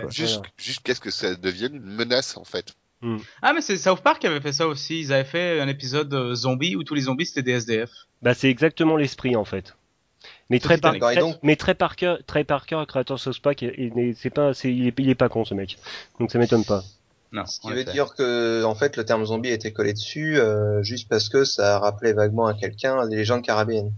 Jusqu'à 0.57 0.95
ce 0.95 1.01
que 1.01 1.11
ça 1.11 1.35
devienne 1.37 1.77
une 1.77 1.83
menace, 1.85 2.37
en 2.37 2.45
fait. 2.45 2.75
Ah, 3.43 3.53
mais 3.53 3.61
c'est 3.63 3.77
South 3.77 4.01
Park 4.01 4.21
qui 4.21 4.29
avait 4.29 4.41
fait 4.41 4.53
ça 4.53 4.69
aussi. 4.69 5.01
Ils 5.01 5.13
avaient 5.13 5.25
fait 5.25 5.61
un 5.61 5.67
épisode 5.67 6.15
euh, 6.15 6.35
zombie 6.37 6.77
où 6.77 6.85
tous 6.85 6.95
les 6.95 7.01
zombies 7.03 7.27
c'était 7.27 7.43
des 7.43 7.53
SDF. 7.53 7.91
Bah, 8.23 8.33
c'est 8.33 8.49
exactement 8.49 8.97
l'esprit 8.97 9.35
en 9.35 9.45
fait. 9.45 9.75
Mais 10.51 10.61
très, 10.61 10.79
par, 10.79 10.97
très- 10.97 11.21
mais 11.43 11.57
très 11.57 11.75
Parker, 11.75 12.17
très 12.29 12.45
Parker, 12.45 12.85
créateur 12.87 13.17
de 13.17 13.21
South 13.21 13.41
Park, 13.41 13.63
il, 13.63 13.93
il- 13.97 14.15
c'est 14.17 14.31
pas, 14.31 14.55
c'est, 14.55 14.73
il, 14.73 14.87
est, 14.87 14.95
il 14.99 15.09
est 15.09 15.17
pas 15.17 15.29
con 15.29 15.45
ce 15.45 15.53
mec. 15.55 15.79
Donc 16.21 16.31
ça 16.31 16.39
m'étonne 16.39 16.65
pas. 16.65 16.85
Non. 17.33 17.47
Ce 17.47 17.61
qui 17.61 17.71
veut 17.71 17.81
effet. 17.81 17.93
dire 17.93 18.15
que, 18.15 18.63
en 18.65 18.75
fait, 18.75 18.97
le 18.97 19.05
terme 19.05 19.25
zombie 19.25 19.51
a 19.51 19.55
été 19.55 19.73
collé 19.73 19.95
dessus, 19.95 20.39
euh, 20.39 20.83
juste 20.83 21.09
parce 21.09 21.29
que 21.29 21.45
ça 21.45 21.79
rappelait 21.79 22.13
vaguement 22.13 22.47
à 22.47 22.55
quelqu'un 22.55 23.09
les 23.09 23.17
légendes 23.17 23.43
caribéennes. 23.43 23.93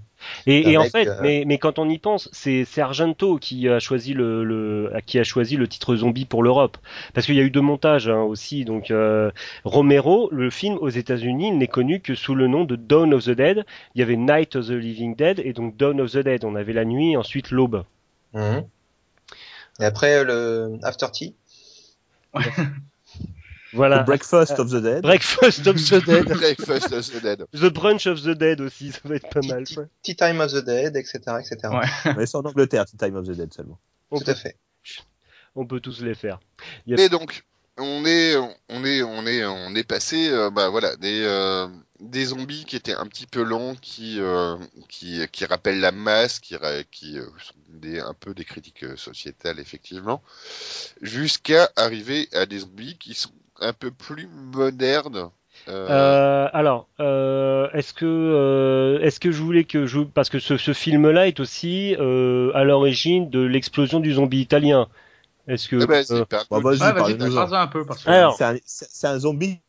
Et, 0.47 0.71
et 0.71 0.79
en 0.79 0.85
fait, 0.85 1.07
euh, 1.07 1.19
mais, 1.21 1.45
mais 1.47 1.59
quand 1.59 1.79
on 1.79 1.89
y 1.89 1.99
pense, 1.99 2.29
c'est, 2.33 2.65
c'est 2.65 2.81
Argento 2.81 3.37
qui 3.37 3.69
a 3.69 3.79
choisi 3.79 4.15
le, 4.15 4.45
le, 4.45 4.91
qui 5.05 5.19
a 5.19 5.25
choisi 5.25 5.57
le 5.57 5.69
titre 5.69 5.97
zombie 5.97 6.25
pour 6.25 6.43
l'Europe, 6.43 6.79
parce 7.13 7.27
qu'il 7.27 7.35
y 7.35 7.41
a 7.41 7.43
eu 7.43 7.51
deux 7.51 7.61
montages 7.61 8.09
hein, 8.09 8.23
aussi. 8.23 8.65
Donc 8.65 8.91
euh, 8.91 9.31
Romero, 9.65 10.31
le 10.33 10.49
film 10.49 10.79
aux 10.81 10.89
États-Unis, 10.89 11.49
il 11.49 11.59
n'est 11.59 11.69
connu 11.69 12.01
que 12.01 12.15
sous 12.15 12.35
le 12.35 12.47
nom 12.47 12.65
de 12.65 12.77
Dawn 12.77 13.13
of 13.13 13.25
the 13.25 13.31
Dead. 13.31 13.65
Il 13.95 13.99
y 13.99 14.03
avait 14.03 14.17
Night 14.17 14.57
of 14.57 14.69
the 14.69 14.71
Living 14.71 15.15
Dead 15.15 15.41
et 15.45 15.53
donc 15.53 15.77
Dawn 15.77 16.01
of 16.01 16.13
the 16.13 16.19
Dead. 16.19 16.45
On 16.45 16.55
avait 16.55 16.73
la 16.73 16.85
nuit, 16.85 17.13
et 17.13 17.17
ensuite 17.17 17.51
l'aube. 17.51 17.85
Mhm. 18.33 18.65
Et 19.81 19.85
après, 19.85 20.25
le 20.25 20.79
After 20.83 21.09
Tea. 21.13 21.35
Voilà. 23.75 24.03
The 24.03 24.07
Breakfast 24.07 24.59
of 24.59 24.71
the 24.71 24.81
Dead. 24.83 25.03
Breakfast 25.03 25.67
of 25.67 25.77
the 25.77 26.05
Dead. 26.07 26.25
Breakfast 26.39 26.93
of 26.93 27.11
the 27.11 27.21
Dead. 27.23 27.47
The 27.53 27.71
Brunch 27.73 28.07
of 28.07 28.23
the 28.23 28.37
Dead 28.37 28.61
aussi, 28.61 28.93
ça 28.93 29.01
va 29.05 29.17
être 29.17 29.29
pas 29.29 29.41
mal. 29.43 29.65
Tea. 29.65 29.77
Tea 30.03 30.17
Time 30.17 30.41
of 30.41 30.53
the 30.53 30.65
Dead, 30.65 30.97
etc., 30.97 31.19
etc. 31.41 31.57
Ouais. 31.75 32.15
Mais 32.17 32.27
c'est 32.27 32.37
en 32.37 32.45
Angleterre, 32.45 32.85
c'est 32.89 32.97
Time 32.97 33.17
of 33.17 33.27
the 33.27 33.33
Dead 33.33 33.53
seulement. 33.53 33.79
On 34.11 34.19
Tout 34.19 34.25
peut, 34.27 34.31
à 34.31 34.35
fait. 34.35 34.57
on 35.57 35.67
peut 35.67 35.81
tous 35.81 36.01
les 36.03 36.15
faire. 36.15 36.39
A- 36.89 37.01
Et 37.01 37.09
donc, 37.09 37.45
on 37.77 38.05
est, 38.07 38.37
on 38.69 38.85
est, 38.85 39.03
on 39.03 39.27
est, 39.27 39.45
on 39.45 39.75
est 39.75 39.83
passé, 39.83 40.29
euh, 40.31 40.51
bah 40.51 40.69
voilà, 40.69 40.95
des, 40.97 41.23
euh, 41.25 41.67
des 41.99 42.27
zombies 42.27 42.65
qui 42.67 42.77
étaient 42.77 42.95
un 42.95 43.07
petit 43.07 43.27
peu 43.27 43.43
longs, 43.43 43.75
qui, 43.83 44.21
euh, 44.21 44.57
qui, 44.89 45.21
qui 45.33 45.45
rappellent 45.45 45.81
la 45.81 45.91
masse, 45.91 46.39
qui, 46.39 46.55
qui 46.93 47.19
euh, 47.19 47.25
sont 47.43 47.55
des, 47.71 47.99
un 47.99 48.15
peu 48.15 48.33
des 48.35 48.45
critiques 48.45 48.85
sociétales 48.97 49.59
effectivement, 49.59 50.23
jusqu'à 51.03 51.69
arriver 51.75 52.29
à 52.33 52.47
des 52.47 52.61
zombies 52.61 52.97
qui 52.99 53.15
sont 53.15 53.31
un 53.65 53.73
peu 53.73 53.91
plus 53.91 54.29
modernes. 54.29 55.31
euh, 55.69 55.87
Euh, 55.89 56.49
alors, 56.53 56.89
euh, 57.01 57.69
est-ce 57.73 57.95
que 57.95 58.05
euh, 58.07 59.01
est-ce 59.01 59.21
que 59.21 59.31
je 59.31 59.43
voulais 59.43 59.65
que 59.65 59.87
je 59.87 60.01
parce 60.01 60.29
que 60.31 60.39
ce, 60.39 60.57
ce 60.57 60.73
film-là 60.73 61.27
est 61.29 61.41
aussi 61.41 61.97
euh, 61.99 62.51
à 62.55 62.65
l'origine 62.65 63.31
de 63.31 63.41
l'explosion 63.41 64.01
du 64.01 64.13
zombie 64.13 64.41
italien. 64.41 64.89
Est-ce 65.47 65.69
que 65.69 65.77
eh 65.77 65.87
ben, 65.87 66.05
euh, 66.11 66.25
bah, 66.31 66.59
vas-y, 66.61 66.79
vas-y, 66.79 67.55
un 67.55 67.67
peu 67.67 67.85
parce 67.85 68.03
que. 68.05 68.11
Alors, 68.11 68.39
C'est 68.67 69.07
un, 69.07 69.19
zombie 69.19 69.61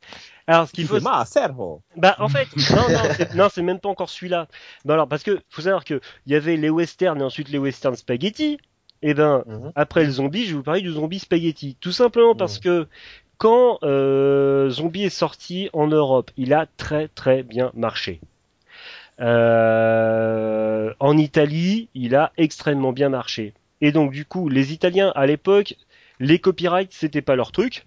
alors 0.48 0.68
ce 0.68 0.72
qui 0.74 0.82
qu'il 0.82 0.88
fait 0.88 1.00
faut, 1.00 1.06
ma 1.06 1.26
cerveau. 1.26 1.82
bah 1.98 2.16
en 2.20 2.30
fait, 2.30 2.48
non 2.76 2.88
non 3.36 3.48
c'est, 3.52 3.62
même 3.64 3.80
pas 3.80 3.90
encore 3.90 4.10
celui-là. 4.10 4.48
Non 4.86 4.94
alors 4.94 5.08
parce 5.08 5.24
que 5.24 5.40
faut 5.50 5.62
savoir 5.64 5.84
que 5.84 6.00
il 6.26 6.34
y 6.34 6.36
avait 6.36 6.56
les 6.56 6.70
westerns 6.70 7.20
et 7.20 7.24
ensuite 7.24 7.50
les 7.50 7.58
westerns 7.58 7.96
spaghetti. 7.96 8.58
Et 9.02 9.14
ben 9.14 9.44
Mhm. 9.46 9.72
après 9.76 10.04
le 10.06 10.12
zombie, 10.12 10.44
je 10.46 10.50
vais 10.52 10.56
vous 10.58 10.64
parler 10.64 10.82
du 10.82 10.92
zombie 10.92 11.20
spaghetti. 11.20 11.78
Tout 11.82 11.92
simplement 11.92 12.36
parce 12.36 12.60
que 12.60 12.88
quand 13.38 13.80
euh, 13.84 14.69
Zombie 14.69 15.04
est 15.04 15.10
sorti 15.10 15.69
en 15.74 15.88
Europe, 15.88 16.32
il 16.38 16.54
a 16.54 16.67
très 16.78 17.08
très 17.10 17.43
bien 17.43 17.71
marché. 17.74 18.19
Euh, 19.21 20.93
en 21.00 21.17
Italie, 21.17 21.89
il 21.95 22.15
a 22.15 22.32
extrêmement 22.38 22.91
bien 22.93 23.10
marché. 23.10 23.54
Et 23.82 23.91
donc 23.91 24.12
du 24.12 24.26
coup, 24.26 24.50
les 24.50 24.74
Italiens 24.74 25.12
à 25.15 25.26
l'époque, 25.26 25.76
les 26.19 26.39
copyrights 26.39 26.93
c'était 26.93 27.21
pas 27.21 27.36
leur 27.36 27.52
truc. 27.52 27.86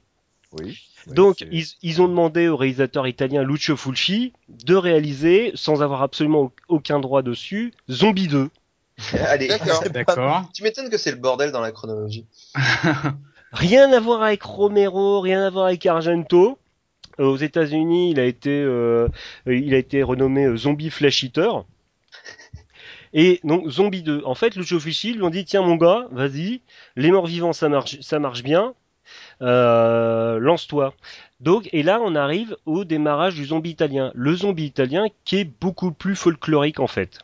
Oui. 0.58 0.78
Donc 1.14 1.40
ils, 1.50 1.64
ils 1.82 2.02
ont 2.02 2.08
demandé 2.08 2.48
au 2.48 2.56
réalisateur 2.56 3.06
italien 3.06 3.42
Lucio 3.42 3.76
Fulci 3.76 4.32
de 4.48 4.74
réaliser, 4.74 5.52
sans 5.54 5.82
avoir 5.82 6.02
absolument 6.02 6.52
aucun 6.68 7.00
droit 7.00 7.22
dessus, 7.22 7.72
Zombie 7.90 8.28
2. 8.28 8.50
Allez, 9.14 9.46
D'accord. 9.48 9.82
pas- 9.82 9.88
D'accord. 9.90 10.50
tu 10.52 10.62
m'étonnes 10.64 10.90
que 10.90 10.98
c'est 10.98 11.12
le 11.12 11.16
bordel 11.18 11.52
dans 11.52 11.60
la 11.60 11.70
chronologie. 11.72 12.26
Rien 13.52 13.92
à 13.92 14.00
voir 14.00 14.22
avec 14.22 14.42
Romero, 14.42 15.20
rien 15.20 15.44
à 15.46 15.50
voir 15.50 15.66
avec 15.66 15.84
Argento. 15.86 16.58
Euh, 17.20 17.24
aux 17.24 17.36
États-Unis, 17.36 18.10
il 18.10 18.20
a 18.20 18.24
été, 18.24 18.50
euh, 18.50 19.08
il 19.46 19.74
a 19.74 19.78
été 19.78 20.02
renommé 20.02 20.44
euh, 20.44 20.56
Zombie 20.56 20.90
Flash 20.90 21.24
Eater. 21.24 21.64
Et 23.14 23.40
donc 23.42 23.68
Zombie 23.68 24.02
2. 24.02 24.22
En 24.24 24.34
fait, 24.34 24.54
Lucio 24.54 24.78
Fulci 24.78 25.14
lui 25.14 25.22
ont 25.22 25.30
dit 25.30 25.44
tiens 25.44 25.62
mon 25.62 25.76
gars, 25.76 26.08
vas-y, 26.12 26.60
les 26.94 27.10
morts 27.10 27.26
vivants 27.26 27.54
ça 27.54 27.70
marche, 27.70 27.98
ça 28.00 28.18
marche 28.18 28.42
bien, 28.42 28.74
lance-toi. 29.40 30.92
Donc 31.40 31.70
et 31.72 31.82
là 31.82 32.00
on 32.02 32.14
arrive 32.14 32.56
au 32.66 32.84
démarrage 32.84 33.34
du 33.34 33.46
zombie 33.46 33.70
italien. 33.70 34.12
Le 34.14 34.34
zombie 34.36 34.66
italien 34.66 35.06
qui 35.24 35.38
est 35.38 35.50
beaucoup 35.60 35.90
plus 35.90 36.16
folklorique 36.16 36.80
en 36.80 36.86
fait. 36.86 37.20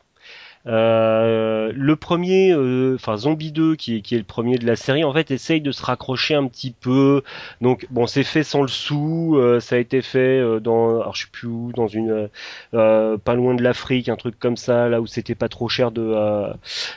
Euh, 0.66 1.72
le 1.74 1.96
premier, 1.96 2.52
euh, 2.52 2.94
enfin 2.94 3.16
Zombie 3.18 3.52
2, 3.52 3.76
qui 3.76 3.96
est, 3.96 4.00
qui 4.00 4.14
est 4.14 4.18
le 4.18 4.24
premier 4.24 4.56
de 4.58 4.66
la 4.66 4.76
série, 4.76 5.04
en 5.04 5.12
fait, 5.12 5.30
essaye 5.30 5.60
de 5.60 5.72
se 5.72 5.82
raccrocher 5.84 6.34
un 6.34 6.46
petit 6.46 6.70
peu. 6.72 7.22
Donc, 7.60 7.86
bon, 7.90 8.06
c'est 8.06 8.24
fait 8.24 8.42
sans 8.42 8.62
le 8.62 8.68
sou. 8.68 9.36
euh, 9.38 9.60
ça 9.60 9.76
a 9.76 9.78
été 9.78 10.00
fait 10.00 10.18
euh, 10.40 10.60
dans, 10.60 11.00
alors 11.00 11.14
je 11.14 11.22
sais 11.24 11.30
plus 11.30 11.48
où, 11.48 11.72
dans 11.76 11.86
une, 11.86 12.28
pas 12.72 13.34
loin 13.34 13.54
de 13.54 13.62
l'Afrique, 13.62 14.08
un 14.08 14.16
truc 14.16 14.38
comme 14.38 14.56
ça, 14.56 14.88
là 14.88 15.00
où 15.00 15.06
c'était 15.06 15.34
pas 15.34 15.48
trop 15.48 15.68
cher 15.68 15.90
de, 15.90 16.14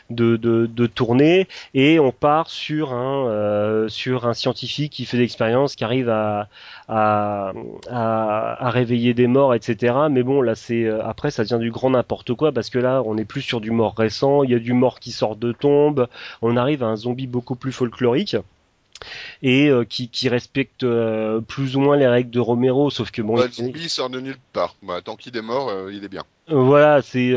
de, 0.10 0.38
de, 0.38 0.66
de 0.66 0.86
tourner. 0.88 1.48
Et 1.74 2.00
on 2.00 2.12
part 2.12 2.50
sur 2.50 2.94
un, 2.94 3.86
sur 3.90 4.28
un 4.28 4.34
scientifique 4.34 4.94
qui 4.94 5.06
fait 5.06 5.18
l'expérience, 5.18 5.76
qui 5.76 5.84
arrive 5.84 6.10
à, 6.10 6.48
à, 6.88 7.52
à, 7.90 8.66
à 8.66 8.70
réveiller 8.70 9.14
des 9.14 9.28
morts, 9.28 9.54
etc. 9.54 9.96
Mais 10.10 10.24
bon, 10.24 10.42
là, 10.42 10.56
c'est 10.56 10.88
après, 10.90 11.32
ça 11.32 11.44
devient 11.44 11.60
du 11.60 11.72
grand 11.72 11.90
n'importe 11.92 12.34
quoi 12.34 12.52
parce 12.52 12.70
que 12.70 12.80
là, 12.80 13.02
on 13.06 13.18
est 13.18 13.26
plus 13.26 13.42
sur 13.42 13.57
du 13.62 13.72
mort 13.72 13.96
récent. 13.98 14.44
Il 14.44 14.52
y 14.52 14.56
a 14.56 14.60
du 14.60 14.74
mort 14.74 15.00
qui 15.00 15.12
sort 15.12 15.36
de 15.36 15.52
tombe. 15.52 16.08
On 16.42 16.58
arrive 16.58 16.84
à 16.84 16.88
un 16.88 16.96
zombie 16.96 17.28
beaucoup 17.28 17.56
plus 17.56 17.72
folklorique 17.72 18.36
et 19.44 19.68
euh, 19.70 19.84
qui, 19.84 20.10
qui 20.10 20.28
respecte 20.28 20.84
euh, 20.84 21.40
plus 21.40 21.76
ou 21.76 21.80
moins 21.82 21.98
les 21.98 22.08
règles 22.08 22.32
de 22.32 22.40
Romero, 22.40 22.90
sauf 22.90 23.12
que 23.12 23.22
bon, 23.22 23.36
il- 23.60 23.78
il 23.78 23.90
sort 23.90 24.10
de 24.10 24.20
nulle 24.20 24.38
part. 24.54 24.76
Bah, 24.82 25.02
tant 25.04 25.16
qu'il 25.16 25.38
est 25.38 25.42
mort, 25.44 25.70
euh, 25.70 25.92
il 25.94 26.04
est 26.04 26.10
bien. 26.10 26.24
Voilà, 26.50 27.02
c'est 27.02 27.34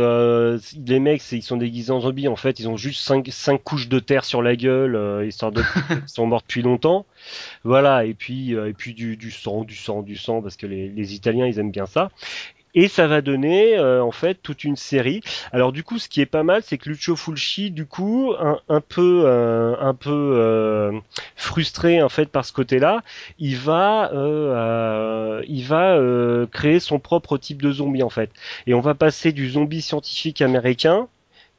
les 0.86 1.00
mecs, 1.00 1.20
ils 1.32 1.42
sont 1.42 1.56
déguisés 1.56 1.90
en 1.90 2.00
zombies. 2.00 2.28
En 2.28 2.36
fait, 2.36 2.60
ils 2.60 2.68
ont 2.68 2.76
juste 2.76 3.00
cinq, 3.02 3.28
cinq 3.32 3.60
couches 3.62 3.88
de 3.88 3.98
terre 3.98 4.24
sur 4.24 4.40
la 4.40 4.54
gueule, 4.54 5.26
histoire 5.26 5.50
de 5.50 5.62
ils 5.90 6.08
sont 6.08 6.26
morts 6.26 6.42
depuis 6.42 6.62
longtemps. 6.62 7.04
Voilà, 7.64 8.04
et 8.04 8.14
puis 8.14 8.52
et 8.52 8.72
puis 8.72 8.94
du, 8.94 9.16
du 9.16 9.32
sang, 9.32 9.64
du 9.64 9.74
sang, 9.74 10.02
du 10.02 10.16
sang, 10.16 10.40
parce 10.42 10.56
que 10.56 10.66
les, 10.66 10.88
les 10.88 11.14
Italiens 11.14 11.46
ils 11.46 11.58
aiment 11.58 11.72
bien 11.72 11.86
ça. 11.86 12.10
Et 12.74 12.88
ça 12.88 13.06
va 13.06 13.20
donner 13.20 13.76
euh, 13.76 14.02
en 14.02 14.12
fait 14.12 14.36
toute 14.42 14.64
une 14.64 14.76
série. 14.76 15.22
Alors 15.52 15.72
du 15.72 15.82
coup, 15.82 15.98
ce 15.98 16.08
qui 16.08 16.20
est 16.20 16.26
pas 16.26 16.42
mal, 16.42 16.62
c'est 16.64 16.78
que 16.78 16.88
Lucio 16.88 17.16
Fulci, 17.16 17.70
du 17.70 17.86
coup, 17.86 18.34
un, 18.38 18.80
peu 18.80 19.24
euh, 19.26 19.76
un 19.80 19.94
peu 19.94 20.10
euh, 20.36 20.92
frustré 21.36 22.02
en 22.02 22.08
fait 22.08 22.26
par 22.26 22.44
ce 22.44 22.52
côté-là, 22.52 23.02
il 23.38 23.56
va 23.56 24.12
euh, 24.12 24.54
euh, 24.54 25.42
il 25.48 25.64
va 25.64 25.96
euh, 25.96 26.46
créer 26.46 26.80
son 26.80 26.98
propre 26.98 27.38
type 27.38 27.62
de 27.62 27.72
zombie 27.72 28.02
en 28.02 28.10
fait. 28.10 28.30
Et 28.66 28.74
on 28.74 28.80
va 28.80 28.94
passer 28.94 29.32
du 29.32 29.50
zombie 29.50 29.82
scientifique 29.82 30.42
américain 30.42 31.08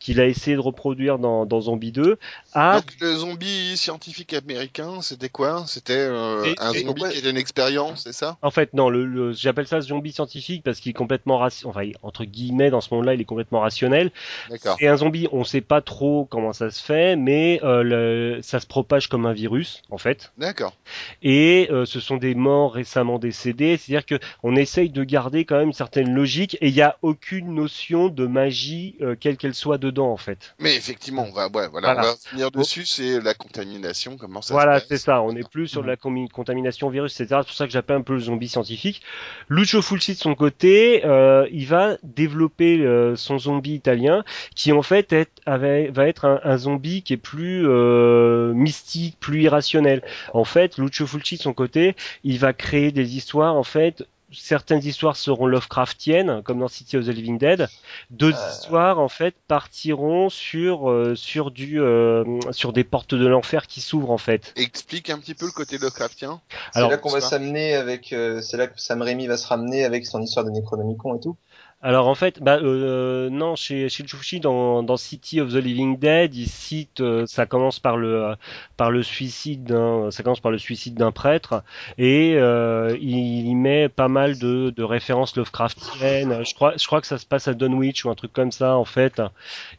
qu'il 0.02 0.20
a 0.20 0.26
essayé 0.26 0.56
de 0.58 0.62
reproduire 0.62 1.20
dans, 1.20 1.46
dans 1.46 1.62
Zombie 1.62 1.92
2 1.92 2.18
à 2.54 2.78
Donc 2.82 2.92
le 3.00 3.16
zombie 3.16 3.78
scientifique 3.78 4.34
américain, 4.34 5.02
c'était 5.02 5.30
quoi? 5.30 5.64
C'était 5.68 5.94
euh, 5.94 6.54
un 6.60 6.74
zombie 6.74 7.04
qui 7.12 7.20
était 7.20 7.30
une 7.30 7.38
expérience, 7.38 8.02
c'est 8.04 8.12
ça? 8.12 8.38
En 8.42 8.50
fait, 8.50 8.74
non, 8.74 8.90
le, 8.90 9.06
le- 9.06 9.32
j'appelle 9.32 9.68
ça 9.68 9.80
zombie 9.80 10.12
scientifique 10.12 10.64
parce 10.64 10.80
qu'il 10.80 10.90
est 10.90 10.94
complètement 10.94 11.38
rationnel. 11.38 11.70
Enfin, 11.76 11.90
entre 12.02 12.26
guillemets, 12.26 12.72
dans 12.72 12.82
ce 12.82 12.92
monde-là, 12.94 13.14
il 13.14 13.22
est 13.22 13.26
complètement 13.26 13.60
rationnel. 13.60 14.12
D'accord. 14.50 14.76
Et 14.80 14.88
un 14.88 14.98
zombie, 14.98 15.28
on 15.32 15.44
sait 15.44 15.62
pas 15.62 15.82
trop 15.82 16.26
comment 16.26 16.52
ça 16.52 16.72
se 16.72 16.84
fait, 16.84 17.16
mais 17.16 17.60
euh, 17.64 17.84
le, 17.84 18.40
ça 18.42 18.60
se 18.60 18.66
propage 18.66 19.08
comme 19.08 19.28
un 19.28 19.34
virus, 19.34 19.84
en 19.92 20.00
fait. 20.00 20.34
D'accord. 20.40 20.74
Et 21.22 21.68
euh, 21.70 21.86
ce 21.86 22.00
sont 22.00 22.18
des 22.18 22.34
morts 22.34 22.74
récemment 22.74 23.20
décédés. 23.20 23.78
C'est-à-dire 23.78 24.08
que 24.08 24.16
on 24.42 24.56
essaye 24.56 24.90
de 24.90 25.04
garder 25.04 25.46
quand 25.46 25.58
même 25.58 25.68
une 25.68 25.74
certaine 25.74 26.12
logique 26.12 26.58
et 26.60 26.70
il 26.70 26.74
n'y 26.74 26.82
a 26.82 26.98
aucune 27.04 27.54
notion 27.54 28.10
de 28.10 28.26
magie, 28.26 28.98
quelle 29.20 29.38
qu'elle 29.38 29.54
soit 29.54 29.78
dedans. 29.78 29.91
Dedans 29.92 30.12
en 30.12 30.18
fait. 30.18 30.56
Mais 30.60 30.76
effectivement, 30.76 31.26
on 31.30 31.32
va, 31.32 31.48
ouais, 31.48 31.68
voilà, 31.68 31.94
Voilà. 31.94 32.02
on 32.02 32.04
va 32.04 32.12
revenir 32.30 32.52
dessus, 32.52 32.86
c'est 32.86 33.20
la 33.22 33.34
contamination, 33.34 34.18
comment 34.18 34.42
ça 34.42 34.54
Voilà, 34.54 34.80
c'est 34.80 34.98
ça. 34.98 35.22
On 35.22 35.36
est 35.36 35.48
plus 35.50 35.68
sur 35.68 35.82
de 35.84 35.88
la 35.88 35.96
contamination 35.98 36.90
virus, 36.90 37.20
etc. 37.20 37.42
C'est 37.42 37.48
pour 37.48 37.56
ça 37.56 37.66
que 37.68 37.72
j'appelle 37.72 37.98
un 37.98 38.02
peu 38.02 38.14
le 38.14 38.20
zombie 38.20 38.48
scientifique. 38.50 39.02
Lucio 39.50 39.82
Fulci 39.82 40.14
de 40.14 40.18
son 40.18 40.36
côté, 40.36 41.06
euh, 41.06 41.48
il 41.52 41.68
va 41.68 41.98
développer 42.04 42.80
euh, 42.80 43.16
son 43.16 43.38
zombie 43.38 43.74
italien, 43.76 44.24
qui 44.56 44.72
en 44.72 44.82
fait 44.82 45.14
est, 45.14 45.30
avait- 45.46 45.90
va 45.90 46.08
être 46.08 46.26
un, 46.26 46.40
un 46.44 46.58
zombie 46.58 47.04
qui 47.04 47.14
est 47.14 47.18
plus 47.18 47.68
euh, 47.68 48.54
mystique, 48.54 49.18
plus 49.20 49.42
irrationnel. 49.44 50.02
En 50.34 50.44
fait, 50.44 50.78
Lucio 50.78 51.06
Fulci 51.08 51.38
de 51.38 51.42
son 51.42 51.54
côté, 51.54 51.96
il 52.24 52.40
va 52.40 52.54
créer 52.54 52.92
des 52.92 53.16
histoires 53.18 53.56
en 53.56 53.64
fait. 53.64 54.04
Certaines 54.32 54.84
histoires 54.86 55.16
seront 55.18 55.46
Lovecraftiennes, 55.46 56.42
comme 56.44 56.60
dans 56.60 56.68
City 56.68 56.98
of 56.98 57.06
the 57.06 57.10
Living 57.10 57.38
Dead. 57.38 57.68
D'autres 58.10 58.38
Euh. 58.38 58.52
histoires, 58.52 59.00
en 59.00 59.08
fait, 59.10 59.36
partiront 59.48 60.30
sur 60.30 60.90
euh, 60.90 61.16
sur 61.16 61.52
du 61.52 61.82
euh, 61.82 62.24
sur 62.52 62.74
des 62.74 62.84
portes 62.84 63.14
de 63.16 63.28
l'enfer 63.28 63.68
qui 63.68 63.82
s'ouvrent 63.82 64.12
en 64.12 64.18
fait. 64.18 64.54
Explique 64.56 65.10
un 65.10 65.20
petit 65.20 65.36
peu 65.36 65.46
le 65.46 65.52
côté 65.52 65.78
Lovecraftien. 65.78 66.42
C'est 66.74 66.88
là 66.88 66.98
qu'on 66.98 67.10
va 67.10 67.22
s'amener 67.22 67.76
avec, 67.76 68.14
euh, 68.14 68.42
c'est 68.42 68.58
là 68.58 68.68
que 68.68 68.80
Sam 68.80 69.02
Raimi 69.02 69.28
va 69.28 69.38
se 69.38 69.48
ramener 69.48 69.84
avec 69.86 70.06
son 70.06 70.22
histoire 70.22 70.46
de 70.46 70.52
Necronomicon 70.52 71.16
et 71.16 71.20
tout. 71.20 71.36
Alors 71.84 72.08
en 72.08 72.14
fait, 72.16 72.42
bah 72.42 72.60
euh, 72.62 73.30
non, 73.32 73.56
chez 73.56 73.90
chez 73.90 74.06
Chuchi 74.06 74.40
dans 74.40 74.84
dans 74.84 74.98
City 74.98 75.42
of 75.42 75.52
the 75.52 75.56
Living 75.56 75.98
Dead, 75.98 76.36
il 76.36 76.48
cite, 76.48 77.02
euh, 77.02 77.26
ça 77.26 77.48
commence 77.48 77.80
par 77.80 77.98
le 77.98 78.24
euh, 78.24 78.36
par 78.78 78.92
le 78.92 79.02
suicide 79.02 79.64
d'un, 79.64 80.12
ça 80.12 80.22
commence 80.22 80.40
par 80.42 80.52
le 80.52 80.60
suicide 80.60 80.94
d'un 80.94 81.12
prêtre 81.12 81.64
et 81.98 82.36
euh, 82.36 82.96
il, 83.02 83.48
y 83.48 83.56
met 83.56 83.90
pas 83.90 84.10
mal 84.10 84.38
de 84.38 84.70
de 84.70 84.84
références 84.84 85.36
Lovecraftiennes. 85.36 86.46
Je 86.46 86.54
crois 86.54 86.74
je 86.78 86.86
crois 86.86 87.02
que 87.02 87.08
ça 87.08 87.18
se 87.18 87.26
passe 87.26 87.48
à 87.48 87.56
Dunwich 87.56 88.06
ou 88.06 88.12
un 88.12 88.16
truc 88.16 88.32
comme 88.32 88.52
ça 88.52 88.76
en 88.78 88.86
fait. 88.86 89.20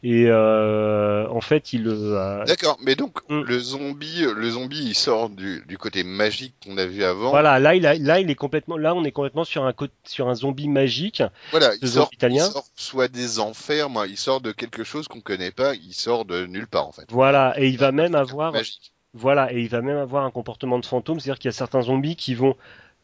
Et 0.03 0.25
euh, 0.27 1.25
en 1.29 1.41
fait, 1.41 1.71
il 1.71 1.87
euh, 1.87 2.43
D'accord, 2.43 2.77
mais 2.81 2.95
donc 2.95 3.21
Mm. 3.29 3.41
le 3.41 3.59
zombie, 3.59 4.25
le 4.35 4.49
zombie, 4.49 4.83
il 4.83 4.95
sort 4.95 5.29
du, 5.29 5.63
du 5.67 5.77
côté 5.77 6.03
magique 6.03 6.53
qu'on 6.63 6.77
a 6.77 6.85
vu 6.85 7.03
avant. 7.03 7.29
voilà, 7.29 7.59
là 7.59 7.73
il 7.73 7.85
a, 7.85 7.95
là 7.95 8.19
il 8.19 8.29
est 8.29 8.35
complètement, 8.35 8.77
là 8.77 8.93
on 8.93 9.03
est 9.03 9.11
complètement 9.11 9.43
sur 9.43 9.65
un 9.65 9.73
côté, 9.73 9.93
sur 10.03 10.29
un 10.29 10.35
zombie 10.35 10.67
magique. 10.67 11.23
Voilà, 11.51 11.71
il 11.81 11.87
sort, 11.93 12.09
italien. 12.13 12.45
il 12.47 12.51
sort 12.51 12.65
soit 12.75 13.07
des 13.07 13.39
enfers, 13.39 13.89
moi, 13.89 14.07
il 14.07 14.17
sort 14.17 14.41
de 14.41 14.51
quelque 14.51 14.83
chose 14.83 15.07
qu'on 15.07 15.21
connaît 15.21 15.51
pas, 15.51 15.75
il 15.75 15.93
sort 15.93 16.25
de 16.25 16.45
nulle 16.45 16.67
part 16.67 16.87
en 16.87 16.91
fait. 16.91 17.05
Voilà, 17.09 17.53
et 17.57 17.69
il 17.69 17.77
va 17.77 17.91
même 17.91 18.15
avoir 18.15 18.51
magique. 18.51 18.93
Voilà, 19.13 19.53
et 19.53 19.61
il 19.61 19.69
va 19.69 19.81
même 19.81 19.97
avoir 19.97 20.25
un 20.25 20.31
comportement 20.31 20.79
de 20.79 20.85
fantôme, 20.85 21.19
c'est-à-dire 21.19 21.39
qu'il 21.39 21.49
y 21.49 21.53
a 21.53 21.57
certains 21.57 21.83
zombies 21.83 22.15
qui 22.15 22.33
vont 22.33 22.55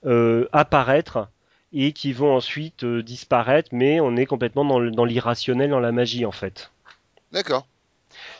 euh, 0.05 0.47
apparaître 0.51 1.27
et 1.71 1.93
qui 1.93 2.13
vont 2.13 2.35
ensuite 2.35 2.83
euh, 2.83 3.03
disparaître, 3.03 3.69
mais 3.71 3.99
on 3.99 4.15
est 4.15 4.25
complètement 4.25 4.65
dans 4.65 5.05
l'irrationnel, 5.05 5.69
dans 5.69 5.79
la 5.79 5.91
magie 5.91 6.25
en 6.25 6.31
fait. 6.31 6.71
D'accord. 7.31 7.67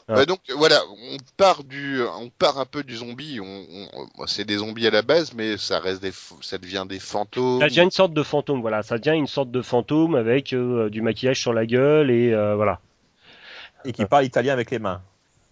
Ah. 0.10 0.16
Bah 0.16 0.26
donc 0.26 0.39
voilà, 0.57 0.82
on 0.89 1.18
part 1.38 1.64
du, 1.64 2.01
on 2.20 2.30
part 2.30 2.57
un 2.60 2.66
peu 2.66 2.82
du 2.84 2.97
zombie. 2.97 3.39
On, 3.39 3.45
on- 3.93 4.26
c'est 4.26 4.43
des 4.43 4.57
zombies 4.57 4.88
à 4.88 4.89
la 4.89 5.03
base, 5.03 5.34
mais 5.36 5.55
ça 5.57 5.80
reste 5.80 6.01
des, 6.01 6.12
ça 6.41 6.57
devient 6.57 6.86
des 6.89 6.99
fantômes. 6.99 7.60
Ça 7.60 7.68
devient 7.68 7.82
une 7.84 7.91
sorte 7.91 8.14
de 8.14 8.24
fantôme, 8.24 8.62
voilà, 8.62 8.82
ça 8.82 8.97
devient 8.97 9.16
une 9.16 9.28
sorte 9.28 9.51
de 9.51 9.62
fantôme 9.62 10.16
avec 10.16 10.51
euh, 10.53 10.89
du 10.89 11.01
maquillage 11.03 11.39
sur 11.39 11.53
la 11.53 11.66
gueule 11.68 12.10
et 12.10 12.34
euh, 12.34 12.55
voilà. 12.55 12.80
Et 13.86 13.91
qui 13.93 14.03
parle 14.05 14.26
italien 14.26 14.53
avec 14.53 14.72
les 14.72 14.80
mains. 14.80 15.01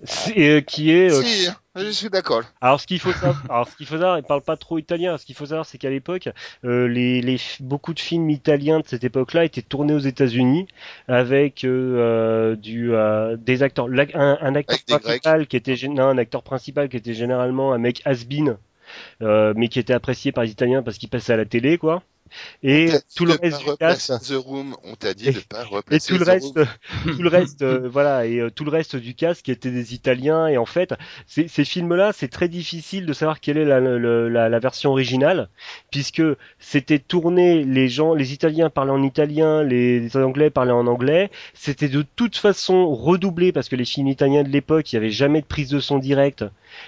C'est, 0.03 0.49
euh, 0.49 0.61
qui 0.61 0.91
est 0.91 1.11
euh, 1.11 1.21
Si, 1.23 1.49
je 1.77 1.89
suis 1.91 2.09
d'accord. 2.09 2.43
Alors 2.61 2.79
ce 2.81 2.87
qu'il 2.87 2.99
faut 2.99 3.13
savoir, 3.13 3.35
alors 3.49 3.67
ce 3.69 3.75
qu'il 3.75 3.85
faut 3.85 3.95
savoir, 3.97 4.17
il 4.17 4.23
parle 4.23 4.41
pas 4.41 4.57
trop 4.57 4.77
italien. 4.77 5.17
Ce 5.17 5.25
qu'il 5.25 5.35
faut 5.35 5.45
savoir, 5.47 5.65
c'est 5.65 5.77
qu'à 5.77 5.89
l'époque, 5.89 6.29
euh, 6.65 6.87
les, 6.87 7.37
beaucoup 7.59 7.93
de 7.93 7.99
films 7.99 8.29
italiens 8.29 8.79
de 8.79 8.87
cette 8.87 9.03
époque-là 9.03 9.45
étaient 9.45 9.61
tournés 9.61 9.93
aux 9.93 9.99
États-Unis 9.99 10.67
avec 11.07 11.63
euh, 11.63 11.97
euh, 11.97 12.55
du 12.55 12.93
euh, 12.93 13.37
des 13.37 13.63
acteurs, 13.63 13.87
la- 13.87 14.05
un, 14.13 14.37
un 14.41 14.55
acteur 14.55 14.79
Avec 14.89 15.03
principal 15.03 15.47
qui 15.47 15.55
était 15.57 15.75
non, 15.87 16.03
un 16.09 16.17
acteur 16.17 16.43
principal 16.43 16.89
qui 16.89 16.97
était 16.97 17.13
généralement 17.13 17.73
un 17.73 17.77
mec 17.77 18.01
has-been, 18.05 18.57
mais 19.21 19.67
qui 19.69 19.79
était 19.79 19.93
apprécié 19.93 20.31
par 20.31 20.43
les 20.43 20.51
Italiens 20.51 20.83
parce 20.83 20.97
qu'il 20.97 21.09
passait 21.09 21.33
à 21.33 21.37
la 21.37 21.45
télé, 21.45 21.77
quoi. 21.77 22.03
Et 22.63 22.89
tout 23.15 23.25
le 23.25 23.33
reste 23.33 23.59
du 23.59 23.65
cast, 23.77 24.11
The 24.27 24.33
Room, 24.35 24.75
on 24.83 24.95
t'a 24.95 25.13
dit 25.13 25.29
Et- 25.29 25.31
de 25.33 25.39
pas 25.39 25.61
et 25.61 25.65
replacer 25.65 26.07
tout 26.13 26.17
le 26.19 26.25
The 26.25 26.27
reste, 26.29 26.55
Room. 26.57 26.67
tout 27.17 27.21
le 27.21 27.29
reste, 27.29 27.61
euh, 27.61 27.87
voilà, 27.91 28.25
et 28.25 28.39
euh, 28.39 28.49
tout 28.49 28.63
le 28.63 28.71
reste 28.71 28.95
du 28.95 29.13
cast 29.15 29.41
qui 29.43 29.51
était 29.51 29.71
des 29.71 29.93
Italiens. 29.93 30.47
Et 30.47 30.57
en 30.57 30.65
fait, 30.65 30.93
ces, 31.27 31.47
ces 31.47 31.65
films-là, 31.65 32.11
c'est 32.13 32.27
très 32.27 32.47
difficile 32.49 33.05
de 33.05 33.13
savoir 33.13 33.39
quelle 33.39 33.57
est 33.57 33.65
la, 33.65 33.79
le- 33.79 34.29
la, 34.29 34.49
la 34.49 34.59
version 34.59 34.91
originale, 34.91 35.49
puisque 35.91 36.23
c'était 36.59 36.99
tourné, 36.99 37.63
les 37.63 37.87
gens, 37.89 38.13
les 38.13 38.33
Italiens 38.33 38.69
parlaient 38.69 38.91
en 38.91 39.03
italien, 39.03 39.63
les, 39.63 39.99
les 39.99 40.17
Anglais 40.17 40.49
parlaient 40.49 40.71
en 40.71 40.87
anglais. 40.87 41.29
C'était 41.53 41.89
de 41.89 42.03
toute 42.15 42.37
façon 42.37 42.93
redoublé 42.93 43.51
parce 43.51 43.69
que 43.69 43.75
les 43.75 43.85
films 43.85 44.07
italiens 44.07 44.43
de 44.43 44.49
l'époque, 44.49 44.91
il 44.91 44.95
n'y 44.95 45.05
avait 45.05 45.11
jamais 45.11 45.41
de 45.41 45.45
prise 45.45 45.69
de 45.69 45.79
son 45.79 45.97
direct. 45.99 46.43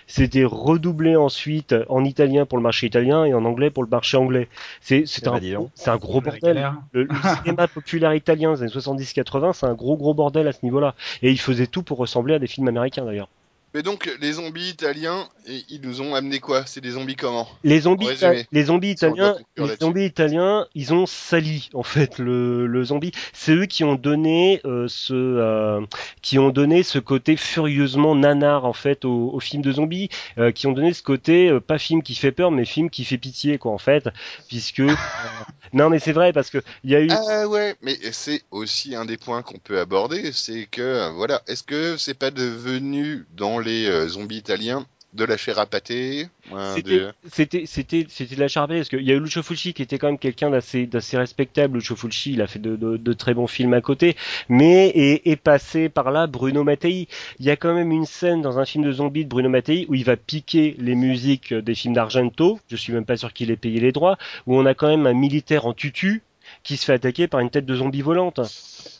C'était 0.07 0.43
redoublé 0.45 1.15
ensuite 1.15 1.75
en 1.89 2.03
italien 2.03 2.45
pour 2.45 2.57
le 2.57 2.63
marché 2.63 2.87
italien 2.87 3.25
et 3.25 3.33
en 3.33 3.45
anglais 3.45 3.69
pour 3.71 3.83
le 3.83 3.89
marché 3.89 4.17
anglais. 4.17 4.49
C'est 4.81 5.05
c'est 5.05 5.27
Eh 5.27 5.29
un, 5.29 5.39
ben, 5.39 5.69
un 5.85 5.97
gros 5.97 6.21
bordel. 6.21 6.65
Le, 6.91 7.03
le 7.05 7.23
cinéma 7.23 7.67
populaire 7.67 8.13
italien 8.13 8.53
des 8.53 8.61
années 8.63 8.71
70-80, 8.71 9.53
c'est 9.53 9.65
un 9.67 9.73
gros 9.75 9.97
gros 9.97 10.13
bordel 10.13 10.47
à 10.47 10.51
ce 10.53 10.59
niveau-là. 10.63 10.95
Et 11.21 11.31
il 11.31 11.39
faisait 11.39 11.67
tout 11.67 11.83
pour 11.83 11.97
ressembler 11.97 12.35
à 12.35 12.39
des 12.39 12.47
films 12.47 12.67
américains 12.67 13.05
d'ailleurs. 13.05 13.29
Mais 13.75 13.83
donc 13.83 14.09
les 14.19 14.33
zombies 14.33 14.69
italiens, 14.69 15.29
et 15.47 15.63
ils 15.69 15.81
nous 15.81 16.01
ont 16.01 16.15
amené 16.15 16.39
quoi? 16.39 16.65
C'est 16.65 16.81
des 16.81 16.91
zombies 16.91 17.15
comment? 17.15 17.47
Les 17.63 17.81
zombies, 17.81 18.07
les 18.51 18.63
zombies 18.63 18.91
italiens, 18.91 19.35
les 19.57 19.75
zombies 19.79 20.05
italiens, 20.05 20.65
ils 20.73 20.91
ont 20.91 21.05
sali 21.05 21.69
en 21.75 21.83
fait 21.83 22.17
le, 22.17 22.65
le 22.65 22.83
zombie. 22.83 23.11
C'est 23.31 23.53
eux 23.53 23.67
qui 23.67 23.83
ont 23.83 23.93
donné 23.93 24.59
euh, 24.65 24.87
ce, 24.87 25.13
euh, 25.13 25.81
qui 26.23 26.39
ont 26.39 26.49
donné 26.49 26.81
ce 26.81 26.97
côté 26.97 27.37
furieusement 27.37 28.15
nanar 28.15 28.65
en 28.65 28.73
fait 28.73 29.05
au, 29.05 29.29
au 29.33 29.39
film 29.39 29.61
de 29.61 29.71
zombies, 29.71 30.09
euh, 30.39 30.51
qui 30.51 30.65
ont 30.65 30.71
donné 30.71 30.91
ce 30.93 31.03
côté 31.03 31.55
pas 31.67 31.77
film 31.77 32.01
qui 32.01 32.15
fait 32.15 32.31
peur, 32.31 32.49
mais 32.49 32.65
film 32.65 32.89
qui 32.89 33.05
fait 33.05 33.19
pitié 33.19 33.59
quoi 33.59 33.71
en 33.71 33.77
fait, 33.77 34.09
puisque 34.47 34.81
non 35.73 35.89
mais 35.89 35.99
c'est 35.99 36.13
vrai 36.13 36.33
parce 36.33 36.49
que 36.49 36.57
il 36.83 36.89
y 36.89 36.95
a 36.95 37.01
eu 37.01 37.09
Ah 37.11 37.47
ouais, 37.47 37.75
mais 37.83 37.95
c'est 38.11 38.41
aussi 38.49 38.95
un 38.95 39.05
des 39.05 39.17
points 39.17 39.43
qu'on 39.43 39.59
peut 39.59 39.79
aborder, 39.79 40.31
c'est 40.31 40.65
que 40.65 41.11
voilà, 41.11 41.43
est-ce 41.47 41.61
que 41.61 41.97
c'est 41.97 42.17
pas 42.17 42.31
devenu 42.31 43.27
dans 43.35 43.58
les 43.61 43.85
euh, 43.85 44.07
zombies 44.07 44.37
italiens 44.37 44.85
de 45.15 45.23
la 45.23 45.37
chair 45.37 45.57
à 45.57 45.65
pâté 45.65 46.27
euh, 46.53 46.75
C'était, 46.75 46.99
de- 46.99 47.11
c'était, 47.31 47.63
c'était, 47.65 48.05
c'était 48.09 48.35
de 48.35 48.39
la 48.39 48.47
charbée 48.47 48.75
parce 48.75 48.89
qu'il 48.89 49.01
y 49.01 49.11
a 49.11 49.15
eu 49.15 49.19
Lucio 49.19 49.41
Fulci 49.41 49.73
qui 49.73 49.81
était 49.81 49.97
quand 49.97 50.05
même 50.05 50.19
quelqu'un 50.19 50.51
d'assez, 50.51 50.85
d'assez 50.85 51.17
respectable. 51.17 51.77
Lucio 51.79 51.95
Fulci, 51.95 52.33
il 52.33 52.41
a 52.43 52.47
fait 52.47 52.59
de, 52.59 52.75
de, 52.75 52.95
de 52.95 53.13
très 53.13 53.33
bons 53.33 53.47
films 53.47 53.73
à 53.73 53.81
côté, 53.81 54.15
mais 54.49 54.89
est, 54.89 55.25
est 55.27 55.35
passé 55.35 55.89
par 55.89 56.11
là 56.11 56.27
Bruno 56.27 56.63
Mattei. 56.63 57.07
Il 57.39 57.45
y 57.47 57.49
a 57.49 57.55
quand 57.55 57.73
même 57.73 57.91
une 57.91 58.05
scène 58.05 58.43
dans 58.43 58.59
un 58.59 58.65
film 58.65 58.83
de 58.83 58.91
zombies 58.91 59.23
de 59.23 59.29
Bruno 59.29 59.49
Mattei 59.49 59.87
où 59.89 59.95
il 59.95 60.05
va 60.05 60.15
piquer 60.15 60.75
les 60.77 60.93
musiques 60.93 61.55
des 61.55 61.73
films 61.73 61.95
d'Argento. 61.95 62.59
Je 62.69 62.75
suis 62.75 62.93
même 62.93 63.05
pas 63.05 63.17
sûr 63.17 63.33
qu'il 63.33 63.49
ait 63.49 63.57
payé 63.57 63.79
les 63.79 63.91
droits. 63.91 64.19
Où 64.45 64.59
on 64.59 64.65
a 64.67 64.75
quand 64.75 64.89
même 64.89 65.07
un 65.07 65.13
militaire 65.13 65.65
en 65.65 65.73
tutu 65.73 66.21
qui 66.63 66.77
se 66.77 66.85
fait 66.85 66.93
attaquer 66.93 67.27
par 67.27 67.39
une 67.39 67.49
tête 67.49 67.65
de 67.65 67.75
zombie 67.75 68.01
volante. 68.01 68.39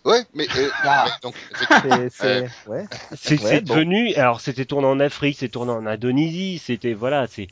Ouais, 0.06 0.24
mais, 0.34 0.48
euh, 0.56 0.70
Ah. 0.84 1.06
mais 1.06 1.12
donc 1.22 1.36
C'est, 1.84 2.10
c'est- 2.10 2.50
ouais. 2.68 2.86
C'est, 3.16 3.42
Ouais, 3.42 3.50
c'est 3.50 3.62
bon. 3.62 3.74
devenu, 3.76 4.14
alors 4.16 4.42
c'était 4.42 4.66
tourné 4.66 4.88
en 4.88 5.00
Afrique, 5.00 5.38
c'est 5.40 5.50
tourné 5.50 5.72
en 5.72 5.86
Indonésie, 5.86 6.58
c'était 6.58 6.94
voilà, 6.94 7.28
c'est, 7.28 7.48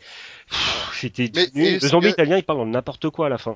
c'était 0.94 1.28
devenu- 1.28 1.74
le 1.74 1.88
zombie 1.88 2.08
que- 2.08 2.14
italien, 2.14 2.38
il 2.38 2.44
parle 2.44 2.66
de 2.66 2.72
n'importe 2.72 3.10
quoi 3.10 3.28
à 3.28 3.30
la 3.30 3.38
fin. 3.38 3.56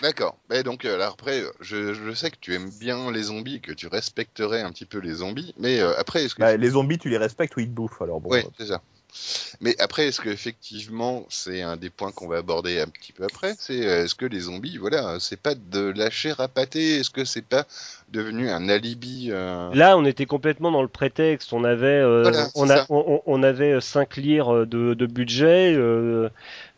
D'accord. 0.00 0.36
Mais 0.50 0.62
donc 0.62 0.84
euh, 0.84 0.96
là, 0.96 1.08
après, 1.08 1.40
euh, 1.42 1.50
je, 1.60 1.94
je 1.94 2.12
sais 2.14 2.30
que 2.30 2.36
tu 2.40 2.54
aimes 2.54 2.70
bien 2.80 3.12
les 3.12 3.24
zombies, 3.24 3.60
que 3.60 3.72
tu 3.72 3.86
respecterais 3.86 4.62
un 4.62 4.72
petit 4.72 4.86
peu 4.86 4.98
les 4.98 5.14
zombies, 5.14 5.54
mais 5.58 5.78
euh, 5.80 5.92
après, 5.98 6.24
est-ce 6.24 6.34
que 6.34 6.40
Bah, 6.40 6.56
les 6.56 6.70
zombies, 6.70 6.98
tu 6.98 7.08
les 7.08 7.18
respectes 7.18 7.54
ou 7.56 7.60
ils 7.60 7.66
te 7.68 7.72
bouffent 7.72 8.02
alors 8.02 8.20
bon. 8.20 8.30
Ouais, 8.30 8.44
c'est 8.58 8.66
ça. 8.66 8.80
Mais 9.60 9.76
après, 9.80 10.06
est-ce 10.08 10.20
que 10.20 10.28
effectivement, 10.30 11.26
c'est 11.28 11.62
un 11.62 11.76
des 11.76 11.90
points 11.90 12.12
qu'on 12.12 12.28
va 12.28 12.38
aborder 12.38 12.80
un 12.80 12.86
petit 12.88 13.12
peu 13.12 13.24
après 13.24 13.54
C'est 13.58 13.86
euh, 13.86 14.04
est-ce 14.04 14.14
que 14.14 14.24
les 14.26 14.40
zombies, 14.40 14.78
voilà, 14.78 15.18
c'est 15.20 15.40
pas 15.40 15.54
de 15.54 15.92
la 15.96 16.10
chair 16.10 16.40
à 16.40 16.48
pâté 16.48 16.96
Est-ce 16.96 17.10
que 17.10 17.24
c'est 17.24 17.44
pas 17.44 17.66
devenu 18.10 18.48
un 18.50 18.68
alibi 18.68 19.28
euh, 19.30 19.70
Là, 19.74 19.96
on 19.98 20.04
était 20.04 20.26
complètement 20.26 20.70
dans 20.70 20.82
le 20.82 20.88
prétexte. 20.88 21.52
On 21.52 21.64
avait, 21.64 21.86
euh, 21.86 22.22
Voilà, 22.22 22.48
on, 22.54 22.70
a, 22.70 22.86
on, 22.88 23.42
avait 23.42 23.80
5 23.80 24.16
lires 24.16 24.66
de, 24.66 24.94
de 24.94 25.06
budget. 25.06 25.74
euh, 25.74 26.28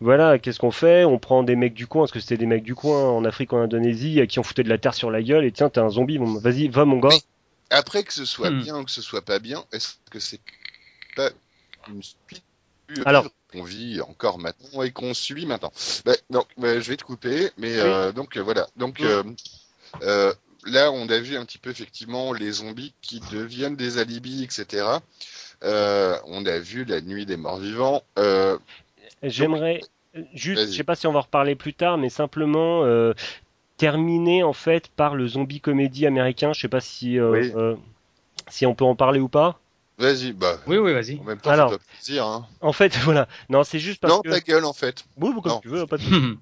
voilà, 0.01 0.39
qu'est-ce 0.39 0.59
qu'on 0.59 0.71
fait? 0.73 1.05
On 1.05 1.19
prend 1.19 1.43
des 1.45 1.57
mecs 1.57 1.75
du 1.75 1.87
coin, 1.87 2.03
parce 2.03 2.13
que 2.13 2.21
c'était 2.21 2.37
des 2.37 2.47
mecs 2.47 2.65
du 2.65 2.75
coin 2.75 3.11
en 3.11 3.25
Afrique, 3.25 3.53
en 3.53 3.61
Indonésie, 3.61 4.21
à 4.21 4.27
qui 4.27 4.39
on 4.39 4.43
foutait 4.43 4.63
de 4.65 4.69
la 4.69 4.79
terre 4.79 4.95
sur 4.95 5.11
la 5.11 5.23
gueule. 5.23 5.45
Et 5.45 5.53
tiens, 5.53 5.71
t'es 5.71 5.81
un 5.81 5.89
zombie, 5.91 6.19
bon, 6.19 6.35
vas-y, 6.39 6.69
va 6.69 6.85
mon 6.85 6.99
gars. 6.99 7.09
Mais- 7.11 7.23
Après 7.71 8.03
que 8.03 8.13
ce 8.13 8.25
soit 8.25 8.51
Hmm. 8.51 8.61
bien 8.61 8.79
ou 8.79 8.85
que 8.85 8.91
ce 8.91 9.03
soit 9.03 9.23
pas 9.25 9.39
bien, 9.39 9.65
est-ce 9.73 9.95
que 10.11 10.21
c'est 10.21 10.41
pas 11.17 11.31
Alors. 13.07 13.27
qu'on 13.51 13.63
vit 13.63 14.01
encore 14.01 14.39
maintenant 14.39 14.83
et 14.83 14.91
qu'on 14.91 15.15
subit 15.15 15.47
maintenant 15.47 15.73
Bah, 16.05 16.13
Donc, 16.31 16.47
bah, 16.57 16.81
je 16.81 16.91
vais 16.91 16.97
te 16.97 17.05
couper, 17.05 17.51
mais 17.57 17.79
euh, 17.79 18.13
donc 18.13 18.37
euh, 18.37 18.43
voilà. 18.43 18.67
Donc 18.77 19.01
euh, 19.01 19.23
là, 20.67 20.93
on 20.93 21.09
a 21.09 21.19
vu 21.19 21.37
un 21.37 21.45
petit 21.45 21.59
peu 21.59 21.71
effectivement 21.71 22.33
les 22.33 22.53
zombies 22.53 22.95
qui 23.01 23.21
deviennent 23.33 23.77
des 23.77 23.99
alibis, 23.99 24.43
etc. 24.43 24.87
Euh, 25.63 26.17
on 26.27 26.45
a 26.47 26.59
vu 26.59 26.85
la 26.85 27.01
nuit 27.01 27.27
des 27.27 27.37
morts 27.37 27.59
vivants. 27.59 28.03
J'aimerais 29.23 29.81
juste, 30.35 30.67
je 30.67 30.77
sais 30.77 30.85
pas 30.85 30.95
si 30.95 31.07
on 31.07 31.13
va 31.13 31.21
en 31.21 31.23
reparler 31.23 31.55
plus 31.55 31.75
tard, 31.75 31.97
mais 31.97 32.11
simplement 32.11 32.85
terminer 33.77 34.43
en 34.43 34.53
fait 34.53 34.89
par 34.89 35.15
le 35.15 35.27
zombie 35.27 35.61
comédie 35.61 36.07
américain. 36.07 36.53
Je 36.53 36.61
sais 36.61 36.69
pas 36.69 36.81
si 36.81 37.19
Oui. 37.21 37.53
Si 38.51 38.67
on 38.67 38.75
peut 38.75 38.85
en 38.85 38.95
parler 38.95 39.21
ou 39.21 39.29
pas 39.29 39.59
Vas-y, 39.99 40.33
bah. 40.33 40.57
Oui, 40.67 40.77
oui, 40.79 40.93
vas-y. 40.93 41.19
En 41.21 41.25
même 41.25 41.39
temps, 41.39 41.51
Alors. 41.51 41.79
plaisir. 41.79 42.27
Hein. 42.27 42.47
En 42.61 42.73
fait, 42.73 42.97
voilà. 43.05 43.29
Non, 43.49 43.63
c'est 43.65 43.79
juste 43.79 44.01
parce 44.01 44.13
Non, 44.15 44.21
que. 44.23 44.31
ta 44.31 44.41
gueule, 44.41 44.65
en 44.65 44.73
fait. 44.73 45.05
Oui, 45.17 45.31
comme 45.43 45.53
Non. 45.53 45.61
tu 45.61 45.69
veux, 45.69 45.87
pas 45.87 45.97
de. 45.99 46.03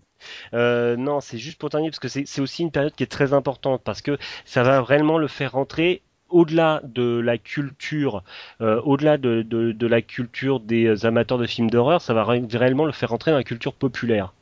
Euh, 0.54 0.96
non, 0.96 1.20
c'est 1.20 1.36
juste 1.36 1.58
pour 1.58 1.68
terminer 1.68 1.90
parce 1.90 1.98
que 1.98 2.06
c'est 2.06 2.40
aussi 2.40 2.62
une 2.62 2.70
période 2.70 2.94
qui 2.94 3.02
est 3.02 3.08
très 3.08 3.32
importante 3.32 3.82
parce 3.82 4.02
que 4.02 4.18
ça 4.44 4.62
va 4.62 4.80
vraiment 4.80 5.18
le 5.18 5.26
faire 5.26 5.50
rentrer 5.50 6.00
au-delà 6.28 6.80
de 6.84 7.18
la 7.18 7.38
culture, 7.38 8.22
euh, 8.60 8.80
au-delà 8.82 9.18
de, 9.18 9.42
de, 9.42 9.72
de 9.72 9.86
la 9.88 10.00
culture 10.00 10.60
des 10.60 11.06
amateurs 11.06 11.38
de 11.38 11.46
films 11.48 11.70
d'horreur, 11.70 12.00
ça 12.00 12.14
va 12.14 12.22
ré- 12.24 12.40
réellement 12.52 12.84
le 12.84 12.92
faire 12.92 13.08
rentrer 13.08 13.32
dans 13.32 13.36
la 13.36 13.42
culture 13.42 13.74
populaire. 13.74 14.32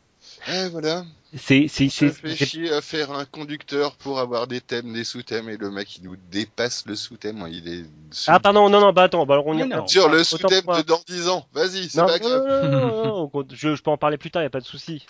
Eh, 0.48 0.68
voilà. 0.68 1.04
C'est 1.36 1.68
c'est 1.68 1.88
c'est 1.88 2.34
chier 2.34 2.72
à 2.72 2.80
faire 2.80 3.12
un 3.12 3.24
conducteur 3.24 3.94
pour 3.96 4.18
avoir 4.18 4.48
des 4.48 4.60
thèmes, 4.60 4.92
des 4.92 5.04
sous-thèmes, 5.04 5.48
et 5.48 5.56
le 5.56 5.70
mec, 5.70 5.96
il 5.98 6.04
nous 6.04 6.16
dépasse 6.30 6.84
le 6.86 6.96
sous-thème. 6.96 7.46
Il 7.48 7.68
est 7.68 7.84
sous- 8.10 8.30
ah 8.32 8.40
pardon 8.40 8.68
non 8.68 8.80
non 8.80 8.92
bah 8.92 9.04
attends 9.04 9.24
bah 9.26 9.34
alors 9.34 9.46
on 9.46 9.56
y 9.56 9.68
non. 9.68 9.86
sur 9.86 10.08
le 10.08 10.24
sous-thème 10.24 10.64
de 10.66 10.82
dans 10.82 11.00
10 11.06 11.28
ans. 11.28 11.46
Vas-y, 11.52 11.88
c'est 11.88 11.98
Non, 11.98 12.06
pas 12.06 12.18
non, 12.18 12.28
grave. 12.28 12.68
non, 12.68 12.68
non, 12.80 13.30
non, 13.32 13.46
je, 13.52 13.76
je 13.76 13.82
peux 13.82 13.90
en 13.90 13.96
parler 13.96 14.18
plus 14.18 14.30
tard, 14.32 14.42
y 14.42 14.46
a 14.46 14.50
pas 14.50 14.60
de 14.60 14.66
souci. 14.66 15.06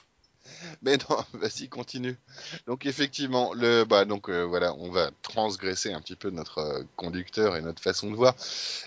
Mais 0.82 0.98
non, 1.08 1.16
vas-y, 1.40 1.68
continue. 1.68 2.18
Donc 2.66 2.84
effectivement, 2.84 3.54
le 3.54 3.84
bah 3.84 4.04
donc 4.04 4.28
euh, 4.28 4.42
voilà, 4.44 4.74
on 4.74 4.90
va 4.90 5.10
transgresser 5.22 5.92
un 5.94 6.00
petit 6.02 6.16
peu 6.16 6.28
notre 6.30 6.58
euh, 6.58 6.82
conducteur 6.96 7.56
et 7.56 7.62
notre 7.62 7.82
façon 7.82 8.10
de 8.10 8.16
voir. 8.16 8.34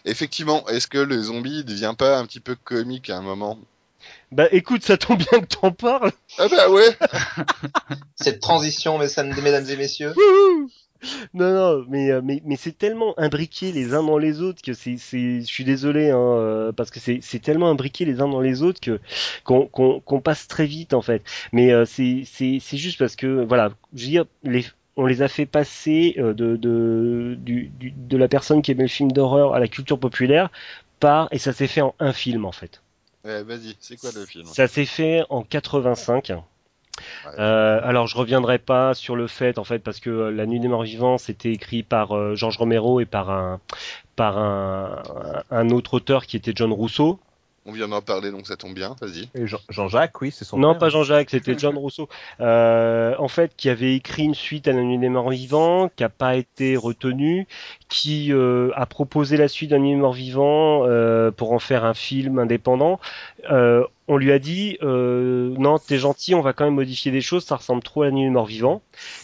Effectivement, 0.05 0.67
est-ce 0.67 0.87
que 0.87 0.97
le 0.99 1.21
zombie 1.21 1.57
ne 1.57 1.61
devient 1.63 1.95
pas 1.97 2.19
un 2.19 2.25
petit 2.27 2.39
peu 2.41 2.55
comique 2.55 3.09
à 3.09 3.17
un 3.17 3.21
moment? 3.21 3.57
Bah 4.34 4.47
écoute, 4.51 4.84
ça 4.84 4.97
tombe 4.97 5.19
bien 5.19 5.41
que 5.41 5.45
t'en 5.45 5.71
parles. 5.71 6.11
Ah 6.38 6.47
bah 6.49 6.69
ouais. 6.69 6.97
Cette 8.15 8.39
transition, 8.39 8.97
mesdames 8.97 9.34
mesdames 9.41 9.69
et 9.69 9.77
messieurs. 9.77 10.13
Wouhou 10.15 10.69
non, 11.34 11.53
non, 11.53 11.86
mais, 11.89 12.11
euh, 12.11 12.21
mais, 12.23 12.41
mais 12.45 12.55
c'est 12.55 12.77
tellement 12.77 13.13
imbriqué 13.19 13.73
les 13.73 13.93
uns 13.93 14.03
dans 14.03 14.17
les 14.17 14.41
autres 14.41 14.61
que 14.61 14.71
c'est, 14.73 14.95
c'est, 14.95 15.41
je 15.41 15.45
suis 15.45 15.65
désolé, 15.65 16.11
hein, 16.11 16.17
euh, 16.17 16.71
parce 16.71 16.91
que 16.91 17.01
c'est, 17.01 17.19
c'est 17.21 17.39
tellement 17.39 17.69
imbriqué 17.69 18.05
les 18.05 18.21
uns 18.21 18.29
dans 18.29 18.39
les 18.39 18.61
autres 18.63 18.79
que 18.79 19.01
qu'on, 19.43 19.65
qu'on, 19.67 19.99
qu'on 19.99 20.21
passe 20.21 20.47
très 20.47 20.65
vite 20.65 20.93
en 20.93 21.01
fait. 21.01 21.21
Mais 21.51 21.73
euh, 21.73 21.84
c'est, 21.84 22.23
c'est, 22.25 22.59
c'est 22.61 22.77
juste 22.77 22.97
parce 22.99 23.17
que 23.17 23.43
voilà, 23.43 23.71
je 23.93 24.03
veux 24.05 24.09
dire, 24.11 24.25
les, 24.43 24.65
on 24.95 25.05
les 25.05 25.21
a 25.21 25.27
fait 25.27 25.45
passer 25.45 26.15
euh, 26.19 26.34
de, 26.34 26.55
de, 26.55 27.36
du, 27.38 27.69
du- 27.77 27.91
de 27.91 28.15
la 28.17 28.29
personne 28.29 28.61
qui 28.61 28.71
aimait 28.71 28.84
le 28.84 28.88
film 28.89 29.11
d'horreur 29.11 29.53
à 29.55 29.59
la 29.59 29.67
culture 29.67 29.99
populaire 29.99 30.51
par 31.01 31.27
et 31.31 31.38
ça 31.38 31.51
s'est 31.51 31.67
fait 31.67 31.81
en 31.81 31.95
un 31.99 32.13
film 32.13 32.45
en 32.45 32.53
fait. 32.53 32.81
Ouais, 33.24 33.43
vas-y, 33.43 33.76
c'est 33.80 33.97
quoi 33.97 34.11
le 34.15 34.26
film? 34.26 34.45
Ça 34.45 34.67
s'est 34.67 34.86
fait 34.86 35.24
en 35.30 35.43
85. 35.43 36.30
Ouais. 36.30 37.32
Euh, 37.39 37.80
alors 37.84 38.05
je 38.07 38.15
reviendrai 38.15 38.59
pas 38.59 38.93
sur 38.93 39.15
le 39.15 39.28
fait 39.28 39.57
en 39.57 39.63
fait 39.63 39.80
parce 39.80 39.99
que 39.99 40.09
euh, 40.09 40.32
La 40.32 40.45
Nuit 40.45 40.59
des 40.59 40.67
Morts 40.67 40.84
Vivants 40.84 41.17
c'était 41.17 41.51
écrit 41.51 41.82
par 41.82 42.15
euh, 42.15 42.36
Georges 42.36 42.57
Romero 42.57 42.99
et 42.99 43.05
par 43.05 43.32
un 43.32 43.59
par 44.15 44.38
un, 44.38 45.01
un 45.49 45.69
autre 45.71 45.95
auteur 45.95 46.28
qui 46.28 46.38
était 46.38 46.53
John 46.55 46.71
Rousseau. 46.71 47.19
On 47.66 47.72
vient 47.72 47.88
d'en 47.88 48.01
parler, 48.01 48.30
donc 48.32 48.45
ça 48.45 48.57
tombe 48.57 48.74
bien. 48.74 48.95
Vas-y. 49.01 49.30
Jean-Jacques, 49.70 50.20
oui, 50.22 50.32
c'est 50.32 50.43
son 50.43 50.57
Non, 50.57 50.70
frère. 50.72 50.80
pas 50.80 50.89
Jean-Jacques, 50.89 51.30
c'était 51.30 51.57
John 51.57 51.78
Rousseau. 51.78 52.09
Euh, 52.41 53.16
en 53.20 53.30
fait, 53.30 53.55
qui 53.55 53.70
avait 53.70 53.95
écrit 53.95 54.24
une 54.24 54.36
suite 54.36 54.68
à 54.68 54.74
La 54.74 54.82
Nuit 54.82 54.97
des 54.97 55.07
Morts 55.07 55.30
Vivants, 55.30 55.89
qui 55.95 56.03
a 56.03 56.09
pas 56.09 56.36
été 56.36 56.76
retenue, 56.76 57.47
qui 57.88 58.34
euh, 58.34 58.72
a 58.76 58.86
proposé 58.86 59.38
la 59.38 59.47
suite 59.47 59.72
La 59.72 59.80
Nuit 59.80 59.91
des 59.91 59.95
Morts 59.95 60.11
Vivants 60.14 60.84
euh, 60.86 61.32
pour 61.32 61.53
en 61.53 61.59
faire 61.59 61.86
un 61.86 61.93
film 61.93 62.38
indépendant. 62.39 62.99
Euh, 63.49 63.86
on 64.09 64.18
lui 64.18 64.34
a 64.34 64.39
dit 64.39 64.78
euh, 64.82 65.55
non, 65.57 65.78
t'es 65.80 65.97
gentil, 65.97 66.36
on 66.36 66.41
va 66.41 66.51
quand 66.51 66.66
même 66.66 66.74
modifier 66.76 67.14
des 67.14 67.22
choses, 67.22 67.45
ça 67.45 67.55
ressemble 67.55 67.82
trop 67.82 68.01
à 68.01 68.05
La 68.07 68.11
Nuit 68.11 68.24
des 68.26 68.30
Morts 68.30 68.45
Vivants. 68.47 68.82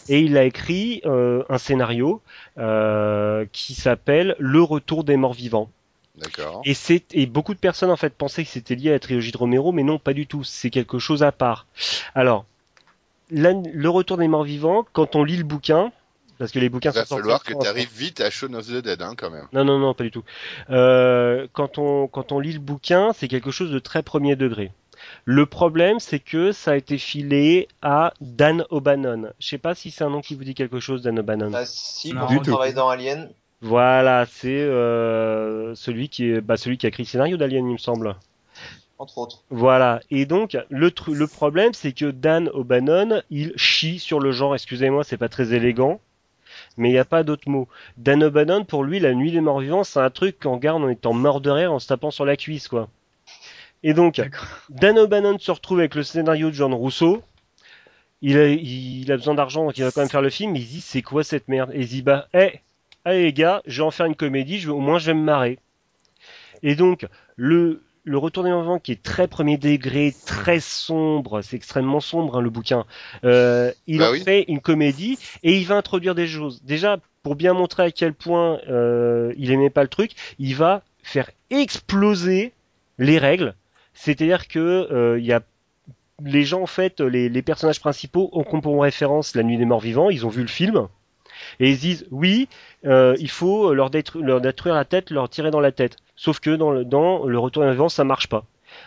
Et 0.08 0.20
il 0.20 0.38
a 0.38 0.44
écrit 0.44 1.02
euh, 1.04 1.42
un 1.50 1.58
scénario 1.58 2.22
euh, 2.56 3.44
qui 3.52 3.74
s'appelle 3.74 4.34
Le 4.38 4.62
Retour 4.62 5.04
des 5.04 5.18
Morts 5.18 5.34
Vivants. 5.34 5.68
D'accord. 6.20 6.62
Et 6.64 6.74
c'est 6.74 7.04
et 7.14 7.26
beaucoup 7.26 7.54
de 7.54 7.58
personnes 7.58 7.90
en 7.90 7.96
fait 7.96 8.14
pensaient 8.14 8.44
que 8.44 8.50
c'était 8.50 8.74
lié 8.74 8.90
à 8.90 8.92
la 8.92 8.98
trilogie 8.98 9.32
de 9.32 9.38
Romero, 9.38 9.72
mais 9.72 9.82
non, 9.82 9.98
pas 9.98 10.12
du 10.12 10.26
tout. 10.26 10.44
C'est 10.44 10.70
quelque 10.70 10.98
chose 10.98 11.22
à 11.22 11.32
part. 11.32 11.66
Alors, 12.14 12.44
la- 13.30 13.52
le 13.52 13.88
retour 13.88 14.16
des 14.18 14.28
morts 14.28 14.44
vivants, 14.44 14.86
quand 14.92 15.16
on 15.16 15.24
lit 15.24 15.36
le 15.36 15.44
bouquin, 15.44 15.92
parce 16.38 16.52
que 16.52 16.58
les 16.58 16.68
bouquins 16.68 16.90
Il 16.90 16.94
va 16.94 17.04
sont 17.04 17.16
falloir 17.16 17.42
que 17.44 17.52
tu 17.58 17.66
arrives 17.66 17.90
vite 17.94 18.20
à 18.20 18.30
Shaun 18.30 18.54
of 18.54 18.66
the 18.66 18.82
Dead, 18.82 19.00
hein, 19.02 19.14
quand 19.16 19.30
même. 19.30 19.46
Non, 19.52 19.64
non, 19.64 19.78
non, 19.78 19.94
pas 19.94 20.04
du 20.04 20.10
tout. 20.10 20.24
Euh, 20.70 21.46
quand 21.52 21.78
on 21.78 22.06
quand 22.06 22.32
on 22.32 22.40
lit 22.40 22.52
le 22.52 22.58
bouquin, 22.60 23.12
c'est 23.14 23.28
quelque 23.28 23.50
chose 23.50 23.70
de 23.70 23.78
très 23.78 24.02
premier 24.02 24.36
degré. 24.36 24.72
Le 25.24 25.46
problème, 25.46 25.98
c'est 25.98 26.18
que 26.18 26.52
ça 26.52 26.72
a 26.72 26.76
été 26.76 26.98
filé 26.98 27.68
à 27.80 28.12
Dan 28.20 28.64
O'Bannon. 28.70 29.30
Je 29.38 29.48
sais 29.48 29.58
pas 29.58 29.74
si 29.74 29.90
c'est 29.90 30.04
un 30.04 30.10
nom 30.10 30.20
qui 30.20 30.34
vous 30.34 30.44
dit 30.44 30.54
quelque 30.54 30.78
chose, 30.80 31.00
Dan 31.02 31.18
O'Bannon. 31.18 31.50
Bah, 31.50 31.64
si, 31.64 32.12
Non. 32.12 32.20
pour 32.20 32.28
Du 32.28 32.36
son 32.36 32.42
travail 32.42 32.74
dans 32.74 32.88
Alien. 32.90 33.30
Voilà, 33.62 34.24
c'est 34.26 34.48
euh, 34.62 35.74
celui 35.74 36.08
qui 36.08 36.30
est 36.30 36.40
bah, 36.40 36.56
celui 36.56 36.78
qui 36.78 36.86
a 36.86 36.88
écrit 36.88 37.02
le 37.02 37.08
scénario 37.08 37.36
d'Alien, 37.36 37.66
il 37.68 37.72
me 37.74 37.78
semble. 37.78 38.16
entre 38.98 39.18
autres. 39.18 39.42
Voilà. 39.50 40.00
Et 40.10 40.24
donc, 40.24 40.56
le, 40.70 40.90
tru- 40.90 41.14
le 41.14 41.26
problème, 41.26 41.74
c'est 41.74 41.92
que 41.92 42.10
Dan 42.10 42.48
O'Bannon, 42.54 43.22
il 43.30 43.52
chie 43.56 43.98
sur 43.98 44.18
le 44.18 44.32
genre. 44.32 44.54
Excusez-moi, 44.54 45.04
c'est 45.04 45.18
pas 45.18 45.28
très 45.28 45.52
élégant. 45.52 46.00
Mais 46.76 46.88
il 46.88 46.92
n'y 46.92 46.98
a 46.98 47.04
pas 47.04 47.22
d'autre 47.22 47.48
mot. 47.48 47.68
Dan 47.98 48.24
O'Bannon, 48.24 48.64
pour 48.64 48.82
lui, 48.82 48.98
la 48.98 49.12
nuit 49.14 49.30
des 49.32 49.40
morts 49.40 49.60
vivants, 49.60 49.84
c'est 49.84 50.00
un 50.00 50.10
truc 50.10 50.38
qu'on 50.40 50.56
garde 50.56 50.82
en 50.82 50.88
étant 50.88 51.12
mort 51.12 51.40
de 51.40 51.50
rire, 51.50 51.72
en 51.72 51.78
se 51.78 51.86
tapant 51.86 52.10
sur 52.10 52.24
la 52.24 52.36
cuisse, 52.36 52.66
quoi. 52.68 52.88
Et 53.82 53.92
donc. 53.94 54.20
Dan 54.70 54.98
O'Bannon 54.98 55.38
se 55.38 55.50
retrouve 55.50 55.80
avec 55.80 55.94
le 55.94 56.02
scénario 56.02 56.48
de 56.48 56.54
John 56.54 56.72
Rousseau. 56.72 57.22
Il 58.22 58.36
a, 58.38 58.48
il 58.48 59.10
a 59.12 59.16
besoin 59.16 59.34
d'argent, 59.34 59.64
donc 59.64 59.76
il 59.78 59.84
va 59.84 59.90
quand 59.90 60.00
même 60.00 60.10
faire 60.10 60.22
le 60.22 60.30
film. 60.30 60.56
Il 60.56 60.66
dit, 60.66 60.80
c'est 60.80 61.02
quoi 61.02 61.24
cette 61.24 61.48
merde? 61.48 61.70
Et 61.74 61.80
il 61.80 61.84
se 61.86 61.90
dit, 61.90 62.02
bah, 62.02 62.28
hé, 62.34 62.60
allez 63.04 63.22
les 63.24 63.32
gars, 63.32 63.62
je 63.66 63.82
vais 63.82 63.86
en 63.86 63.90
faire 63.90 64.06
une 64.06 64.14
comédie, 64.16 64.58
je 64.58 64.66
vais, 64.68 64.72
au 64.72 64.80
moins 64.80 64.98
je 64.98 65.06
vais 65.06 65.14
me 65.14 65.22
marrer. 65.22 65.58
Et 66.62 66.74
donc, 66.74 67.06
le, 67.36 67.82
le 68.04 68.18
Retour 68.18 68.44
des 68.44 68.50
Vivants, 68.50 68.78
qui 68.78 68.92
est 68.92 69.02
très 69.02 69.28
premier 69.28 69.56
degré, 69.56 70.14
très 70.26 70.60
sombre, 70.60 71.42
c'est 71.42 71.56
extrêmement 71.56 72.00
sombre 72.00 72.38
hein, 72.38 72.40
le 72.40 72.50
bouquin, 72.50 72.84
euh, 73.24 73.72
il 73.86 73.98
Bah 73.98 74.08
en 74.08 74.12
oui. 74.12 74.20
fait 74.22 74.44
une 74.48 74.60
comédie 74.60 75.18
et 75.42 75.56
il 75.56 75.66
va 75.66 75.76
introduire 75.76 76.14
des 76.14 76.26
choses. 76.26 76.62
Déjà, 76.62 76.98
pour 77.22 77.34
bien 77.36 77.52
montrer 77.54 77.84
à 77.84 77.90
quel 77.90 78.14
point 78.14 78.58
euh, 78.68 79.32
il 79.36 79.50
aimait 79.50 79.70
pas 79.70 79.82
le 79.82 79.88
truc, 79.88 80.12
il 80.38 80.54
va 80.54 80.82
faire 81.02 81.30
exploser 81.50 82.52
les 82.98 83.18
règles. 83.18 83.54
C'est-à-dire 83.94 84.48
que 84.48 84.58
euh, 84.92 85.18
y 85.20 85.32
a 85.32 85.40
les 86.22 86.44
gens 86.44 86.62
en 86.62 86.66
fait, 86.66 87.00
les, 87.00 87.30
les 87.30 87.42
personnages 87.42 87.80
principaux 87.80 88.28
ont 88.32 88.44
comme 88.44 88.60
référence 88.78 89.34
La 89.34 89.42
Nuit 89.42 89.56
des 89.56 89.64
Morts 89.64 89.80
Vivants, 89.80 90.10
ils 90.10 90.26
ont 90.26 90.28
vu 90.28 90.42
le 90.42 90.48
film 90.48 90.88
et 91.60 91.70
ils 91.70 91.76
se 91.76 91.80
disent 91.80 92.06
oui, 92.10 92.48
euh, 92.86 93.14
il 93.20 93.30
faut 93.30 93.72
leur, 93.74 93.90
détru- 93.90 94.22
leur 94.22 94.40
détruire 94.40 94.74
la 94.74 94.84
tête, 94.84 95.10
leur 95.10 95.28
tirer 95.28 95.50
dans 95.52 95.60
la 95.60 95.70
tête. 95.72 95.96
Sauf 96.16 96.40
que 96.40 96.50
dans 96.50 96.70
le, 96.72 96.84
dans 96.84 97.24
le 97.26 97.38
Retour 97.38 97.62
des 97.64 97.70
Vivants, 97.70 97.88
ça 97.88 98.02
marche 98.04 98.26
pas. 98.28 98.44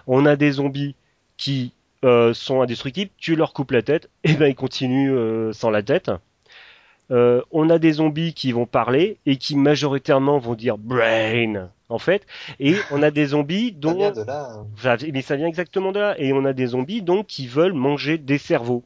On 0.07 0.25
a 0.25 0.35
des 0.35 0.51
zombies 0.53 0.95
qui 1.37 1.71
euh, 2.03 2.33
sont 2.33 2.61
indestructibles, 2.61 3.11
tu 3.17 3.35
leur 3.35 3.53
coupes 3.53 3.71
la 3.71 3.81
tête, 3.81 4.09
et 4.25 4.33
ben 4.33 4.47
ils 4.47 4.55
continuent 4.55 5.13
euh, 5.15 5.53
sans 5.53 5.69
la 5.69 5.81
tête. 5.83 6.11
Euh, 7.11 7.41
on 7.51 7.69
a 7.69 7.79
des 7.79 7.93
zombies 7.93 8.33
qui 8.33 8.51
vont 8.53 8.65
parler 8.65 9.17
et 9.25 9.35
qui 9.37 9.55
majoritairement 9.57 10.39
vont 10.39 10.55
dire 10.55 10.77
brain 10.77 11.69
en 11.89 11.99
fait, 11.99 12.25
et 12.59 12.75
on 12.91 13.03
a 13.03 13.11
des 13.11 13.27
zombies 13.27 13.67
Ça 13.71 13.77
dont 13.79 13.93
vient 13.95 14.11
de 14.11 14.23
là. 14.23 14.47
hein. 14.51 14.65
ça- 14.77 14.97
mais 15.13 15.21
ça 15.21 15.35
vient 15.35 15.47
exactement 15.47 15.91
de 15.91 15.99
là. 15.99 16.15
Et 16.17 16.33
on 16.33 16.43
a 16.45 16.53
des 16.53 16.67
zombies 16.67 17.01
donc 17.01 17.27
qui 17.27 17.45
veulent 17.45 17.73
manger 17.73 18.17
des 18.17 18.37
cerveaux. 18.39 18.83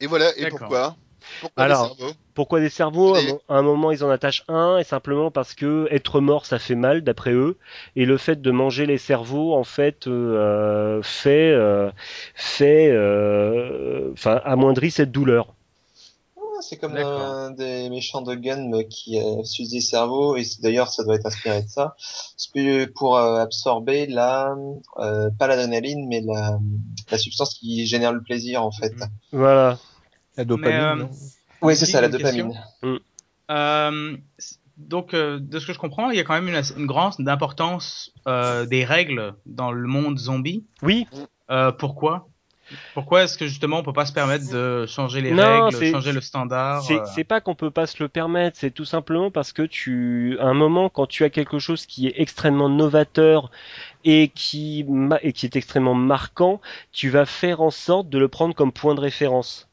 Et 0.00 0.06
voilà, 0.06 0.30
et 0.38 0.46
pourquoi? 0.48 0.96
Pourquoi 1.40 1.62
Alors, 1.62 1.96
cerveaux 1.96 2.12
Pourquoi 2.34 2.60
des 2.60 2.68
cerveaux 2.68 3.14
à 3.14 3.18
un 3.18 3.22
mo- 3.22 3.42
À 3.48 3.54
un 3.56 3.62
moment, 3.62 3.90
ils 3.92 4.04
en 4.04 4.10
attachent 4.10 4.44
un, 4.48 4.78
et 4.78 4.84
simplement 4.84 5.30
parce 5.30 5.54
que 5.54 5.86
être 5.90 6.20
mort, 6.20 6.46
ça 6.46 6.58
fait 6.58 6.74
mal, 6.74 7.02
d'après 7.02 7.32
eux. 7.32 7.56
Et 7.96 8.04
le 8.06 8.16
fait 8.16 8.40
de 8.40 8.50
manger 8.50 8.86
les 8.86 8.98
cerveaux, 8.98 9.54
en 9.54 9.64
fait, 9.64 10.06
euh, 10.06 11.00
fait, 11.02 11.50
euh, 11.52 11.90
fait, 12.34 12.88
euh, 12.90 14.10
enfin, 14.12 14.40
amoindrit 14.44 14.90
cette 14.90 15.12
douleur. 15.12 15.48
Ah, 16.36 16.60
C'est 16.60 16.76
comme 16.76 16.96
un 16.96 17.50
des 17.50 17.88
méchants 17.90 18.22
de 18.22 18.34
Gun 18.34 18.70
qui 18.88 19.18
euh, 19.18 19.42
suce 19.44 19.70
des 19.70 19.80
cerveaux, 19.80 20.36
et 20.36 20.44
d'ailleurs 20.62 20.88
ça 20.88 21.02
doit 21.02 21.16
être 21.16 21.26
inspiré 21.26 21.62
de 21.62 21.68
ça, 21.68 21.96
pour 22.94 23.16
euh, 23.16 23.40
absorber 23.40 24.06
la, 24.06 24.54
euh, 24.98 25.30
pas 25.38 25.46
l'adrénaline, 25.48 26.06
mais 26.08 26.20
la, 26.20 26.58
la 27.10 27.18
substance 27.18 27.54
qui 27.54 27.86
génère 27.86 28.12
le 28.12 28.22
plaisir 28.22 28.64
en 28.64 28.70
fait. 28.70 28.94
Voilà. 29.32 29.78
La 30.36 30.44
dopamine. 30.44 31.02
Euh, 31.02 31.06
Oui, 31.62 31.76
c'est 31.76 31.86
ça, 31.86 32.00
la 32.00 32.08
dopamine. 32.08 32.52
Euh, 33.50 34.16
c- 34.38 34.56
donc, 34.76 35.14
euh, 35.14 35.38
de 35.40 35.58
ce 35.58 35.66
que 35.66 35.72
je 35.72 35.78
comprends, 35.78 36.10
il 36.10 36.16
y 36.16 36.20
a 36.20 36.24
quand 36.24 36.34
même 36.34 36.48
une, 36.48 36.60
une 36.76 36.86
grande 36.86 37.28
importance 37.28 38.12
euh, 38.26 38.66
des 38.66 38.84
règles 38.84 39.34
dans 39.46 39.70
le 39.70 39.86
monde 39.86 40.18
zombie. 40.18 40.64
Oui, 40.82 41.06
Euh, 41.50 41.70
pourquoi? 41.72 42.26
Pourquoi 42.94 43.24
est-ce 43.24 43.36
que 43.36 43.46
justement 43.46 43.76
on 43.80 43.82
peut 43.82 43.92
pas 43.92 44.06
se 44.06 44.12
permettre 44.14 44.50
de 44.50 44.86
changer 44.86 45.20
les 45.20 45.30
Non, 45.32 45.66
règles, 45.66 45.92
changer 45.92 46.12
le 46.12 46.22
standard 46.22 46.82
C'est 46.82 47.20
euh, 47.20 47.24
pas 47.24 47.42
qu'on 47.42 47.54
peut 47.54 47.70
pas 47.70 47.86
se 47.86 48.02
le 48.02 48.08
permettre, 48.08 48.56
c'est 48.58 48.70
tout 48.70 48.86
simplement 48.86 49.30
parce 49.30 49.52
que 49.52 49.60
tu, 49.62 50.38
à 50.40 50.46
un 50.46 50.54
moment, 50.54 50.88
quand 50.88 51.06
tu 51.06 51.22
as 51.24 51.30
quelque 51.30 51.58
chose 51.58 51.84
qui 51.84 52.06
est 52.06 52.14
extrêmement 52.16 52.70
novateur 52.70 53.50
et 54.04 54.28
qui, 54.34 54.86
et 55.20 55.32
qui 55.34 55.44
est 55.44 55.56
extrêmement 55.56 55.94
marquant, 55.94 56.62
tu 56.90 57.10
vas 57.10 57.26
faire 57.26 57.60
en 57.60 57.70
sorte 57.70 58.08
de 58.08 58.18
le 58.18 58.28
prendre 58.28 58.54
comme 58.54 58.72
point 58.72 58.94
de 58.94 59.00
référence. 59.00 59.68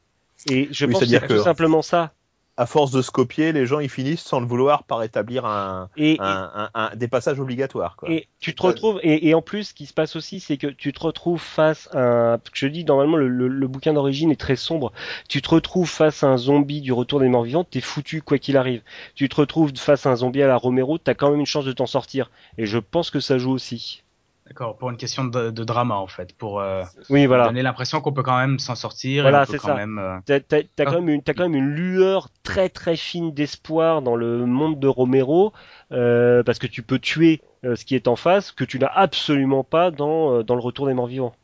Et 0.46 0.68
je 0.72 0.86
Oui, 0.86 0.92
pense 0.92 1.02
que 1.02 1.06
c'est 1.08 1.26
tout 1.26 1.38
simplement 1.38 1.82
ça. 1.82 2.12
à 2.58 2.66
force 2.66 2.90
de 2.90 3.00
se 3.00 3.10
copier, 3.10 3.52
les 3.52 3.64
gens 3.64 3.80
ils 3.80 3.88
finissent 3.88 4.20
sans 4.22 4.38
le 4.38 4.46
vouloir 4.46 4.84
par 4.84 5.02
établir 5.02 5.46
un, 5.46 5.88
Et, 5.96 6.16
un, 6.20 6.50
un- 6.54 6.70
un- 6.74 6.96
des 6.96 7.08
passages 7.08 7.40
obligatoires. 7.40 7.96
Quoi. 7.96 8.10
Et 8.10 8.28
tu 8.40 8.54
te 8.54 8.62
retrouves, 8.62 9.00
et, 9.02 9.28
et 9.28 9.34
en 9.34 9.40
plus, 9.40 9.64
ce 9.68 9.74
qui 9.74 9.86
se 9.86 9.94
passe 9.94 10.16
aussi, 10.16 10.38
c'est 10.38 10.58
que 10.58 10.66
tu 10.66 10.92
te 10.92 11.00
retrouves 11.00 11.40
face 11.40 11.88
à 11.92 12.34
un, 12.34 12.38
je 12.52 12.66
dis 12.66 12.84
normalement 12.84 13.16
le, 13.16 13.28
le- 13.28 13.48
le 13.48 13.68
bouquin 13.68 13.94
d'origine 13.94 14.30
est 14.30 14.36
très 14.40 14.56
sombre. 14.56 14.92
Tu 15.28 15.40
te 15.40 15.48
retrouves 15.48 15.88
face 15.88 16.22
à 16.22 16.28
un 16.28 16.36
zombie 16.36 16.82
du 16.82 16.92
retour 16.92 17.20
des 17.20 17.28
morts 17.28 17.44
vivants, 17.44 17.64
t'es 17.64 17.80
foutu 17.80 18.20
quoi 18.20 18.38
qu'il 18.38 18.56
arrive. 18.58 18.82
Tu 19.14 19.28
te 19.30 19.36
retrouves 19.36 19.72
face 19.76 20.04
à 20.04 20.10
un 20.10 20.16
zombie 20.16 20.42
à 20.42 20.46
la 20.46 20.56
Romero, 20.56 20.98
t'as 20.98 21.14
quand 21.14 21.30
même 21.30 21.40
une 21.40 21.46
chance 21.46 21.64
de 21.64 21.72
t'en 21.72 21.86
sortir. 21.86 22.30
Et 22.58 22.66
je 22.66 22.78
pense 22.78 23.10
que 23.10 23.20
ça 23.20 23.38
joue 23.38 23.52
aussi. 23.52 24.02
D'accord, 24.46 24.76
pour 24.76 24.90
une 24.90 24.96
question 24.96 25.24
de, 25.24 25.50
de 25.50 25.64
drama 25.64 25.94
en 25.94 26.08
fait, 26.08 26.34
pour 26.36 26.60
euh, 26.60 26.82
Oui, 27.10 27.26
voilà. 27.26 27.46
donner 27.46 27.62
l'impression 27.62 28.00
qu'on 28.00 28.12
peut 28.12 28.24
quand 28.24 28.36
même 28.36 28.58
s'en 28.58 28.74
sortir. 28.74 29.22
Voilà, 29.22 29.46
c'est 29.46 29.58
ça. 29.58 29.74
Même, 29.74 29.98
euh, 29.98 30.18
T'as, 30.26 30.40
t'as 30.40 30.62
Ah. 30.78 30.84
quand 30.84 30.92
même 31.00 31.08
une, 31.08 31.22
t'as 31.22 31.32
quand 31.32 31.44
même 31.48 31.54
une 31.54 31.70
lueur 31.70 32.28
très 32.42 32.68
très 32.68 32.96
fine 32.96 33.32
d'espoir 33.32 34.02
dans 34.02 34.16
le 34.16 34.44
monde 34.44 34.80
de 34.80 34.88
Romero, 34.88 35.52
euh, 35.92 36.42
parce 36.42 36.58
que 36.58 36.66
tu 36.66 36.82
peux 36.82 36.98
tuer 36.98 37.40
euh, 37.64 37.76
ce 37.76 37.84
qui 37.84 37.94
est 37.94 38.08
en 38.08 38.16
face, 38.16 38.50
que 38.50 38.64
tu 38.64 38.78
n'as 38.80 38.88
absolument 38.92 39.62
pas 39.62 39.90
dans, 39.92 40.38
euh, 40.38 40.42
dans 40.42 40.56
le 40.56 40.60
retour 40.60 40.86
des 40.88 40.94
morts 40.94 41.06
vivants. 41.06 41.34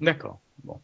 D'accord. 0.00 0.38
Bon. 0.64 0.80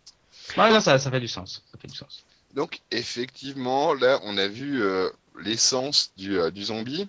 Ouais, 0.56 0.70
non, 0.72 0.80
ça, 0.80 0.98
ça 0.98 1.10
fait 1.10 1.20
du 1.20 1.28
sens. 1.28 1.64
Ça 1.72 1.78
fait 1.78 1.88
du 1.88 1.96
sens. 1.96 2.24
Donc 2.54 2.80
effectivement, 2.92 3.92
là, 3.94 4.20
on 4.22 4.38
a 4.38 4.46
vu 4.46 4.80
euh, 4.82 5.10
l'essence 5.42 6.12
du, 6.16 6.38
euh, 6.38 6.50
du 6.52 6.62
zombie. 6.62 7.08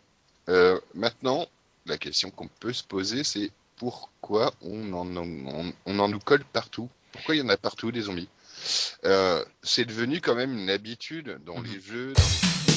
Euh, 0.49 0.79
maintenant, 0.95 1.45
la 1.85 1.97
question 1.99 2.31
qu'on 2.31 2.49
peut 2.59 2.73
se 2.73 2.83
poser, 2.83 3.23
c'est 3.23 3.51
pourquoi 3.79 4.53
on 4.61 4.93
en, 4.93 5.17
on, 5.17 5.73
on 5.85 5.99
en 5.99 6.07
nous 6.07 6.19
colle 6.19 6.43
partout. 6.53 6.89
Pourquoi 7.11 7.35
il 7.35 7.39
y 7.39 7.41
en 7.41 7.49
a 7.49 7.57
partout 7.57 7.91
des 7.91 8.01
zombies? 8.01 8.29
Euh, 9.05 9.43
C'est 9.63 9.85
devenu 9.85 10.21
quand 10.21 10.35
même 10.35 10.55
une 10.55 10.69
habitude 10.69 11.39
dans 11.45 11.59
les 11.61 11.79
jeux, 11.79 12.13
dans 12.13 12.21
les 12.21 12.68